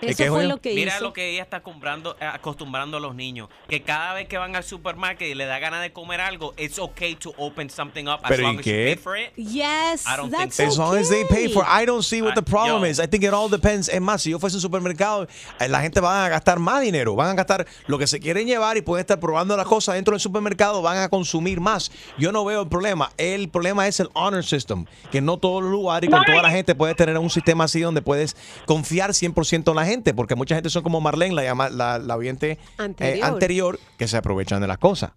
¿Y 0.00 0.06
Eso 0.06 0.24
qué 0.24 0.30
fue 0.30 0.44
lo 0.46 0.58
que 0.60 0.74
Mira 0.74 0.94
hizo. 0.94 1.04
lo 1.04 1.12
que 1.12 1.30
ella 1.30 1.42
está 1.42 1.60
comprando, 1.60 2.16
eh, 2.20 2.24
acostumbrando 2.24 2.98
a 2.98 3.00
los 3.00 3.14
niños. 3.14 3.48
Que 3.68 3.82
cada 3.82 4.14
vez 4.14 4.28
que 4.28 4.38
van 4.38 4.54
al 4.56 4.64
supermercado 4.64 5.28
y 5.30 5.34
le 5.34 5.46
da 5.46 5.58
ganas 5.58 5.82
de 5.82 5.92
comer 5.92 6.20
algo, 6.20 6.54
it's 6.56 6.78
okay 6.78 7.14
to 7.16 7.32
open 7.36 7.68
something 7.70 8.06
up 8.06 8.20
as 8.22 8.28
Pero 8.28 8.42
¿y 8.42 8.46
long 8.46 8.58
as 8.60 8.64
you 8.64 8.72
qué? 8.72 8.84
pay 8.94 8.96
for 8.96 9.16
it. 9.18 9.32
Yes, 9.36 10.04
I 10.06 10.16
don't 10.16 10.30
think 10.30 10.52
that's 10.52 10.56
so. 10.56 10.64
as 10.64 10.78
long 10.78 10.96
as 10.96 11.08
they 11.08 11.24
pay 11.24 11.48
for 11.48 11.64
I 11.66 11.84
don't 11.84 12.02
see 12.04 12.22
what 12.22 12.34
the 12.34 12.42
problem 12.42 12.82
yo. 12.82 12.88
is. 12.90 13.00
I 13.00 13.06
think 13.06 13.24
it 13.24 13.32
all 13.32 13.48
depends. 13.50 13.88
Es 13.88 14.00
más, 14.00 14.22
si 14.22 14.30
yo 14.30 14.38
fuese 14.38 14.56
a 14.56 14.58
un 14.58 14.62
supermercado, 14.62 15.26
eh, 15.60 15.68
la 15.68 15.80
gente 15.80 16.00
va 16.00 16.24
a 16.26 16.28
gastar 16.28 16.58
más 16.58 16.80
dinero, 16.80 17.14
van 17.16 17.30
a 17.30 17.34
gastar 17.34 17.66
lo 17.86 17.98
que 17.98 18.06
se 18.06 18.20
quieren 18.20 18.46
llevar 18.46 18.76
y 18.76 18.82
pueden 18.82 19.00
estar 19.02 19.18
probando 19.18 19.56
las 19.56 19.66
cosas 19.66 19.94
dentro 19.96 20.12
del 20.12 20.20
supermercado, 20.20 20.82
van 20.82 20.98
a 20.98 21.08
consumir 21.08 21.60
más. 21.60 21.90
Yo 22.18 22.30
no 22.32 22.44
veo 22.44 22.62
el 22.62 22.68
problema. 22.68 23.10
El 23.16 23.48
problema 23.48 23.86
es 23.88 23.98
el 24.00 24.08
honor 24.14 24.44
system, 24.44 24.84
que 25.10 25.20
no 25.20 25.38
todos 25.38 25.62
los 25.62 25.72
lugares 25.72 26.08
y 26.08 26.12
con 26.12 26.24
toda 26.24 26.42
la 26.42 26.50
gente 26.50 26.74
puedes 26.74 26.94
tener 26.96 27.16
un 27.18 27.30
sistema 27.30 27.64
así 27.64 27.80
donde 27.80 28.02
puedes 28.02 28.36
confiar 28.66 29.10
100% 29.10 29.70
en 29.70 29.74
la 29.76 29.84
gente, 29.84 29.87
porque 30.14 30.34
mucha 30.34 30.54
gente 30.54 30.70
son 30.70 30.82
como 30.82 31.00
Marlene, 31.00 31.34
la, 31.34 31.42
llama, 31.42 31.68
la, 31.70 31.98
la 31.98 32.16
oyente 32.16 32.58
eh, 33.00 33.20
Anterior. 33.22 33.78
que 33.98 34.08
se 34.08 34.16
aprovechan 34.16 34.60
de 34.60 34.66
las 34.66 34.78
cosas. 34.78 35.12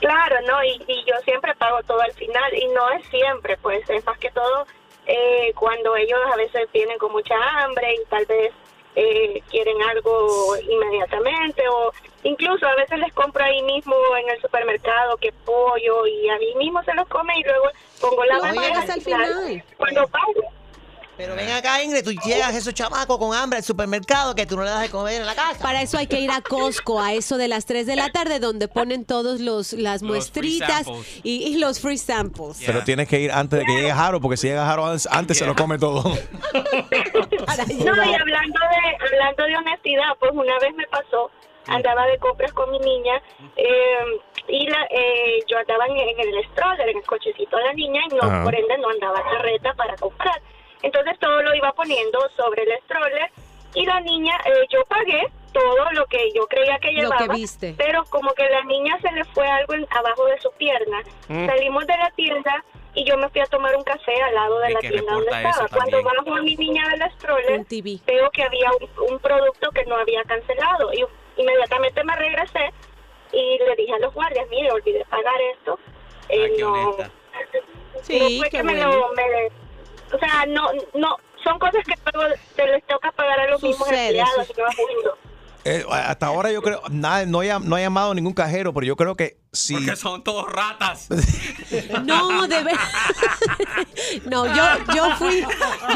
Claro, 0.00 0.36
no, 0.46 0.62
y, 0.62 0.80
y 0.86 1.04
yo 1.06 1.14
siempre 1.24 1.54
pago 1.56 1.82
todo 1.82 2.00
al 2.00 2.12
final, 2.12 2.54
y 2.54 2.68
no 2.68 2.90
es 2.90 3.06
siempre, 3.08 3.56
pues 3.58 3.88
es 3.90 4.04
más 4.06 4.18
que 4.18 4.30
todo 4.30 4.66
eh, 5.08 5.52
cuando 5.54 5.96
ellos 5.96 6.18
a 6.32 6.36
veces 6.36 6.68
vienen 6.72 6.98
con 6.98 7.10
mucha 7.12 7.34
hambre 7.62 7.94
y 7.94 8.04
tal 8.10 8.26
vez 8.26 8.52
eh, 8.94 9.42
quieren 9.50 9.80
algo 9.82 10.54
inmediatamente, 10.58 11.62
o 11.68 11.92
incluso 12.24 12.66
a 12.66 12.74
veces 12.74 12.98
les 12.98 13.12
compro 13.14 13.42
ahí 13.42 13.62
mismo 13.62 13.96
en 14.20 14.28
el 14.28 14.40
supermercado 14.40 15.16
que 15.16 15.32
pollo 15.46 16.06
y 16.06 16.28
ahí 16.28 16.54
mismo 16.56 16.82
se 16.82 16.92
los 16.94 17.08
come 17.08 17.32
y 17.38 17.42
luego 17.42 17.68
pongo 18.00 18.24
la 18.26 18.34
Lo 18.36 18.42
bandeja 18.42 18.92
al 18.92 19.00
final. 19.00 19.64
Cuando 19.78 20.08
pago. 20.08 20.32
Pero 21.18 21.34
ven 21.34 21.50
acá, 21.50 21.82
Ingrid, 21.82 22.04
tú 22.04 22.12
llegas 22.12 22.54
esos 22.54 22.72
chamacos 22.72 23.18
con 23.18 23.34
hambre 23.34 23.56
al 23.58 23.64
supermercado 23.64 24.36
que 24.36 24.46
tú 24.46 24.56
no 24.56 24.62
le 24.62 24.70
das 24.70 24.82
de 24.82 24.88
comer 24.88 25.20
en 25.20 25.26
la 25.26 25.34
casa. 25.34 25.58
Para 25.60 25.82
eso 25.82 25.98
hay 25.98 26.06
que 26.06 26.20
ir 26.20 26.30
a 26.30 26.40
Costco 26.40 27.00
a 27.00 27.12
eso 27.12 27.36
de 27.36 27.48
las 27.48 27.66
3 27.66 27.86
de 27.86 27.96
la 27.96 28.08
tarde 28.10 28.38
donde 28.38 28.68
ponen 28.68 29.04
todos 29.04 29.40
los 29.40 29.72
las 29.72 30.00
Los 30.00 30.08
muestritas 30.08 30.86
y, 31.24 31.42
y 31.42 31.58
los 31.58 31.80
free 31.80 31.98
samples. 31.98 32.62
Pero 32.64 32.84
tienes 32.84 33.08
que 33.08 33.18
ir 33.18 33.32
antes 33.32 33.58
de 33.58 33.64
que 33.66 33.72
llegue 33.72 33.90
Jaro, 33.92 34.20
porque 34.20 34.36
si 34.36 34.46
llega 34.46 34.64
Jaro 34.64 34.86
antes, 34.86 35.08
antes 35.10 35.38
se 35.38 35.44
lo 35.44 35.56
come 35.56 35.76
todo. 35.76 36.04
No, 36.04 36.14
y 38.04 38.14
hablando 38.14 38.60
de, 38.60 39.06
hablando 39.06 39.44
de 39.44 39.56
honestidad, 39.56 40.16
pues 40.20 40.30
una 40.32 40.56
vez 40.60 40.72
me 40.76 40.86
pasó, 40.86 41.32
andaba 41.66 42.06
de 42.06 42.18
compras 42.18 42.52
con 42.52 42.70
mi 42.70 42.78
niña 42.78 43.20
eh, 43.56 44.20
y 44.46 44.68
la, 44.68 44.84
eh, 44.90 45.40
yo 45.48 45.58
andaba 45.58 45.86
en, 45.86 45.96
en 45.96 46.20
el 46.20 46.44
stroller, 46.52 46.88
en 46.88 46.98
el 46.98 47.04
cochecito 47.04 47.56
de 47.56 47.64
la 47.64 47.72
niña 47.72 48.02
y 48.08 48.14
no, 48.14 48.22
Ajá. 48.22 48.44
por 48.44 48.54
ende 48.54 48.78
no 48.78 48.88
andaba 48.90 49.20
carreta 49.24 49.74
para 49.74 49.96
comprar. 49.96 50.40
Entonces 50.82 51.18
todo 51.18 51.42
lo 51.42 51.54
iba 51.54 51.72
poniendo 51.72 52.18
sobre 52.36 52.62
el 52.62 52.78
stroller 52.84 53.30
y 53.74 53.84
la 53.86 54.00
niña, 54.00 54.34
eh, 54.46 54.64
yo 54.70 54.84
pagué 54.86 55.26
todo 55.52 55.90
lo 55.92 56.06
que 56.06 56.30
yo 56.34 56.46
creía 56.46 56.78
que 56.78 56.92
Lo 56.92 57.02
llevaba, 57.02 57.18
que 57.18 57.28
viste. 57.34 57.74
pero 57.76 58.04
como 58.10 58.32
que 58.34 58.48
la 58.48 58.62
niña 58.64 58.98
se 59.00 59.10
le 59.12 59.24
fue 59.26 59.46
algo 59.46 59.74
en- 59.74 59.86
abajo 59.90 60.26
de 60.26 60.40
su 60.40 60.50
pierna. 60.52 61.02
Mm. 61.28 61.46
Salimos 61.46 61.86
de 61.86 61.96
la 61.96 62.10
tienda 62.12 62.64
y 62.94 63.04
yo 63.04 63.16
me 63.16 63.28
fui 63.28 63.40
a 63.40 63.46
tomar 63.46 63.74
un 63.76 63.82
café 63.84 64.20
al 64.22 64.34
lado 64.34 64.58
de 64.60 64.70
la 64.70 64.80
tienda 64.80 65.12
donde 65.12 65.30
estaba. 65.30 65.68
Cuando 65.68 66.02
bajo 66.02 66.34
a 66.34 66.42
mi 66.42 66.56
niña 66.56 66.86
del 66.88 67.10
stroller, 67.12 67.64
TV. 67.66 67.98
veo 68.06 68.30
que 68.30 68.42
había 68.42 68.70
un, 68.72 69.12
un 69.12 69.18
producto 69.18 69.70
que 69.72 69.84
no 69.86 69.96
había 69.96 70.22
cancelado 70.24 70.92
y 70.92 71.04
inmediatamente 71.40 72.02
me 72.04 72.14
regresé 72.16 72.72
y 73.32 73.58
le 73.58 73.76
dije 73.76 73.92
a 73.94 73.98
los 73.98 74.14
guardias, 74.14 74.46
mire, 74.50 74.70
olvidé 74.72 75.04
pagar 75.06 75.40
esto. 75.56 75.78
Eh, 76.28 76.44
Ay, 76.44 76.52
qué 76.56 76.62
no. 76.62 76.96
Sí, 78.02 78.18
no 78.18 78.40
fue 78.42 78.50
qué 78.50 78.56
que 78.58 78.62
me 78.62 78.74
lo, 78.76 79.12
me- 79.12 79.50
o 80.12 80.18
sea, 80.18 80.46
no, 80.46 80.70
no, 80.94 81.16
son 81.44 81.58
cosas 81.58 81.84
que 81.84 81.94
luego 82.12 82.34
se 82.56 82.66
les 82.66 82.84
toca 82.86 83.12
pagar 83.12 83.40
a 83.40 83.50
los 83.50 83.62
mismos 83.62 83.86
Sucede, 83.88 84.06
empleados 84.20 84.46
su- 84.46 84.52
y 84.56 84.62
a 84.62 84.66
uno. 85.02 85.27
Eh, 85.70 85.84
hasta 85.90 86.26
ahora 86.26 86.50
yo 86.50 86.62
creo, 86.62 86.80
nada, 86.90 87.26
no, 87.26 87.40
ha, 87.40 87.58
no 87.58 87.76
ha 87.76 87.80
llamado 87.80 88.14
ningún 88.14 88.32
cajero, 88.32 88.72
pero 88.72 88.86
yo 88.86 88.96
creo 88.96 89.14
que 89.16 89.36
sí. 89.52 89.74
Porque 89.74 89.96
son 89.96 90.24
todos 90.24 90.50
ratas. 90.50 91.08
No, 92.04 92.46
de 92.48 92.62
ver. 92.62 92.76
No, 94.24 94.46
yo, 94.46 94.62
yo 94.94 95.16
fui, 95.16 95.40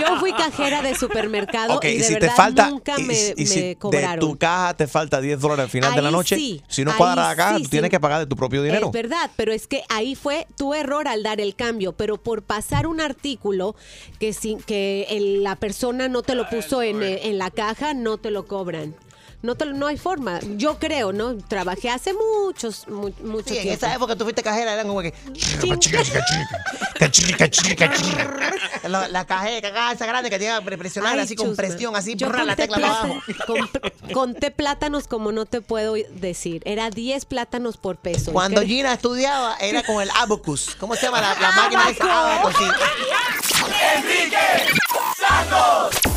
yo 0.01 0.17
fui 0.19 0.33
cajera 0.33 0.83
de 0.83 0.95
supermercado 0.95 1.77
Ok, 1.77 1.85
y 1.85 1.89
y 1.89 1.99
de 1.99 2.05
si 2.05 2.15
verdad 2.15 2.29
te 2.29 2.35
falta, 2.35 2.71
nunca 2.71 2.95
y- 2.99 3.03
me, 3.05 3.35
y 3.37 3.47
si 3.47 3.59
me 3.59 3.65
de 3.69 3.77
cobraron. 3.77 4.21
tu 4.21 4.37
caja 4.39 4.75
te 4.77 4.87
falta 4.87 5.21
10 5.21 5.41
dólares 5.41 5.65
al 5.65 5.71
final 5.71 5.95
de 5.95 6.03
la 6.03 6.11
noche, 6.11 6.37
sí, 6.37 6.63
si 6.69 6.85
no 6.85 6.95
cuadra 6.97 7.29
la 7.29 7.37
caja, 7.37 7.57
sí, 7.59 7.63
tú 7.65 7.71
tienes 7.71 7.89
sí. 7.89 7.91
que 7.93 8.01
pagar 8.01 8.21
de 8.21 8.27
tu 8.27 8.37
propio 8.37 8.63
dinero. 8.63 8.87
Es 8.87 8.93
verdad, 8.93 9.31
pero 9.37 9.53
es 9.53 9.67
que 9.67 9.83
ahí 9.89 10.15
fue 10.15 10.47
tu 10.57 10.75
error 10.75 11.09
al 11.09 11.23
dar 11.23 11.41
el 11.41 11.55
cambio, 11.55 11.93
pero 11.93 12.19
por 12.23 12.43
pasar 12.43 12.87
un 12.87 13.01
artículo 13.01 13.75
que 14.19 14.33
sin 14.33 14.61
que 14.61 15.07
el- 15.11 15.43
la 15.43 15.57
persona 15.57 16.09
no 16.09 16.23
te 16.23 16.35
lo 16.35 16.49
puso 16.49 16.83
en, 16.83 17.03
eh, 17.03 17.29
en 17.29 17.39
la 17.39 17.51
caja, 17.51 17.95
no 17.95 18.19
te 18.19 18.31
lo 18.31 18.47
cobran. 18.47 18.95
No, 19.43 19.57
te 19.57 19.65
lo- 19.65 19.73
no 19.75 19.89
hay 19.89 19.97
forma. 19.99 20.39
Yo 20.57 20.79
creo, 20.79 21.13
¿no? 21.13 21.37
Trabajé 21.37 21.91
hace 21.91 22.13
muchos, 22.15 22.87
mu- 22.89 23.11
mucho 23.25 23.53
Sí, 23.53 23.59
en 23.59 23.69
esa 23.71 23.93
época 23.95 24.15
tú 24.17 24.23
fuiste 24.25 24.43
cajera, 24.43 24.73
eran 24.73 24.87
como 24.87 25.03
que. 25.03 25.13
La, 28.89 29.09
la 29.09 29.25
cajera, 29.27 29.73
caja 29.73 29.93
esa 29.93 30.07
grande 30.07 30.31
que 30.31 30.39
tenía 30.39 30.61
que 30.63 30.79
presionar 30.79 31.15
Ay, 31.15 31.21
así 31.21 31.35
con 31.37 31.57
presión, 31.57 31.97
así, 31.97 32.15
Yo 32.15 32.29
brr, 32.29 32.45
la 32.45 32.57
tecla 32.57 32.77
para 32.79 32.89
abajo. 33.01 33.21
con- 33.47 33.69
conté 34.13 34.51
plátanos 34.51 35.09
como 35.09 35.33
no 35.33 35.47
te 35.47 35.61
puedo 35.61 35.95
decir. 35.95 36.63
Era 36.65 36.91
10 36.91 37.25
plátanos 37.25 37.77
por 37.77 37.97
peso. 37.97 38.33
Cuando. 38.33 38.63
Gina 38.63 38.93
estudiaba, 38.93 39.57
era 39.61 39.83
con 39.83 40.01
el 40.01 40.11
abacus. 40.11 40.77
¿Cómo 40.79 40.95
se 40.95 41.03
llama 41.03 41.21
la, 41.21 41.35
la 41.41 41.53
máquina 41.57 41.91
esa? 41.91 42.05
Abacus, 42.37 42.55
sí. 42.59 42.65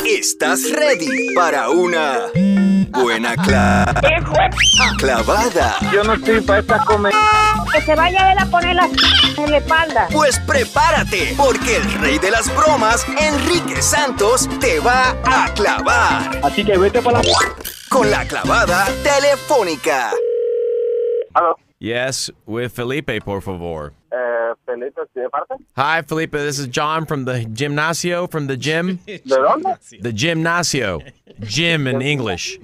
¿Estás 0.06 0.70
ready 0.72 1.34
para 1.34 1.70
una 1.70 2.28
buena 2.96 3.36
cla- 3.36 3.86
clavada? 4.98 5.76
Yo 5.92 6.04
no 6.04 6.14
estoy 6.14 6.42
para 6.42 6.60
esta 6.60 6.80
comedia. 6.80 7.18
Que 7.74 7.82
se 7.82 7.96
vaya 7.96 8.26
a 8.28 8.32
él 8.32 8.38
a 8.40 8.46
poner 8.46 8.76
la 8.76 8.86
en 9.38 9.52
la 9.52 9.58
espalda. 9.58 10.08
Pues 10.12 10.40
prepárate, 10.40 11.34
porque 11.38 11.78
el 11.78 11.92
rey 11.96 12.18
de 12.20 12.32
las 12.32 12.54
bromas, 12.56 13.06
Enrique 13.20 13.82
Santos, 13.82 14.48
te 14.60 14.80
va 14.80 15.16
a 15.26 15.54
clavar. 15.54 16.40
Así 16.44 16.64
que 16.64 16.78
vete 16.78 17.02
para 17.02 17.22
la... 17.22 17.30
Con 17.90 18.10
la 18.10 18.26
clavada 18.26 18.88
telefónica. 19.04 20.12
Yes, 21.80 22.30
with 22.46 22.72
Felipe, 22.72 23.20
por 23.24 23.42
favor. 23.42 23.94
Eh, 24.12 24.54
Felipe, 24.66 25.02
de 25.14 25.30
parte? 25.30 25.56
Hi, 25.76 26.02
Felipe. 26.02 26.32
This 26.38 26.58
is 26.58 26.68
John 26.68 27.06
from 27.06 27.26
the 27.26 27.46
gymnasio, 27.46 28.28
from 28.28 28.48
the 28.48 28.56
gym. 28.58 29.00
¿De 29.06 29.20
dónde? 29.26 29.78
The 30.02 30.14
gymnasio. 30.14 31.02
Gym 31.42 31.88
in 31.88 32.02
English. 32.14 32.58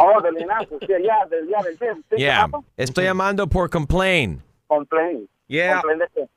Oh, 0.00 0.20
del 0.22 0.34
Linazo, 0.34 0.78
sí, 0.80 0.94
allá, 0.94 1.28
del 1.30 1.46
día 1.46 1.62
del 1.62 1.76
gym. 1.78 2.02
¿Sí, 2.10 2.16
Yeah. 2.18 2.46
qué? 2.48 2.84
Estoy 2.84 3.04
llamando 3.04 3.46
por 3.46 3.68
complain. 3.68 4.42
Complain. 4.68 5.28
Yeah. 5.48 5.80
¿Complain 5.82 5.98
de 5.98 6.06
qué? 6.14 6.28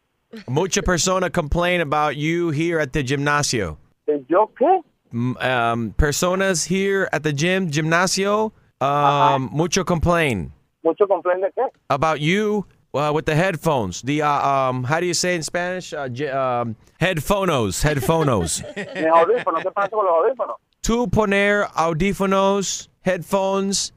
Mucha 0.50 0.82
persona 0.82 1.30
complain 1.30 1.80
about 1.80 2.18
you 2.18 2.50
here 2.50 2.78
at 2.80 2.92
the 2.92 3.04
gymnasio. 3.04 3.78
¿De 4.06 4.22
yo 4.28 4.52
qué? 4.60 4.82
M- 5.14 5.38
Um, 5.38 5.94
personas 5.94 6.66
here 6.66 7.08
at 7.14 7.24
the 7.24 7.32
gym, 7.32 7.70
gymnasio, 7.72 8.52
um, 8.82 9.50
mucho 9.54 9.86
complain 9.86 10.52
¿Mucho 10.86 11.08
complain 11.08 11.42
de 11.42 11.52
qué? 11.52 11.68
about 11.90 12.22
you 12.22 12.66
uh, 12.94 13.12
with 13.14 13.26
the 13.26 13.36
headphones. 13.36 14.02
The 14.04 14.22
uh, 14.22 14.30
um, 14.30 14.84
how 14.86 15.00
do 15.02 15.06
you 15.08 15.14
say 15.16 15.36
in 15.36 15.42
Spanish? 15.44 15.92
Uh, 15.94 16.08
gy- 16.08 16.30
um, 16.30 16.76
headphonos, 17.02 17.82
headphonos. 17.84 18.62
Mis 18.76 19.06
audífonos, 19.06 19.64
¿qué 19.64 19.72
pasa 19.74 19.90
con 19.90 20.06
los 20.06 20.14
audífonos? 20.14 20.56
Tú 20.82 21.08
poner 21.10 21.66
audífonos, 21.76 22.88
headphones, 23.02 23.92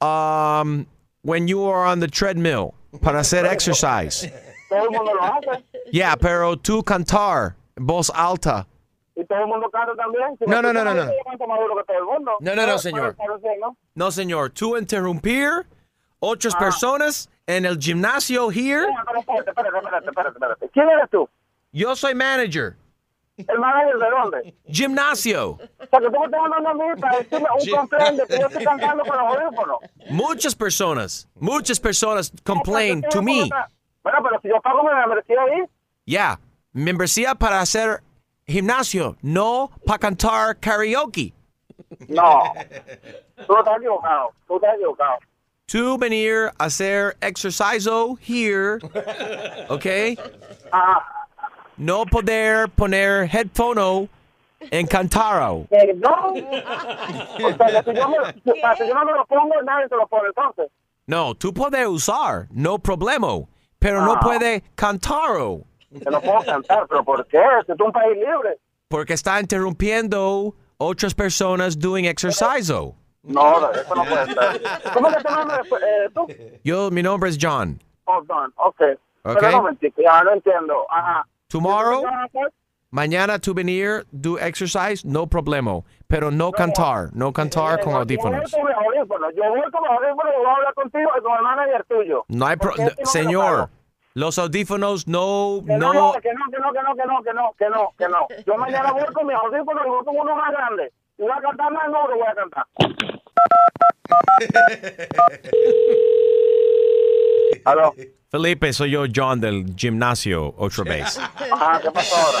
um, 0.00 0.86
when 1.22 1.48
you 1.48 1.64
are 1.64 1.84
on 1.86 2.00
the 2.00 2.08
treadmill 2.08 2.74
para 3.00 3.20
hacer 3.20 3.46
exercise. 3.46 4.30
Todo 4.68 4.84
el 4.84 4.90
mundo 4.90 5.12
lo 5.14 5.20
hace. 5.22 5.64
Yeah, 5.92 6.14
pero 6.16 6.56
tú 6.56 6.82
cantar, 6.84 7.54
voz 7.76 8.10
alta. 8.14 8.66
Y 9.16 9.24
todo 9.24 9.40
el 9.40 9.46
mundo 9.46 9.68
canta 9.70 9.94
también. 9.94 10.36
Si 10.38 10.46
No, 10.46 10.60
no, 10.62 10.72
no, 10.72 10.82
no, 10.84 10.94
no. 10.94 11.04
yo 11.04 11.12
canto 11.28 11.46
más 11.46 11.58
duro 11.60 11.76
que 11.76 11.84
todo 11.84 11.98
el 11.98 12.04
mundo. 12.04 12.32
No, 12.40 12.54
no, 12.54 12.66
no, 12.66 12.78
señor. 12.78 13.14
pero- 13.16 13.38
pero 13.38 13.54
sí, 13.54 13.60
¿no? 13.60 13.76
No, 13.94 14.10
señor. 14.10 14.50
Tú 14.50 14.76
interrumpir 14.78 15.66
otras 16.24 16.54
personas 16.54 17.28
en 17.46 17.66
el 17.66 17.76
gimnasio 17.78 18.48
here. 18.52 18.82
No, 18.82 19.02
pero 19.06 19.18
espérate, 19.20 19.50
espérate, 19.50 19.76
espérate, 19.78 20.06
espérate, 20.08 20.30
espérate. 20.38 20.68
¿Quién 20.72 20.88
eres 20.88 21.10
tú? 21.10 21.28
Yo 21.72 21.96
soy 21.96 22.14
manager. 22.14 22.76
¿El 23.36 23.58
manager 23.58 23.98
de 23.98 24.10
dónde? 24.10 24.54
Gimnasio. 24.68 25.50
O 25.52 25.58
sea, 25.58 25.98
que 25.98 26.06
tú 26.06 26.18
me 26.20 26.26
estás 26.26 26.40
mandando 26.40 26.70
a 26.70 26.74
mí 26.74 27.00
para 27.00 27.18
decirme 27.18 27.48
un 27.60 27.76
complaint 27.76 28.20
de 28.20 28.26
que 28.26 28.40
yo 28.40 28.46
estoy 28.46 28.64
cantando 28.64 29.04
con 29.04 29.16
los 29.16 29.36
audífonos. 29.36 29.76
Muchas 30.10 30.54
personas, 30.54 31.28
muchas 31.34 31.80
personas 31.80 32.32
complain 32.44 33.02
to 33.10 33.20
me. 33.20 33.48
Bueno, 34.04 34.18
pero 34.22 34.40
si 34.42 34.48
yo 34.48 34.60
pago 34.60 34.82
mi 34.84 34.94
membresía 34.94 35.40
ahí, 35.42 35.62
Yeah, 36.04 36.38
membresía 36.72 37.34
para 37.34 37.60
hacer 37.60 38.02
gimnasio, 38.46 39.16
no 39.22 39.70
para 39.86 39.98
cantar 39.98 40.56
karaoke. 40.58 41.32
no. 42.08 42.42
Tú 43.46 43.56
estás 43.56 43.76
equivocado. 43.78 44.30
Tú 44.46 44.56
estás 44.56 44.74
equivocado. 44.76 45.18
Tú 45.72 45.96
venir 45.96 46.50
a 46.58 46.64
hacer 46.66 47.16
exerciso 47.22 48.18
here, 48.20 48.76
¿ok? 49.70 49.86
No 51.78 52.04
poder 52.04 52.68
poner 52.68 53.24
headphone 53.26 54.06
en 54.70 54.86
cantaro. 54.86 55.66
Perdón. 55.70 56.44
O 57.42 57.56
sea, 57.56 57.82
si 57.82 57.94
yo, 57.94 58.08
me, 58.08 58.16
si- 58.54 58.60
para 58.60 58.76
que 58.76 58.86
yo 58.86 58.94
no 58.94 59.04
me 59.06 59.12
lo 59.12 59.24
pongo, 59.26 59.54
nadie 59.64 59.88
se 59.88 59.96
lo 59.96 60.06
pone 60.06 60.28
entonces. 60.28 60.70
No, 61.06 61.34
tú 61.34 61.52
puedes 61.54 61.86
usar, 61.86 62.46
no 62.50 62.78
problema, 62.78 63.28
pero 63.78 64.02
no 64.02 64.12
Ah. 64.12 64.20
puede 64.20 64.62
cantaro. 64.74 65.62
Que 65.90 66.10
no 66.10 66.20
puedo 66.20 66.40
cantar, 66.44 66.86
pero 66.88 67.02
¿por 67.02 67.26
qué? 67.26 67.42
Si 67.66 67.72
es 67.72 67.80
un 67.80 67.92
país 67.92 68.14
libre. 68.16 68.58
Porque 68.88 69.14
está 69.14 69.40
interrumpiendo 69.40 70.54
otras 70.76 71.14
personas 71.14 71.78
doing 71.78 72.04
exerciso. 72.04 72.94
No, 73.22 73.70
eso 73.72 73.94
no 73.94 74.04
puede 74.04 74.26
ser. 74.26 74.62
¿Cómo 74.94 75.08
que 75.08 75.16
te 75.16 75.28
llamas 75.28 75.60
eh, 75.80 76.08
tú? 76.14 76.26
Yo, 76.64 76.90
mi 76.90 77.02
nombre 77.02 77.30
es 77.30 77.38
John. 77.40 77.80
Oh, 78.04 78.20
Don. 78.22 78.52
Ok. 78.56 78.80
Ok. 79.24 79.36
Pero 79.38 79.48
un 79.48 79.54
momentico, 79.62 80.02
ya 80.02 80.22
no 80.24 80.32
entiendo. 80.32 80.84
Ajá. 80.90 81.26
Tomorrow, 81.48 82.02
mañana 82.90 83.38
tú 83.38 83.54
venir, 83.54 84.04
do 84.10 84.38
exercise, 84.38 85.04
no 85.06 85.26
problema, 85.26 85.80
pero 86.08 86.30
no 86.30 86.50
cantar, 86.50 87.10
no 87.12 87.32
cantar 87.32 87.80
con 87.80 87.92
Yo 87.92 87.98
audífonos. 87.98 88.40
voy 88.40 88.50
con 88.50 88.64
mis 88.66 88.76
audífonos. 88.76 89.32
Yo 89.36 89.42
voy 89.50 89.70
con 89.70 89.86
audífonos 89.86 90.32
y 90.34 90.38
voy 90.38 90.46
a 90.46 90.54
hablar 90.56 90.74
contigo 90.74 91.10
y 91.16 91.22
con 91.22 91.36
el 91.36 91.42
manager 91.42 91.84
tuyo. 91.84 92.24
No 92.28 92.46
hay 92.46 92.56
pro- 92.56 92.70
Porque 92.70 92.82
este 92.84 93.02
no 93.02 93.04
lo 93.04 93.10
señor, 93.10 93.68
los 94.14 94.38
audífonos 94.38 95.06
no, 95.06 95.60
Que 95.66 95.76
no, 95.76 95.92
no, 95.94 96.12
que 96.20 96.32
no, 96.34 96.44
que 96.50 96.58
no, 96.58 96.72
que 96.72 96.82
no, 96.82 96.94
que 96.96 97.06
no, 97.06 97.22
que 97.22 97.32
no, 97.34 97.52
que 97.58 97.68
no, 97.68 97.92
que 97.98 98.08
no. 98.08 98.26
Yo 98.46 98.56
mañana 98.56 98.92
voy 98.92 99.04
con 99.14 99.26
mis 99.26 99.36
audífonos 99.36 99.86
y 99.86 99.88
voy 99.88 100.04
con 100.04 100.16
uno 100.16 100.34
más 100.36 100.50
grande. 100.52 100.92
Y 101.18 101.22
voy 101.22 101.30
a 101.30 101.40
cantar 101.40 101.72
más 101.72 101.86
duro, 101.86 102.16
voy 102.16 102.26
a 102.26 102.34
cantar. 102.34 102.66
Aló. 107.64 107.94
Felipe, 108.30 108.72
soy 108.72 108.90
yo, 108.92 109.04
John, 109.14 109.40
del 109.40 109.74
gimnasio, 109.76 110.54
otra 110.56 110.84
vez. 110.84 111.18
Ajá, 111.18 111.80
¿qué 111.82 111.90
pasó 111.90 112.16
ahora? 112.16 112.38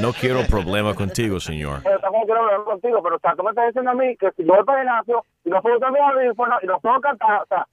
No 0.00 0.14
quiero 0.14 0.46
problema 0.46 0.94
contigo, 0.94 1.38
señor. 1.38 1.82
Pero 1.82 2.00
tampoco 2.00 2.24
quiero 2.24 2.44
hablar 2.44 2.64
contigo, 2.64 3.02
pero 3.02 3.16
o 3.16 3.18
sea, 3.18 3.36
tú 3.36 3.42
me 3.42 3.50
estás 3.50 3.66
diciendo 3.66 3.90
a 3.90 3.94
mí 3.94 4.16
que 4.16 4.30
si 4.32 4.42
yo 4.42 4.54
voy 4.54 4.64
para 4.64 4.80
el 4.80 4.88
gimnasio 4.88 5.22
y 5.44 5.50
no 5.50 5.60
puedo 5.60 5.76
audífonos 5.84 6.62
y 6.62 6.66
no 6.66 6.80
puedo 6.80 6.98
cantar, 7.02 7.42
o 7.42 7.46
sea, 7.46 7.68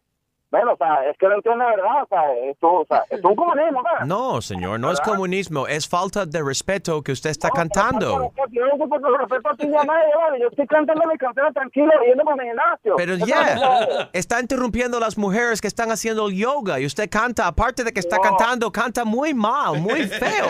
bueno, 0.52 0.74
o 0.74 0.78
sea, 0.78 1.10
es 1.10 1.18
que 1.18 1.28
no 1.28 1.36
entiendo 1.36 1.64
de 1.66 1.72
verdad, 1.72 2.04
o 2.04 2.08
sea, 2.08 2.34
esto, 2.50 2.68
o 2.74 2.86
sea, 2.86 3.04
es 3.10 3.24
un 3.24 3.36
comunismo, 3.36 3.82
¿verdad? 3.84 4.06
No, 4.06 4.42
señor, 4.42 4.80
no 4.80 4.92
es 4.92 5.00
comunismo, 5.02 5.66
es 5.68 5.88
falta 5.88 6.26
de 6.26 6.44
respeto 6.44 7.02
que 7.02 7.14
usted 7.14 7.30
está 7.30 7.50
cantando. 7.50 8.32
Yo 8.52 8.66
no 8.66 8.72
sé 8.78 8.88
por 8.88 9.02
qué 9.02 9.08
respeto 9.18 9.50
a 9.50 9.56
ti 9.56 9.68
y 9.68 9.76
a 9.76 9.84
nadie, 9.84 10.14
¿vale? 10.16 10.40
Yo 10.42 10.48
estoy 10.50 10.68
cantando 10.68 11.08
mis 11.08 11.18
canciones 11.18 11.54
tranquilo, 11.54 11.92
yendo 12.06 12.24
para 12.26 12.36
mi 12.36 12.44
gimnasio. 12.50 12.96
Pero 12.98 13.16
ya, 13.16 13.56
no 13.56 13.78
se- 13.86 14.10
está 14.20 14.42
interrumpiendo 14.42 14.98
a 14.98 15.00
las 15.00 15.18
mujeres 15.18 15.62
que 15.62 15.68
están 15.68 15.90
haciendo 15.90 16.28
el 16.28 16.36
yoga 16.36 16.80
y 16.80 16.86
usted 16.86 17.10
canta, 17.10 17.48
aparte 17.48 17.84
de 17.86 17.94
que 17.94 18.02
está 18.02 18.18
No. 18.18 18.22
cantando, 18.24 18.72
canta 18.72 19.06
muy 19.06 19.34
mal, 19.34 19.80
muy 19.80 20.02
feo. 20.08 20.48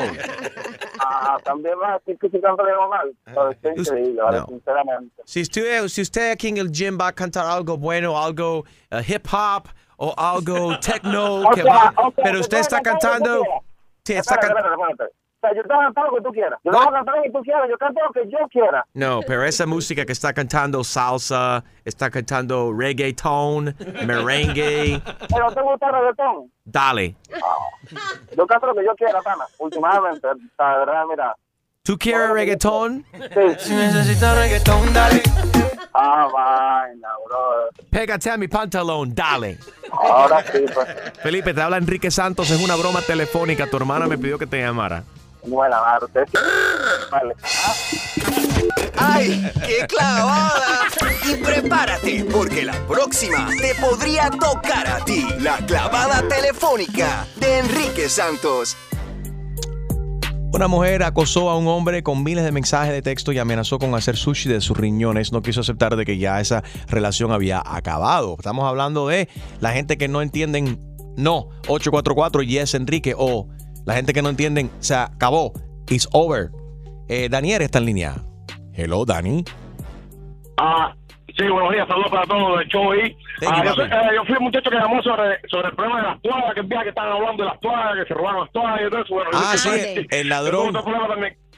Ah, 0.99 1.37
también 1.43 1.77
vas 1.79 1.91
a 1.91 1.99
decir 1.99 2.17
que 2.19 2.29
si 2.29 2.41
canto 2.41 2.63
bien 2.63 2.75
mal. 2.89 3.11
Pero 3.25 3.49
es 3.51 3.57
increíble, 3.87 4.21
¿vale? 4.21 4.39
no. 4.39 4.45
Sinceramente. 4.47 5.21
Si 5.25 5.41
usted, 5.41 5.87
si 5.87 6.01
usted 6.01 6.31
aquí 6.31 6.47
en 6.49 6.57
el 6.57 6.71
gym 6.71 6.97
va 6.99 7.07
a 7.07 7.13
cantar 7.13 7.45
algo 7.45 7.77
bueno, 7.77 8.17
algo 8.21 8.59
uh, 8.59 8.97
hip 9.07 9.25
hop 9.31 9.67
o 10.03 10.13
algo 10.17 10.77
techno, 10.79 11.41
O 11.47 11.49
que 11.51 11.61
sea, 11.61 11.73
va- 11.73 11.93
o 11.97 12.11
sea, 12.11 12.23
pero 12.23 12.39
usted 12.39 12.57
está 12.57 12.81
cantando, 12.81 13.43
sí, 14.03 14.13
está 14.13 14.33
Espérate, 14.35 14.47
can- 14.47 14.57
espérate, 14.73 14.91
espérate. 14.93 15.15
O 15.43 15.47
sea, 15.47 15.55
yo 15.55 15.63
te 15.63 15.73
voy 15.73 15.77
a 15.81 15.85
cantar 15.85 16.03
lo 16.05 16.15
que 16.17 16.21
tú 16.21 16.31
quieras. 16.31 16.59
Yo 16.63 16.71
no 16.71 16.77
voy 16.77 16.87
a 16.87 16.91
cantar 16.91 17.15
lo 17.17 17.23
que 17.23 17.29
tú 17.31 17.41
quieras. 17.41 17.63
Yo 17.67 17.77
canto 17.79 17.99
lo 18.05 18.11
que 18.11 18.29
yo 18.29 18.37
quiera. 18.51 18.85
No, 18.93 19.21
pero 19.25 19.43
esa 19.43 19.65
música 19.65 20.05
que 20.05 20.11
está 20.11 20.33
cantando 20.33 20.83
salsa, 20.83 21.63
está 21.83 22.11
cantando 22.11 22.71
reggaeton, 22.71 23.75
merengue, 24.05 25.01
Pero 25.33 25.51
te 25.51 25.61
gusta 25.63 25.87
el 25.87 25.93
reggaetón. 25.93 26.51
dale. 26.63 27.15
Yo 28.37 28.45
canto 28.47 28.67
lo 28.67 28.75
que 28.75 28.85
yo 28.85 28.95
quiera, 28.95 29.19
Tana. 29.21 29.45
Últimamente, 29.57 30.27
de 30.27 30.35
verdad, 30.57 31.03
mira. 31.09 31.35
¿Tú 31.83 31.97
quieres 31.97 32.29
reggaetón? 32.29 33.03
Si 33.57 33.73
necesitas 33.73 34.37
reggaetón, 34.37 34.93
dale. 34.93 35.23
Ah, 35.93 36.27
vaina, 36.31 37.07
bro. 37.25 37.69
Pégate 37.89 38.29
a 38.29 38.37
mi 38.37 38.47
pantalón, 38.47 39.15
dale. 39.15 39.57
Ahora 39.91 40.45
sí, 40.51 40.59
pues. 40.71 40.87
Felipe, 41.23 41.55
te 41.55 41.61
habla 41.61 41.77
Enrique 41.77 42.11
Santos, 42.11 42.51
es 42.51 42.61
una 42.63 42.75
broma 42.75 43.01
telefónica. 43.01 43.65
Tu 43.65 43.77
hermana 43.77 44.05
me 44.05 44.19
pidió 44.19 44.37
que 44.37 44.45
te 44.45 44.61
llamara. 44.61 45.03
Buena, 45.43 45.81
madre. 45.81 46.05
Usted. 46.05 46.39
Vale. 47.09 47.35
¡Ay, 48.97 49.51
qué 49.65 49.87
clavada! 49.87 50.81
Y 51.27 51.35
prepárate, 51.37 52.25
porque 52.31 52.63
la 52.63 52.73
próxima 52.87 53.47
te 53.59 53.73
podría 53.81 54.29
tocar 54.29 54.87
a 54.87 55.03
ti. 55.03 55.27
La 55.39 55.57
clavada 55.57 56.21
telefónica 56.27 57.25
de 57.37 57.57
Enrique 57.57 58.07
Santos. 58.07 58.77
Una 60.53 60.67
mujer 60.67 61.01
acosó 61.03 61.49
a 61.49 61.57
un 61.57 61.67
hombre 61.67 62.03
con 62.03 62.23
miles 62.23 62.43
de 62.43 62.51
mensajes 62.51 62.91
de 62.91 63.01
texto 63.01 63.31
y 63.31 63.39
amenazó 63.39 63.79
con 63.79 63.95
hacer 63.95 64.17
sushi 64.17 64.49
de 64.49 64.59
sus 64.59 64.77
riñones. 64.77 65.31
No 65.31 65.41
quiso 65.41 65.61
aceptar 65.61 65.95
de 65.95 66.05
que 66.05 66.17
ya 66.17 66.41
esa 66.41 66.61
relación 66.87 67.31
había 67.31 67.63
acabado. 67.65 68.35
Estamos 68.37 68.65
hablando 68.65 69.07
de 69.07 69.29
la 69.61 69.71
gente 69.71 69.97
que 69.97 70.09
no 70.09 70.21
entienden 70.21 70.77
no 71.15 71.49
844 71.67 72.43
yes 72.43 72.73
Enrique 72.73 73.13
o 73.17 73.47
la 73.85 73.95
gente 73.95 74.13
que 74.13 74.21
no 74.21 74.27
entienden 74.27 74.69
se 74.79 74.93
acabó. 74.93 75.53
It's 75.89 76.07
over. 76.11 76.51
Eh, 77.07 77.29
Daniel 77.29 77.61
está 77.61 77.79
en 77.79 77.85
línea. 77.85 78.23
Hello, 78.73 79.05
Dani. 79.05 79.45
Ah, 80.57 80.95
sí, 81.37 81.47
buenos 81.47 81.71
días, 81.73 81.87
saludos 81.87 82.09
para 82.11 82.25
todos 82.25 82.59
del 82.59 82.67
show 82.69 82.91
ahí. 82.91 83.15
Thank 83.39 83.53
Ah, 83.53 83.63
you, 83.65 83.75
yo, 83.75 83.83
eh, 83.85 83.89
yo 84.15 84.25
fui 84.25 84.33
el 84.35 84.39
muchacho 84.41 84.69
que 84.69 84.77
llamó 84.77 85.01
sobre, 85.03 85.39
sobre 85.49 85.67
el 85.69 85.75
problema 85.75 86.01
de 86.01 86.07
las 86.07 86.21
toallas, 86.21 86.53
que 86.55 86.61
que 86.67 86.89
estaban 86.89 87.11
hablando 87.13 87.43
de 87.43 87.49
las 87.49 87.59
toallas, 87.59 87.95
que 87.95 88.05
se 88.07 88.13
robaron 88.13 88.41
las 88.41 88.51
toallas 88.51 88.81
y 88.87 88.89
todo 88.89 89.01
eso. 89.03 89.13
Bueno, 89.13 89.29
Ah, 89.33 89.53
sí, 89.57 90.07
el 90.09 90.29
ladrón. 90.29 90.73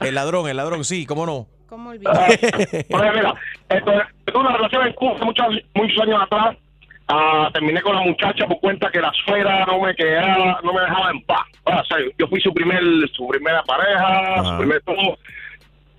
El 0.00 0.14
ladrón, 0.14 0.48
el 0.48 0.56
ladrón, 0.56 0.84
sí, 0.84 1.06
cómo 1.06 1.26
no. 1.26 1.46
Oye, 1.74 3.10
mira, 3.14 3.34
esto, 3.68 3.92
tuve 4.26 4.38
una 4.38 4.56
relación 4.56 4.86
en 4.86 4.92
Cuba 4.92 5.14
hace 5.16 5.24
muchos, 5.24 5.46
muchos 5.74 6.02
años 6.02 6.22
atrás. 6.22 6.56
Ah, 7.08 7.50
terminé 7.52 7.82
con 7.82 7.94
la 7.94 8.00
muchacha 8.02 8.46
por 8.46 8.60
cuenta 8.60 8.90
que 8.90 9.00
la 9.00 9.12
suegra 9.26 9.66
no 9.66 9.80
me 9.80 9.94
quedaba, 9.94 10.60
no 10.62 10.72
me 10.72 10.80
dejaba 10.80 11.10
en 11.10 11.20
paz. 11.24 11.40
Ah, 11.66 11.80
o 11.82 11.84
sea, 11.84 11.98
yo 12.18 12.26
fui 12.28 12.40
su 12.40 12.52
primer, 12.54 12.80
su 13.12 13.26
primera 13.26 13.62
pareja, 13.64 14.42
su 14.44 14.56
primer 14.58 14.80
todo. 14.82 15.18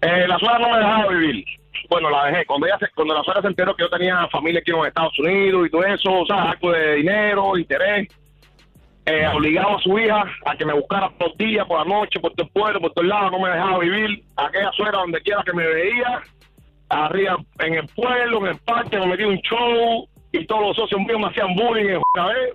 Eh, 0.02 0.26
la 0.28 0.38
suegra 0.40 0.60
no 0.60 0.70
me 0.72 0.78
dejaba 0.78 1.08
vivir. 1.10 1.46
Bueno, 1.90 2.10
la 2.10 2.26
dejé. 2.26 2.46
Cuando 2.46 2.68
ella 2.68 2.78
se- 2.80 2.90
cuando 2.96 3.14
la 3.14 3.24
suegra 3.24 3.42
se 3.42 3.48
enteró 3.48 3.76
que 3.76 3.84
yo 3.84 3.90
tenía 3.90 4.28
familia 4.30 4.60
aquí 4.62 4.72
en 4.72 4.78
los 4.78 4.88
Estados 4.88 5.18
Unidos 5.20 5.68
y 5.68 5.70
todo 5.70 5.84
eso, 5.84 6.12
o 6.12 6.26
sea, 6.26 6.52
algo 6.52 6.72
de 6.72 6.96
dinero, 6.96 7.58
interés, 7.58 8.08
eh, 9.06 9.28
obligaba 9.28 9.76
a 9.76 9.80
su 9.80 9.98
hija 10.00 10.24
a 10.46 10.56
que 10.58 10.66
me 10.66 10.74
buscara 10.74 11.10
por 11.12 11.36
días, 11.38 11.66
por 11.68 11.80
la 11.80 11.86
noche, 11.96 12.20
por 12.20 12.34
todo 12.34 12.46
el 12.48 12.52
pueblo, 12.52 12.82
por 12.82 12.92
todos 12.94 13.08
lados, 13.08 13.32
no 13.32 13.40
me 13.40 13.50
dejaba 13.50 13.80
vivir. 13.80 14.24
Aquella 14.36 14.72
suegra 14.72 15.00
donde 15.00 15.22
quiera 15.22 15.44
que 15.46 15.54
me 15.54 15.66
veía, 15.68 16.22
arriba 16.90 17.38
en 17.60 17.74
el 17.76 17.88
pueblo, 17.90 18.40
en 18.40 18.54
el 18.54 18.58
parque, 18.60 18.98
me 18.98 19.08
metía 19.08 19.28
un 19.28 19.38
show 19.40 20.08
y 20.32 20.46
todos 20.48 20.62
los 20.62 20.76
socios 20.76 21.00
míos 21.02 21.20
me 21.20 21.28
hacían 21.28 21.54
bullying 21.56 22.00
una 22.16 22.28
vez. 22.28 22.54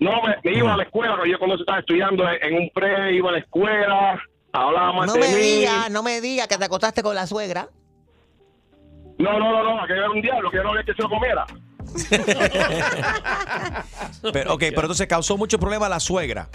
No, 0.00 0.12
me, 0.22 0.36
me 0.44 0.56
iba 0.58 0.74
a 0.74 0.76
la 0.76 0.84
escuela, 0.84 1.16
yo 1.26 1.38
cuando 1.38 1.56
estaba 1.56 1.80
estudiando 1.80 2.24
en, 2.40 2.54
un 2.56 2.70
pre, 2.70 3.14
iba 3.14 3.30
a 3.30 3.32
la 3.32 3.38
escuela, 3.38 4.22
hablaba 4.52 4.92
más 4.92 5.06
No 5.08 5.12
de 5.14 5.20
me 5.20 5.26
mí. 5.28 5.34
diga, 5.34 5.88
no 5.90 6.02
me 6.04 6.20
diga 6.20 6.46
que 6.46 6.56
te 6.56 6.64
acostaste 6.64 7.02
con 7.02 7.14
la 7.16 7.26
suegra. 7.26 7.68
No, 9.18 9.38
no, 9.38 9.52
no, 9.52 9.62
no, 9.64 9.82
aquello 9.82 10.00
era 10.00 10.10
un 10.10 10.22
diablo, 10.22 10.50
que 10.50 10.56
yo 10.56 10.62
no 10.62 10.70
había 10.70 10.84
que 10.84 10.94
se 10.94 11.02
lo 11.02 11.08
comiera. 11.08 11.44
Pero, 14.32 14.54
ok, 14.54 14.60
pero 14.60 14.82
entonces 14.82 15.06
causó 15.06 15.38
mucho 15.38 15.58
problema 15.58 15.86
a 15.86 15.88
la 15.88 16.00
suegra. 16.00 16.48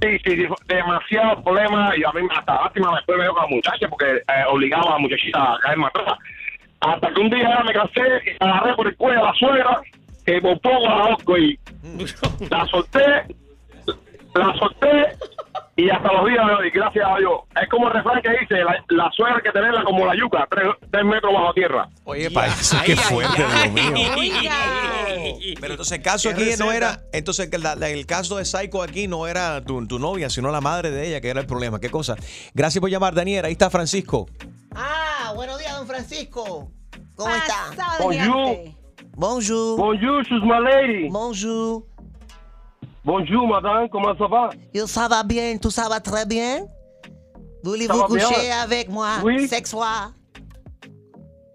Sí, 0.00 0.16
sí, 0.24 0.36
sí, 0.36 0.46
demasiado 0.66 1.42
problema 1.42 1.92
y 1.96 2.04
a 2.04 2.12
mí 2.12 2.24
hasta 2.30 2.54
lástima 2.54 2.94
después 2.94 3.18
me 3.18 3.24
dio 3.24 3.34
con 3.34 3.42
la 3.42 3.48
muchacha 3.48 3.88
porque 3.88 4.16
eh, 4.16 4.44
obligaba 4.48 4.90
a 4.90 4.92
la 4.92 4.98
muchachita 4.98 5.54
a 5.54 5.58
caerme 5.58 5.86
atrás. 5.86 6.16
Hasta 6.80 7.12
que 7.12 7.20
un 7.20 7.30
día 7.30 7.64
me 7.66 7.72
casé 7.72 8.22
y 8.24 8.36
agarré 8.38 8.74
por 8.74 8.86
el 8.86 8.96
cuello 8.96 9.20
a 9.20 9.24
la 9.24 9.34
suegra 9.34 9.82
que 10.24 10.40
por 10.40 10.60
poco 10.60 10.84
la 10.84 11.16
y 11.38 11.58
la 12.50 12.64
solté, 12.66 13.02
la 14.34 14.54
solté 14.58 15.16
y 15.76 15.88
hasta 15.90 16.12
los 16.12 16.26
días 16.28 16.44
de 16.46 16.54
hoy, 16.54 16.70
gracias 16.70 17.04
a 17.08 17.16
Dios. 17.18 17.32
Es 17.62 17.68
como 17.68 17.86
el 17.88 17.92
refrán 17.94 18.20
que 18.20 18.30
dice, 18.40 18.64
la, 18.64 18.84
la 18.88 19.10
suegra 19.12 19.36
hay 19.36 19.42
que 19.42 19.50
tenerla 19.52 19.84
como 19.84 20.04
la 20.06 20.16
yuca, 20.16 20.46
tres, 20.50 20.66
tres 20.90 21.04
metros 21.04 21.32
bajo 21.32 21.52
tierra. 21.54 21.88
Oye, 22.04 22.30
para 22.30 22.48
eso, 22.48 22.76
qué 22.84 22.96
fuerte, 22.96 23.36
Dios 23.44 23.72
mío. 23.72 23.94
Pero 25.60 25.72
entonces 25.74 25.98
el 25.98 26.02
caso 26.02 26.28
¿Qué 26.30 26.34
aquí 26.34 26.50
no 26.58 26.72
era, 26.72 27.00
entonces 27.12 27.48
el, 27.52 27.62
la- 27.62 27.76
la- 27.76 27.88
el 27.90 28.06
caso 28.06 28.36
de 28.38 28.44
Psycho 28.44 28.82
aquí 28.82 29.06
no 29.08 29.26
era 29.26 29.62
tu, 29.64 29.86
tu 29.86 29.98
novia, 29.98 30.30
sino 30.30 30.50
la 30.50 30.60
madre 30.60 30.90
de 30.90 31.06
ella, 31.08 31.20
que 31.20 31.28
era 31.28 31.40
el 31.40 31.46
problema. 31.46 31.78
¿Qué 31.80 31.90
cosa? 31.90 32.16
Gracias 32.54 32.80
por 32.80 32.90
llamar, 32.90 33.14
Daniel. 33.14 33.44
Ahí 33.44 33.52
está 33.52 33.70
Francisco. 33.70 34.26
Ah, 34.74 35.32
buenos 35.36 35.58
días, 35.58 35.76
don 35.76 35.86
Francisco. 35.86 36.70
¿Cómo 37.16 37.34
está? 37.34 37.70
Bonjour. 38.00 38.56
Bonjour. 39.16 39.78
Bonjour, 39.78 40.24
sus 40.26 40.42
my 40.42 40.60
lady. 40.62 41.08
Bonjour. 41.08 41.84
Bonjour, 43.08 43.48
madame, 43.48 43.88
comment 43.88 44.14
ça 44.18 44.26
va? 44.26 44.50
Yo 44.74 44.86
ça 44.86 45.08
va 45.08 45.22
bien, 45.22 45.56
tú 45.56 45.70
ça 45.70 45.88
va 45.88 45.98
très 45.98 46.26
bien? 46.26 46.66
Voulez-vous 47.64 47.96
va 48.00 48.06
bien? 48.06 48.26
coucher 48.28 48.52
avec 48.52 48.90
moi 48.90 49.08
Oui. 49.24 49.48
ce 49.48 49.56
soir? 49.66 50.12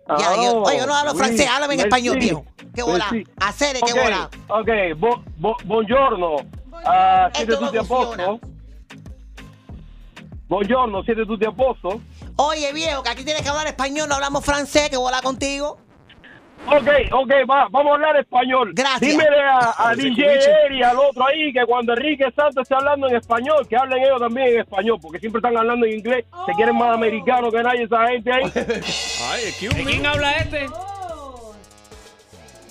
Ah, 0.09 0.17
Ya, 0.19 0.35
yo, 0.35 0.63
oye, 0.63 0.79
yo 0.79 0.87
no 0.87 0.95
hablo 0.95 1.11
oui. 1.11 1.17
francés, 1.19 1.47
háblame 1.47 1.75
en 1.75 1.77
Merci. 1.77 1.89
español, 1.89 2.17
viejo. 2.17 2.45
¿Qué 2.73 2.81
bola? 2.81 3.05
Hacer, 3.39 3.75
¿qué 3.85 3.93
Ok, 3.93 3.99
bola? 4.03 4.29
Ok, 4.49 4.99
bo, 4.99 5.23
bo, 5.37 5.55
buongiorno. 5.65 6.37
Ah, 6.87 7.29
siete 7.35 7.51
Esto 7.53 7.65
no 7.65 7.67
tutti 7.71 7.77
a 7.77 7.83
posto? 7.83 8.39
Buongiorno, 10.49 11.03
siete 11.03 11.23
tutti 11.27 11.45
a 11.45 11.51
posto? 11.51 12.01
Oye, 12.37 12.73
viejo, 12.73 13.03
que 13.03 13.09
aquí 13.11 13.23
tienes 13.23 13.43
que 13.43 13.49
hablar 13.49 13.67
español, 13.67 14.09
no 14.09 14.15
hablamos 14.15 14.43
francés, 14.43 14.89
¿qué 14.89 14.97
bola 14.97 15.21
contigo? 15.21 15.77
Ok, 16.65 16.87
ok, 17.11 17.31
va, 17.49 17.67
vamos 17.69 17.91
a 17.91 17.95
hablar 17.95 18.17
español. 18.17 18.71
Gracias. 18.73 19.01
Dímele 19.01 19.37
a, 19.41 19.93
DJ. 19.95 20.25
Eri 20.65 20.79
y 20.79 20.83
al 20.83 20.97
otro 20.97 21.25
ahí 21.27 21.51
que 21.51 21.65
cuando 21.65 21.93
Enrique 21.93 22.25
Santos 22.35 22.63
esté 22.63 22.75
hablando 22.75 23.07
en 23.09 23.15
español, 23.17 23.67
que 23.67 23.75
hablen 23.75 24.01
ellos 24.03 24.19
también 24.19 24.47
en 24.47 24.59
español, 24.61 24.97
porque 25.01 25.19
siempre 25.19 25.39
están 25.39 25.57
hablando 25.57 25.85
en 25.85 25.93
inglés. 25.99 26.25
Se 26.45 26.53
quieren 26.53 26.77
más 26.77 26.93
americanos 26.95 27.51
que 27.53 27.61
nadie 27.61 27.83
esa 27.83 28.07
gente 28.07 28.31
ahí. 28.31 28.43
¿De 28.53 29.83
quién 29.83 30.05
habla 30.05 30.31
este? 30.37 30.67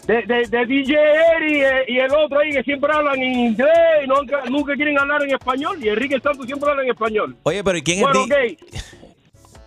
De, 0.07 0.22
de, 0.22 0.49
de 0.49 0.66
DJ 0.66 0.97
Eri 1.36 1.62
eh, 1.62 1.84
y 1.86 1.99
el 1.99 2.12
otro 2.12 2.40
ahí 2.40 2.51
que 2.51 2.62
siempre 2.64 2.93
hablan 2.93 3.22
en 3.22 3.32
inglés 3.34 3.68
y 4.03 4.07
nunca, 4.09 4.43
nunca 4.51 4.74
quieren 4.74 4.99
hablar 4.99 5.22
en 5.22 5.30
español. 5.34 5.78
Y 5.84 5.90
Enrique 5.90 6.18
Santos 6.20 6.47
siempre 6.47 6.68
habla 6.70 6.82
en 6.82 6.90
español. 6.90 7.36
Oye, 7.45 7.62
pero 7.62 7.78
¿y 7.78 7.82
quién 7.82 8.01
Bueno, 8.01 8.22
es 8.22 8.28
di- 8.28 8.57
ok. 8.57 8.82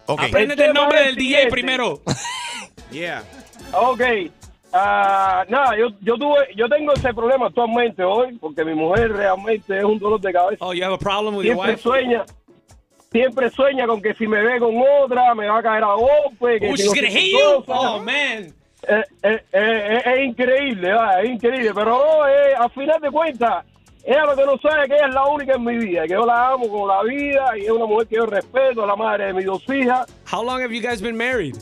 Ok. 0.07 0.21
Apréndete 0.23 0.65
el 0.65 0.73
nombre 0.73 1.03
del 1.03 1.15
DJ 1.15 1.47
primero. 1.47 2.01
Yeah. 2.91 3.23
Ok. 3.73 4.01
Ah, 4.73 5.45
nada, 5.47 5.77
yo, 5.77 5.87
yo 6.01 6.15
tuve, 6.17 6.47
yo 6.55 6.67
tengo 6.67 6.91
ese 6.93 7.13
problema 7.13 7.47
actualmente 7.47 8.03
hoy, 8.03 8.37
porque 8.39 8.65
mi 8.65 8.73
mujer 8.73 9.13
realmente 9.13 9.77
es 9.77 9.83
un 9.85 9.97
dolor 9.97 10.19
de 10.19 10.33
cabeza. 10.33 10.65
Oh, 10.65 10.73
you 10.73 10.83
have 10.83 10.93
a 10.93 10.97
problem 10.97 11.35
with 11.35 11.45
your 11.45 11.55
siempre 11.55 11.73
wife? 11.75 11.81
sueña, 11.81 12.25
siempre 13.09 13.49
sueña 13.51 13.87
con 13.87 14.01
que 14.01 14.13
si 14.15 14.27
me 14.27 14.41
ve 14.41 14.59
con 14.59 14.75
otra, 15.01 15.33
me 15.33 15.47
va 15.47 15.59
a 15.59 15.63
caer 15.63 15.83
a 15.83 15.93
golpe. 15.93 16.59
Que 16.59 16.69
Oh, 16.71 16.75
she's 16.75 16.93
gonna 16.93 17.07
hit 17.07 17.31
you? 17.31 17.63
Oh, 17.67 17.99
man. 18.03 18.53
Eh, 18.87 19.03
eh, 19.23 19.41
eh, 19.41 19.41
eh, 19.53 20.01
es 20.05 20.25
increíble, 20.25 20.93
es 21.23 21.29
increíble, 21.29 21.71
pero 21.73 21.91
no, 21.91 22.27
eh, 22.27 22.53
al 22.59 22.69
final 22.71 22.99
de 23.01 23.09
cuentas, 23.09 23.65
ella 24.03 24.25
lo 24.25 24.35
que 24.35 24.45
no 24.45 24.57
sabe 24.57 24.83
es 24.83 24.89
que 24.89 24.95
ella 24.95 25.07
es 25.07 25.13
la 25.15 25.25
única 25.25 25.53
en 25.55 25.63
mi 25.63 25.77
vida, 25.77 26.03
que 26.03 26.09
yo 26.13 26.25
la 26.25 26.49
amo 26.49 26.67
con 26.69 26.87
la 26.89 27.01
vida 27.03 27.57
y 27.57 27.61
es 27.61 27.71
una 27.71 27.85
mujer 27.85 28.07
que 28.07 28.15
yo 28.17 28.25
respeto, 28.25 28.81
es 28.81 28.87
la 28.87 28.95
madre 28.97 29.27
de 29.27 29.33
mis 29.33 29.45
dos 29.45 29.63
hijas. 29.69 30.05
How 30.31 30.43
long 30.43 30.61
have 30.61 30.71
you 30.75 30.81
guys 30.81 31.01
been 31.01 31.17
married? 31.17 31.55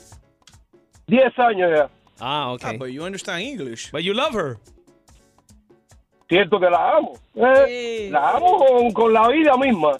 Diez 1.08 1.38
años 1.38 1.70
ya. 1.76 1.90
Ah, 2.20 2.52
okay. 2.54 2.78
but 2.78 2.92
you 2.92 3.04
understand 3.04 3.42
English. 3.42 3.92
But 3.92 4.04
you 4.04 4.14
love 4.14 4.34
her. 4.34 4.58
Cierto 6.30 6.60
que 6.60 6.70
la 6.70 6.98
amo. 6.98 7.14
eh, 7.36 8.10
La 8.12 8.32
amo 8.38 8.58
con, 8.58 8.92
con 8.94 9.14
la 9.14 9.28
vida 9.28 9.56
misma. 9.58 9.98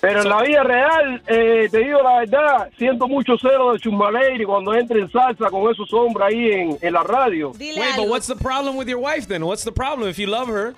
Pero 0.00 0.20
en 0.22 0.28
la 0.28 0.42
vida 0.42 0.62
real, 0.62 1.22
eh, 1.26 1.68
te 1.70 1.78
digo 1.78 2.02
la 2.02 2.18
verdad, 2.20 2.70
siento 2.76 3.08
mucho 3.08 3.38
celo 3.38 3.72
de 3.72 3.78
Chumbaleri 3.78 4.44
cuando 4.44 4.74
entra 4.74 4.98
en 4.98 5.10
salsa 5.10 5.48
con 5.50 5.70
esos 5.70 5.90
hombres 5.94 6.26
ahí 6.28 6.50
en, 6.52 6.78
en 6.80 6.92
la 6.92 7.02
radio. 7.02 7.52
Wait, 7.58 7.96
but 7.96 8.08
what's 8.08 8.26
the 8.26 8.36
problem 8.36 8.76
with 8.76 8.86
your 8.86 8.98
wife 9.00 9.26
then? 9.26 9.44
What's 9.46 9.64
the 9.64 9.72
problem 9.72 10.08
if 10.08 10.18
you 10.18 10.26
love 10.26 10.48
her? 10.48 10.74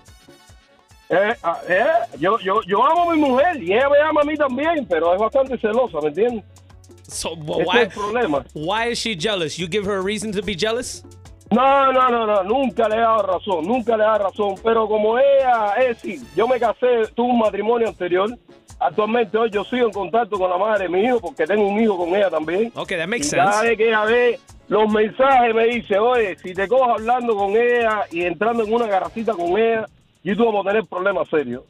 Eh, 1.09 1.35
ah, 1.43 1.59
eh, 1.69 1.87
yo, 2.19 2.39
yo, 2.41 2.61
yo 2.67 2.85
amo 2.85 3.11
a 3.11 3.15
mi 3.15 3.21
mujer 3.21 3.61
y 3.63 3.73
ella 3.73 3.89
me 3.89 3.99
ama 4.01 4.21
a 4.21 4.25
mí 4.25 4.37
también, 4.37 4.87
pero 4.89 5.13
es 5.15 5.21
bastante 5.21 5.57
celosa, 5.59 5.99
¿me 6.01 6.09
entiendes? 6.09 6.45
So 7.09 7.33
Ese 7.35 7.65
why, 7.65 7.77
es 7.79 7.83
el 7.83 7.91
problema. 7.91 8.45
why 8.55 8.91
is 8.91 8.99
she 8.99 9.15
jealous? 9.17 9.59
You 9.59 9.69
give 9.69 9.85
her 9.87 9.97
a 9.99 10.03
reason 10.03 10.33
to 10.33 10.43
be 10.43 10.55
jealous? 10.57 11.03
No, 11.51 11.93
no, 11.93 12.09
no, 12.11 12.27
no, 12.27 12.43
nunca 12.43 12.89
le 12.89 12.97
he 12.97 13.01
dado 13.01 13.23
razón, 13.23 13.65
nunca 13.67 13.97
le 13.97 14.03
he 14.03 14.07
dado 14.07 14.25
razón, 14.31 14.57
pero 14.65 14.89
como 14.89 15.17
ella 15.17 15.75
es, 15.79 15.99
sí, 15.99 16.21
yo 16.35 16.49
me 16.49 16.59
casé, 16.59 17.07
tuve 17.15 17.31
un 17.31 17.39
matrimonio 17.39 17.87
anterior, 17.87 18.37
actualmente 18.81 19.39
hoy 19.39 19.51
yo 19.51 19.63
sigo 19.65 19.87
en 19.87 19.93
contacto 19.93 20.37
con 20.39 20.51
la 20.51 20.59
madre 20.59 20.85
de 20.85 20.89
mi 20.89 21.03
hijo 21.05 21.21
porque 21.21 21.47
tengo 21.47 21.69
un 21.69 21.81
hijo 21.81 21.97
con 21.97 22.09
ella 22.17 22.29
también. 22.31 22.73
Okay, 22.75 22.99
that 22.99 23.07
makes 23.07 23.29
y 23.29 23.31
Cada 23.37 23.53
sense. 23.53 23.69
vez 23.69 23.79
que 23.79 23.89
ella 23.89 24.05
ve 24.05 24.41
los 24.69 24.93
mensajes 24.93 25.55
me 25.55 25.65
dice, 25.67 25.97
oye, 25.99 26.37
si 26.39 26.53
te 26.53 26.67
cojo 26.67 26.91
hablando 26.91 27.37
con 27.37 27.53
ella 27.57 28.03
y 28.11 28.23
entrando 28.25 28.65
en 28.65 28.75
una 28.75 28.87
garracita 28.89 29.33
con 29.33 29.57
ella, 29.57 29.87
y 30.25 30.35
tú 30.35 30.45
vamos 30.45 30.67
a 30.67 30.71
tener 30.71 30.85
problemas 30.87 31.29
serios. 31.29 31.63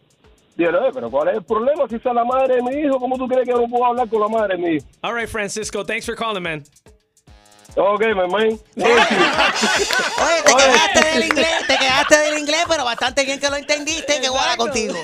Dígale, 0.57 0.79
"Oye, 0.79 0.91
pero 0.95 1.11
¿cuál 1.11 1.29
es 1.29 1.35
el 1.37 1.45
problema? 1.45 1.87
Si 1.89 1.97
es 1.97 2.05
la 2.05 2.25
madre 2.25 2.57
de 2.57 2.63
mi 2.63 2.75
hijo, 2.81 2.99
¿cómo 2.99 3.17
tú 3.19 3.29
crees 3.29 3.45
que 3.45 3.51
yo 3.53 3.61
no 3.61 3.69
puedo 3.69 3.85
hablar 3.85 4.09
con 4.09 4.21
la 4.21 4.29
madre 4.29 4.57
de 4.57 4.63
mi 4.63 4.77
hijo? 4.77 4.87
All 5.03 5.15
right, 5.15 5.29
Francisco, 5.29 5.85
thanks 5.85 6.07
for 6.07 6.15
calling, 6.17 6.43
man. 6.43 6.65
Ok, 7.79 8.01
my 8.01 8.27
man. 8.27 8.59
Oye, 8.77 10.43
te 10.47 10.55
quedaste 10.55 11.09
del 11.13 11.25
inglés, 11.25 11.67
te 11.69 11.77
quedaste 11.77 12.17
del 12.19 12.39
inglés, 12.39 12.65
pero 12.69 12.85
bastante 12.87 13.25
bien 13.27 13.39
que 13.39 13.51
lo 13.51 13.57
entendiste, 13.57 14.19
que 14.19 14.29
guarda 14.31 14.57
contigo. 14.57 14.95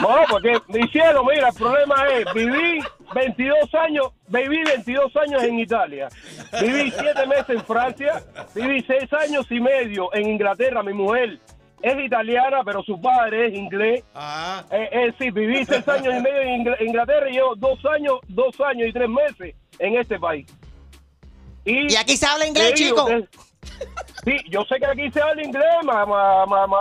No, 0.00 0.16
porque 0.28 0.58
mi 0.66 0.88
cielo, 0.88 1.24
mira, 1.24 1.48
el 1.50 1.54
problema 1.54 2.08
es, 2.08 2.24
viví 2.34 2.80
22 3.14 3.72
años, 3.74 4.08
viví 4.26 4.64
22 4.64 5.14
años 5.16 5.42
en 5.44 5.60
Italia, 5.60 6.08
viví 6.60 6.90
7 6.98 7.26
meses 7.26 7.50
en 7.50 7.64
Francia, 7.64 8.20
viví 8.52 8.82
6 8.86 9.12
años 9.12 9.46
y 9.50 9.60
medio 9.60 10.12
en 10.12 10.28
Inglaterra, 10.28 10.82
mi 10.82 10.92
mujer 10.92 11.38
es 11.82 11.98
italiana, 12.04 12.62
pero 12.64 12.82
su 12.82 13.00
padre 13.00 13.48
es 13.48 13.54
inglés. 13.54 14.04
Eh, 14.70 14.88
eh, 14.92 15.12
sí, 15.18 15.30
viví 15.30 15.64
6 15.64 15.86
años 15.88 16.14
y 16.16 16.20
medio 16.20 16.40
en 16.42 16.64
Ingl- 16.64 16.76
Inglaterra 16.80 17.28
y 17.30 17.34
llevo 17.34 17.54
2 17.56 17.78
años, 17.86 18.14
2 18.28 18.60
años 18.60 18.88
y 18.88 18.92
3 18.92 19.08
meses 19.08 19.54
en 19.78 19.96
este 19.96 20.18
país. 20.18 20.46
¿Y 21.64 21.94
aquí 21.96 22.16
se 22.16 22.26
habla 22.26 22.46
inglés, 22.46 22.74
chico? 22.74 23.06
Sí, 24.24 24.36
yo 24.50 24.62
sé 24.64 24.76
que 24.78 24.86
aquí 24.86 25.10
se 25.10 25.20
habla 25.20 25.42
inglés, 25.42 25.64
ma, 25.84 26.04
ma, 26.06 26.44
ma, 26.46 26.66
ma, 26.66 26.78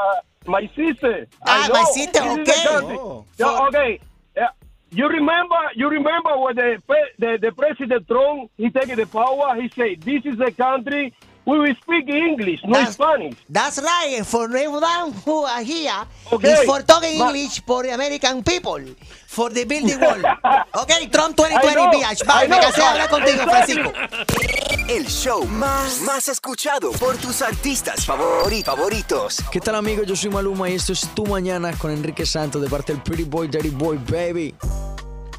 my 0.47 0.67
sister. 0.75 1.27
Ah, 1.41 1.67
my 1.71 1.83
sister, 1.93 2.21
okay. 2.21 2.97
Oh. 2.97 3.25
Yeah, 3.37 3.67
okay. 3.67 4.01
Yeah. 4.35 4.49
You 4.91 5.07
remember, 5.07 5.57
you 5.75 5.87
remember 5.89 6.35
when 6.37 6.55
the, 6.55 6.81
pre- 6.87 7.11
the, 7.19 7.37
the 7.39 7.51
President 7.51 8.07
Trump, 8.07 8.49
he 8.57 8.69
take 8.71 8.95
the 8.95 9.05
power, 9.05 9.55
he 9.61 9.69
said, 9.75 10.01
this 10.01 10.25
is 10.25 10.37
the 10.37 10.51
country, 10.51 11.13
we 11.49 11.57
will 11.59 11.75
speak 11.81 12.07
English, 12.09 12.61
no 12.65 12.85
Spanish. 12.91 13.35
That's 13.49 13.79
right. 13.81 14.23
For 14.25 14.43
everyone 14.45 15.13
who 15.25 15.45
are 15.45 15.63
here, 15.63 16.05
Okay. 16.31 16.53
is 16.53 16.59
for 16.65 16.83
talking 16.85 17.19
English 17.19 17.61
for 17.65 17.83
the 17.83 17.91
American 17.93 18.43
people, 18.43 18.79
for 19.27 19.49
the 19.51 19.65
building 19.65 19.99
wall. 20.05 20.21
okay, 20.83 21.07
Trump 21.07 21.35
2020 21.35 21.67
I 21.67 21.73
know, 21.75 21.91
bitch. 21.91 22.25
Bye, 22.25 22.47
me 22.47 22.57
casé 22.59 22.81
hablar 22.83 23.09
contigo. 23.09 23.43
Francisco. 23.43 23.91
El 24.87 25.05
show 25.07 25.45
más, 25.45 26.01
más 26.01 26.27
escuchado 26.27 26.91
por 26.93 27.15
tus 27.17 27.41
artistas 27.41 28.07
favori- 28.07 28.63
favoritos. 28.63 29.37
¿Qué 29.51 29.59
tal 29.59 29.75
amigos? 29.75 30.05
Yo 30.07 30.15
soy 30.15 30.29
Maluma 30.31 30.69
y 30.69 30.73
esto 30.75 30.93
es 30.93 31.07
Tu 31.13 31.25
Mañana 31.25 31.71
con 31.77 31.91
Enrique 31.91 32.25
Santos 32.25 32.61
de 32.61 32.69
parte 32.69 32.93
del 32.93 33.01
Pretty 33.03 33.23
Boy, 33.23 33.47
Daddy 33.47 33.69
Boy, 33.69 33.97
baby. 34.09 34.55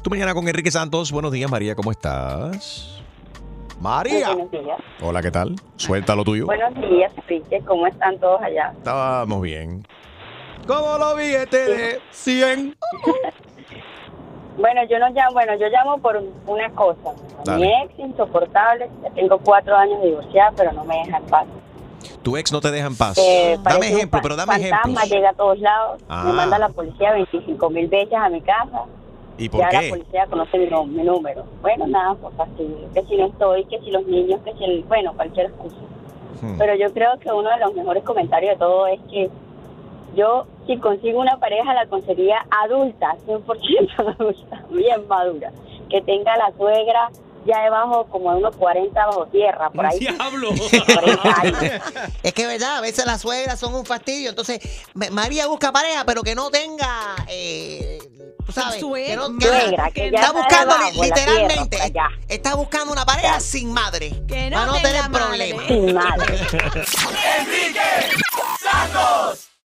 Tu 0.01 0.09
mañana 0.09 0.33
con 0.33 0.47
Enrique 0.47 0.71
Santos. 0.71 1.11
Buenos 1.11 1.31
días, 1.31 1.49
María, 1.51 1.75
¿cómo 1.75 1.91
estás? 1.91 3.00
María. 3.81 4.27
Buenos 4.27 4.51
días. 4.51 4.79
Hola, 5.01 5.21
¿qué 5.23 5.31
tal? 5.31 5.55
Suelta 5.75 6.15
lo 6.15 6.23
tuyo. 6.23 6.45
Buenos 6.45 6.73
días, 6.75 7.11
Enrique. 7.17 7.61
¿Cómo 7.65 7.87
están 7.87 8.19
todos 8.19 8.39
allá? 8.41 8.73
Estábamos 8.77 9.41
bien. 9.41 9.85
¿Cómo 10.67 10.97
los 10.99 11.17
billetes 11.17 11.67
de 11.67 11.99
100? 12.11 12.75
Bueno, 14.57 14.81
yo 14.87 14.99
no 14.99 15.09
llamo, 15.09 15.31
bueno, 15.31 15.53
yo 15.55 15.67
llamo 15.69 15.97
por 15.99 16.21
una 16.45 16.69
cosa. 16.71 17.13
Dale. 17.45 17.65
Mi 17.65 17.73
ex 17.83 17.97
insoportable, 17.97 18.91
ya 19.01 19.09
tengo 19.11 19.39
cuatro 19.39 19.75
años 19.75 20.03
divorciada, 20.03 20.51
pero 20.55 20.73
no 20.73 20.83
me 20.83 20.97
deja 20.97 21.17
en 21.17 21.23
paz. 21.25 21.45
Tu 22.21 22.35
ex 22.37 22.51
no 22.51 22.59
te 22.59 22.69
deja 22.69 22.85
en 22.85 22.95
paz. 22.97 23.17
Eh, 23.17 23.57
dame 23.63 23.87
ejemplo, 23.87 24.19
pero 24.21 24.35
dame 24.35 24.55
ejemplos. 24.57 25.09
llega 25.09 25.29
a 25.29 25.33
todos 25.33 25.57
lados, 25.57 26.03
Ah. 26.09 26.25
me 26.27 26.33
manda 26.33 26.59
la 26.59 26.67
policía 26.69 27.13
25 27.13 27.69
mil 27.69 27.87
veces 27.87 28.13
a 28.13 28.29
mi 28.29 28.41
casa. 28.41 28.83
¿Y 29.37 29.49
por 29.49 29.61
ya 29.61 29.69
qué? 29.69 29.81
la 29.83 29.89
policía 29.89 30.25
conoce 30.27 30.57
mi 30.57 31.03
número. 31.03 31.45
Bueno, 31.61 31.87
nada, 31.87 32.15
pues 32.15 32.33
así, 32.39 32.75
que 32.93 33.03
si 33.03 33.17
no 33.17 33.27
estoy, 33.27 33.65
que 33.65 33.79
si 33.79 33.91
los 33.91 34.05
niños, 34.05 34.39
que 34.43 34.53
si 34.53 34.63
el, 34.63 34.83
bueno, 34.83 35.13
cualquier 35.15 35.47
excusa. 35.47 35.77
Hmm. 36.41 36.57
Pero 36.57 36.75
yo 36.75 36.93
creo 36.93 37.17
que 37.19 37.31
uno 37.31 37.49
de 37.49 37.59
los 37.59 37.73
mejores 37.73 38.03
comentarios 38.03 38.53
de 38.53 38.59
todo 38.59 38.87
es 38.87 38.99
que 39.09 39.29
yo, 40.15 40.45
si 40.67 40.77
consigo 40.77 41.19
una 41.19 41.37
pareja, 41.37 41.73
la 41.73 41.85
conseguiría 41.87 42.45
adulta, 42.63 43.15
100% 43.25 44.15
adulta, 44.19 44.63
bien 44.69 45.07
madura, 45.07 45.51
que 45.89 46.01
tenga 46.01 46.35
la 46.37 46.51
suegra 46.57 47.09
ya 47.45 47.63
debajo 47.63 48.05
como 48.07 48.31
de 48.31 48.37
unos 48.37 48.55
40 48.55 49.05
bajo 49.05 49.25
tierra, 49.27 49.69
por 49.69 49.85
ahí. 49.85 49.99
¡Diablo! 49.99 50.49
Es 52.23 52.33
que 52.33 52.45
verdad, 52.45 52.77
a 52.77 52.81
veces 52.81 53.05
las 53.05 53.21
suegras 53.21 53.59
son 53.59 53.73
un 53.73 53.85
fastidio. 53.85 54.29
Entonces, 54.29 54.59
María 54.93 55.47
busca 55.47 55.71
pareja, 55.71 56.05
pero 56.05 56.23
que 56.23 56.35
no 56.35 56.49
tenga, 56.49 57.15
eh, 57.27 57.99
tú 58.45 58.51
sabes, 58.51 58.75
que 58.75 59.15
no, 59.15 59.37
que 59.37 59.47
Suegra, 59.47 59.91
que 59.91 60.05
está 60.07 60.19
está 60.21 60.31
buscando 60.31 60.73
debajo, 60.73 61.01
tierra, 61.01 61.31
literalmente, 61.31 61.93
está 62.27 62.55
buscando 62.55 62.93
una 62.93 63.05
pareja 63.05 63.39
sin 63.39 63.71
madre, 63.71 64.09
Que 64.27 64.49
no 64.49 64.57
para 64.57 64.65
no 64.67 64.81
tener 64.81 65.11
problemas. 65.11 65.67
Sin 65.67 65.93
madre. 65.93 66.35
Enrique 67.39 67.81
Santos. 68.59 69.50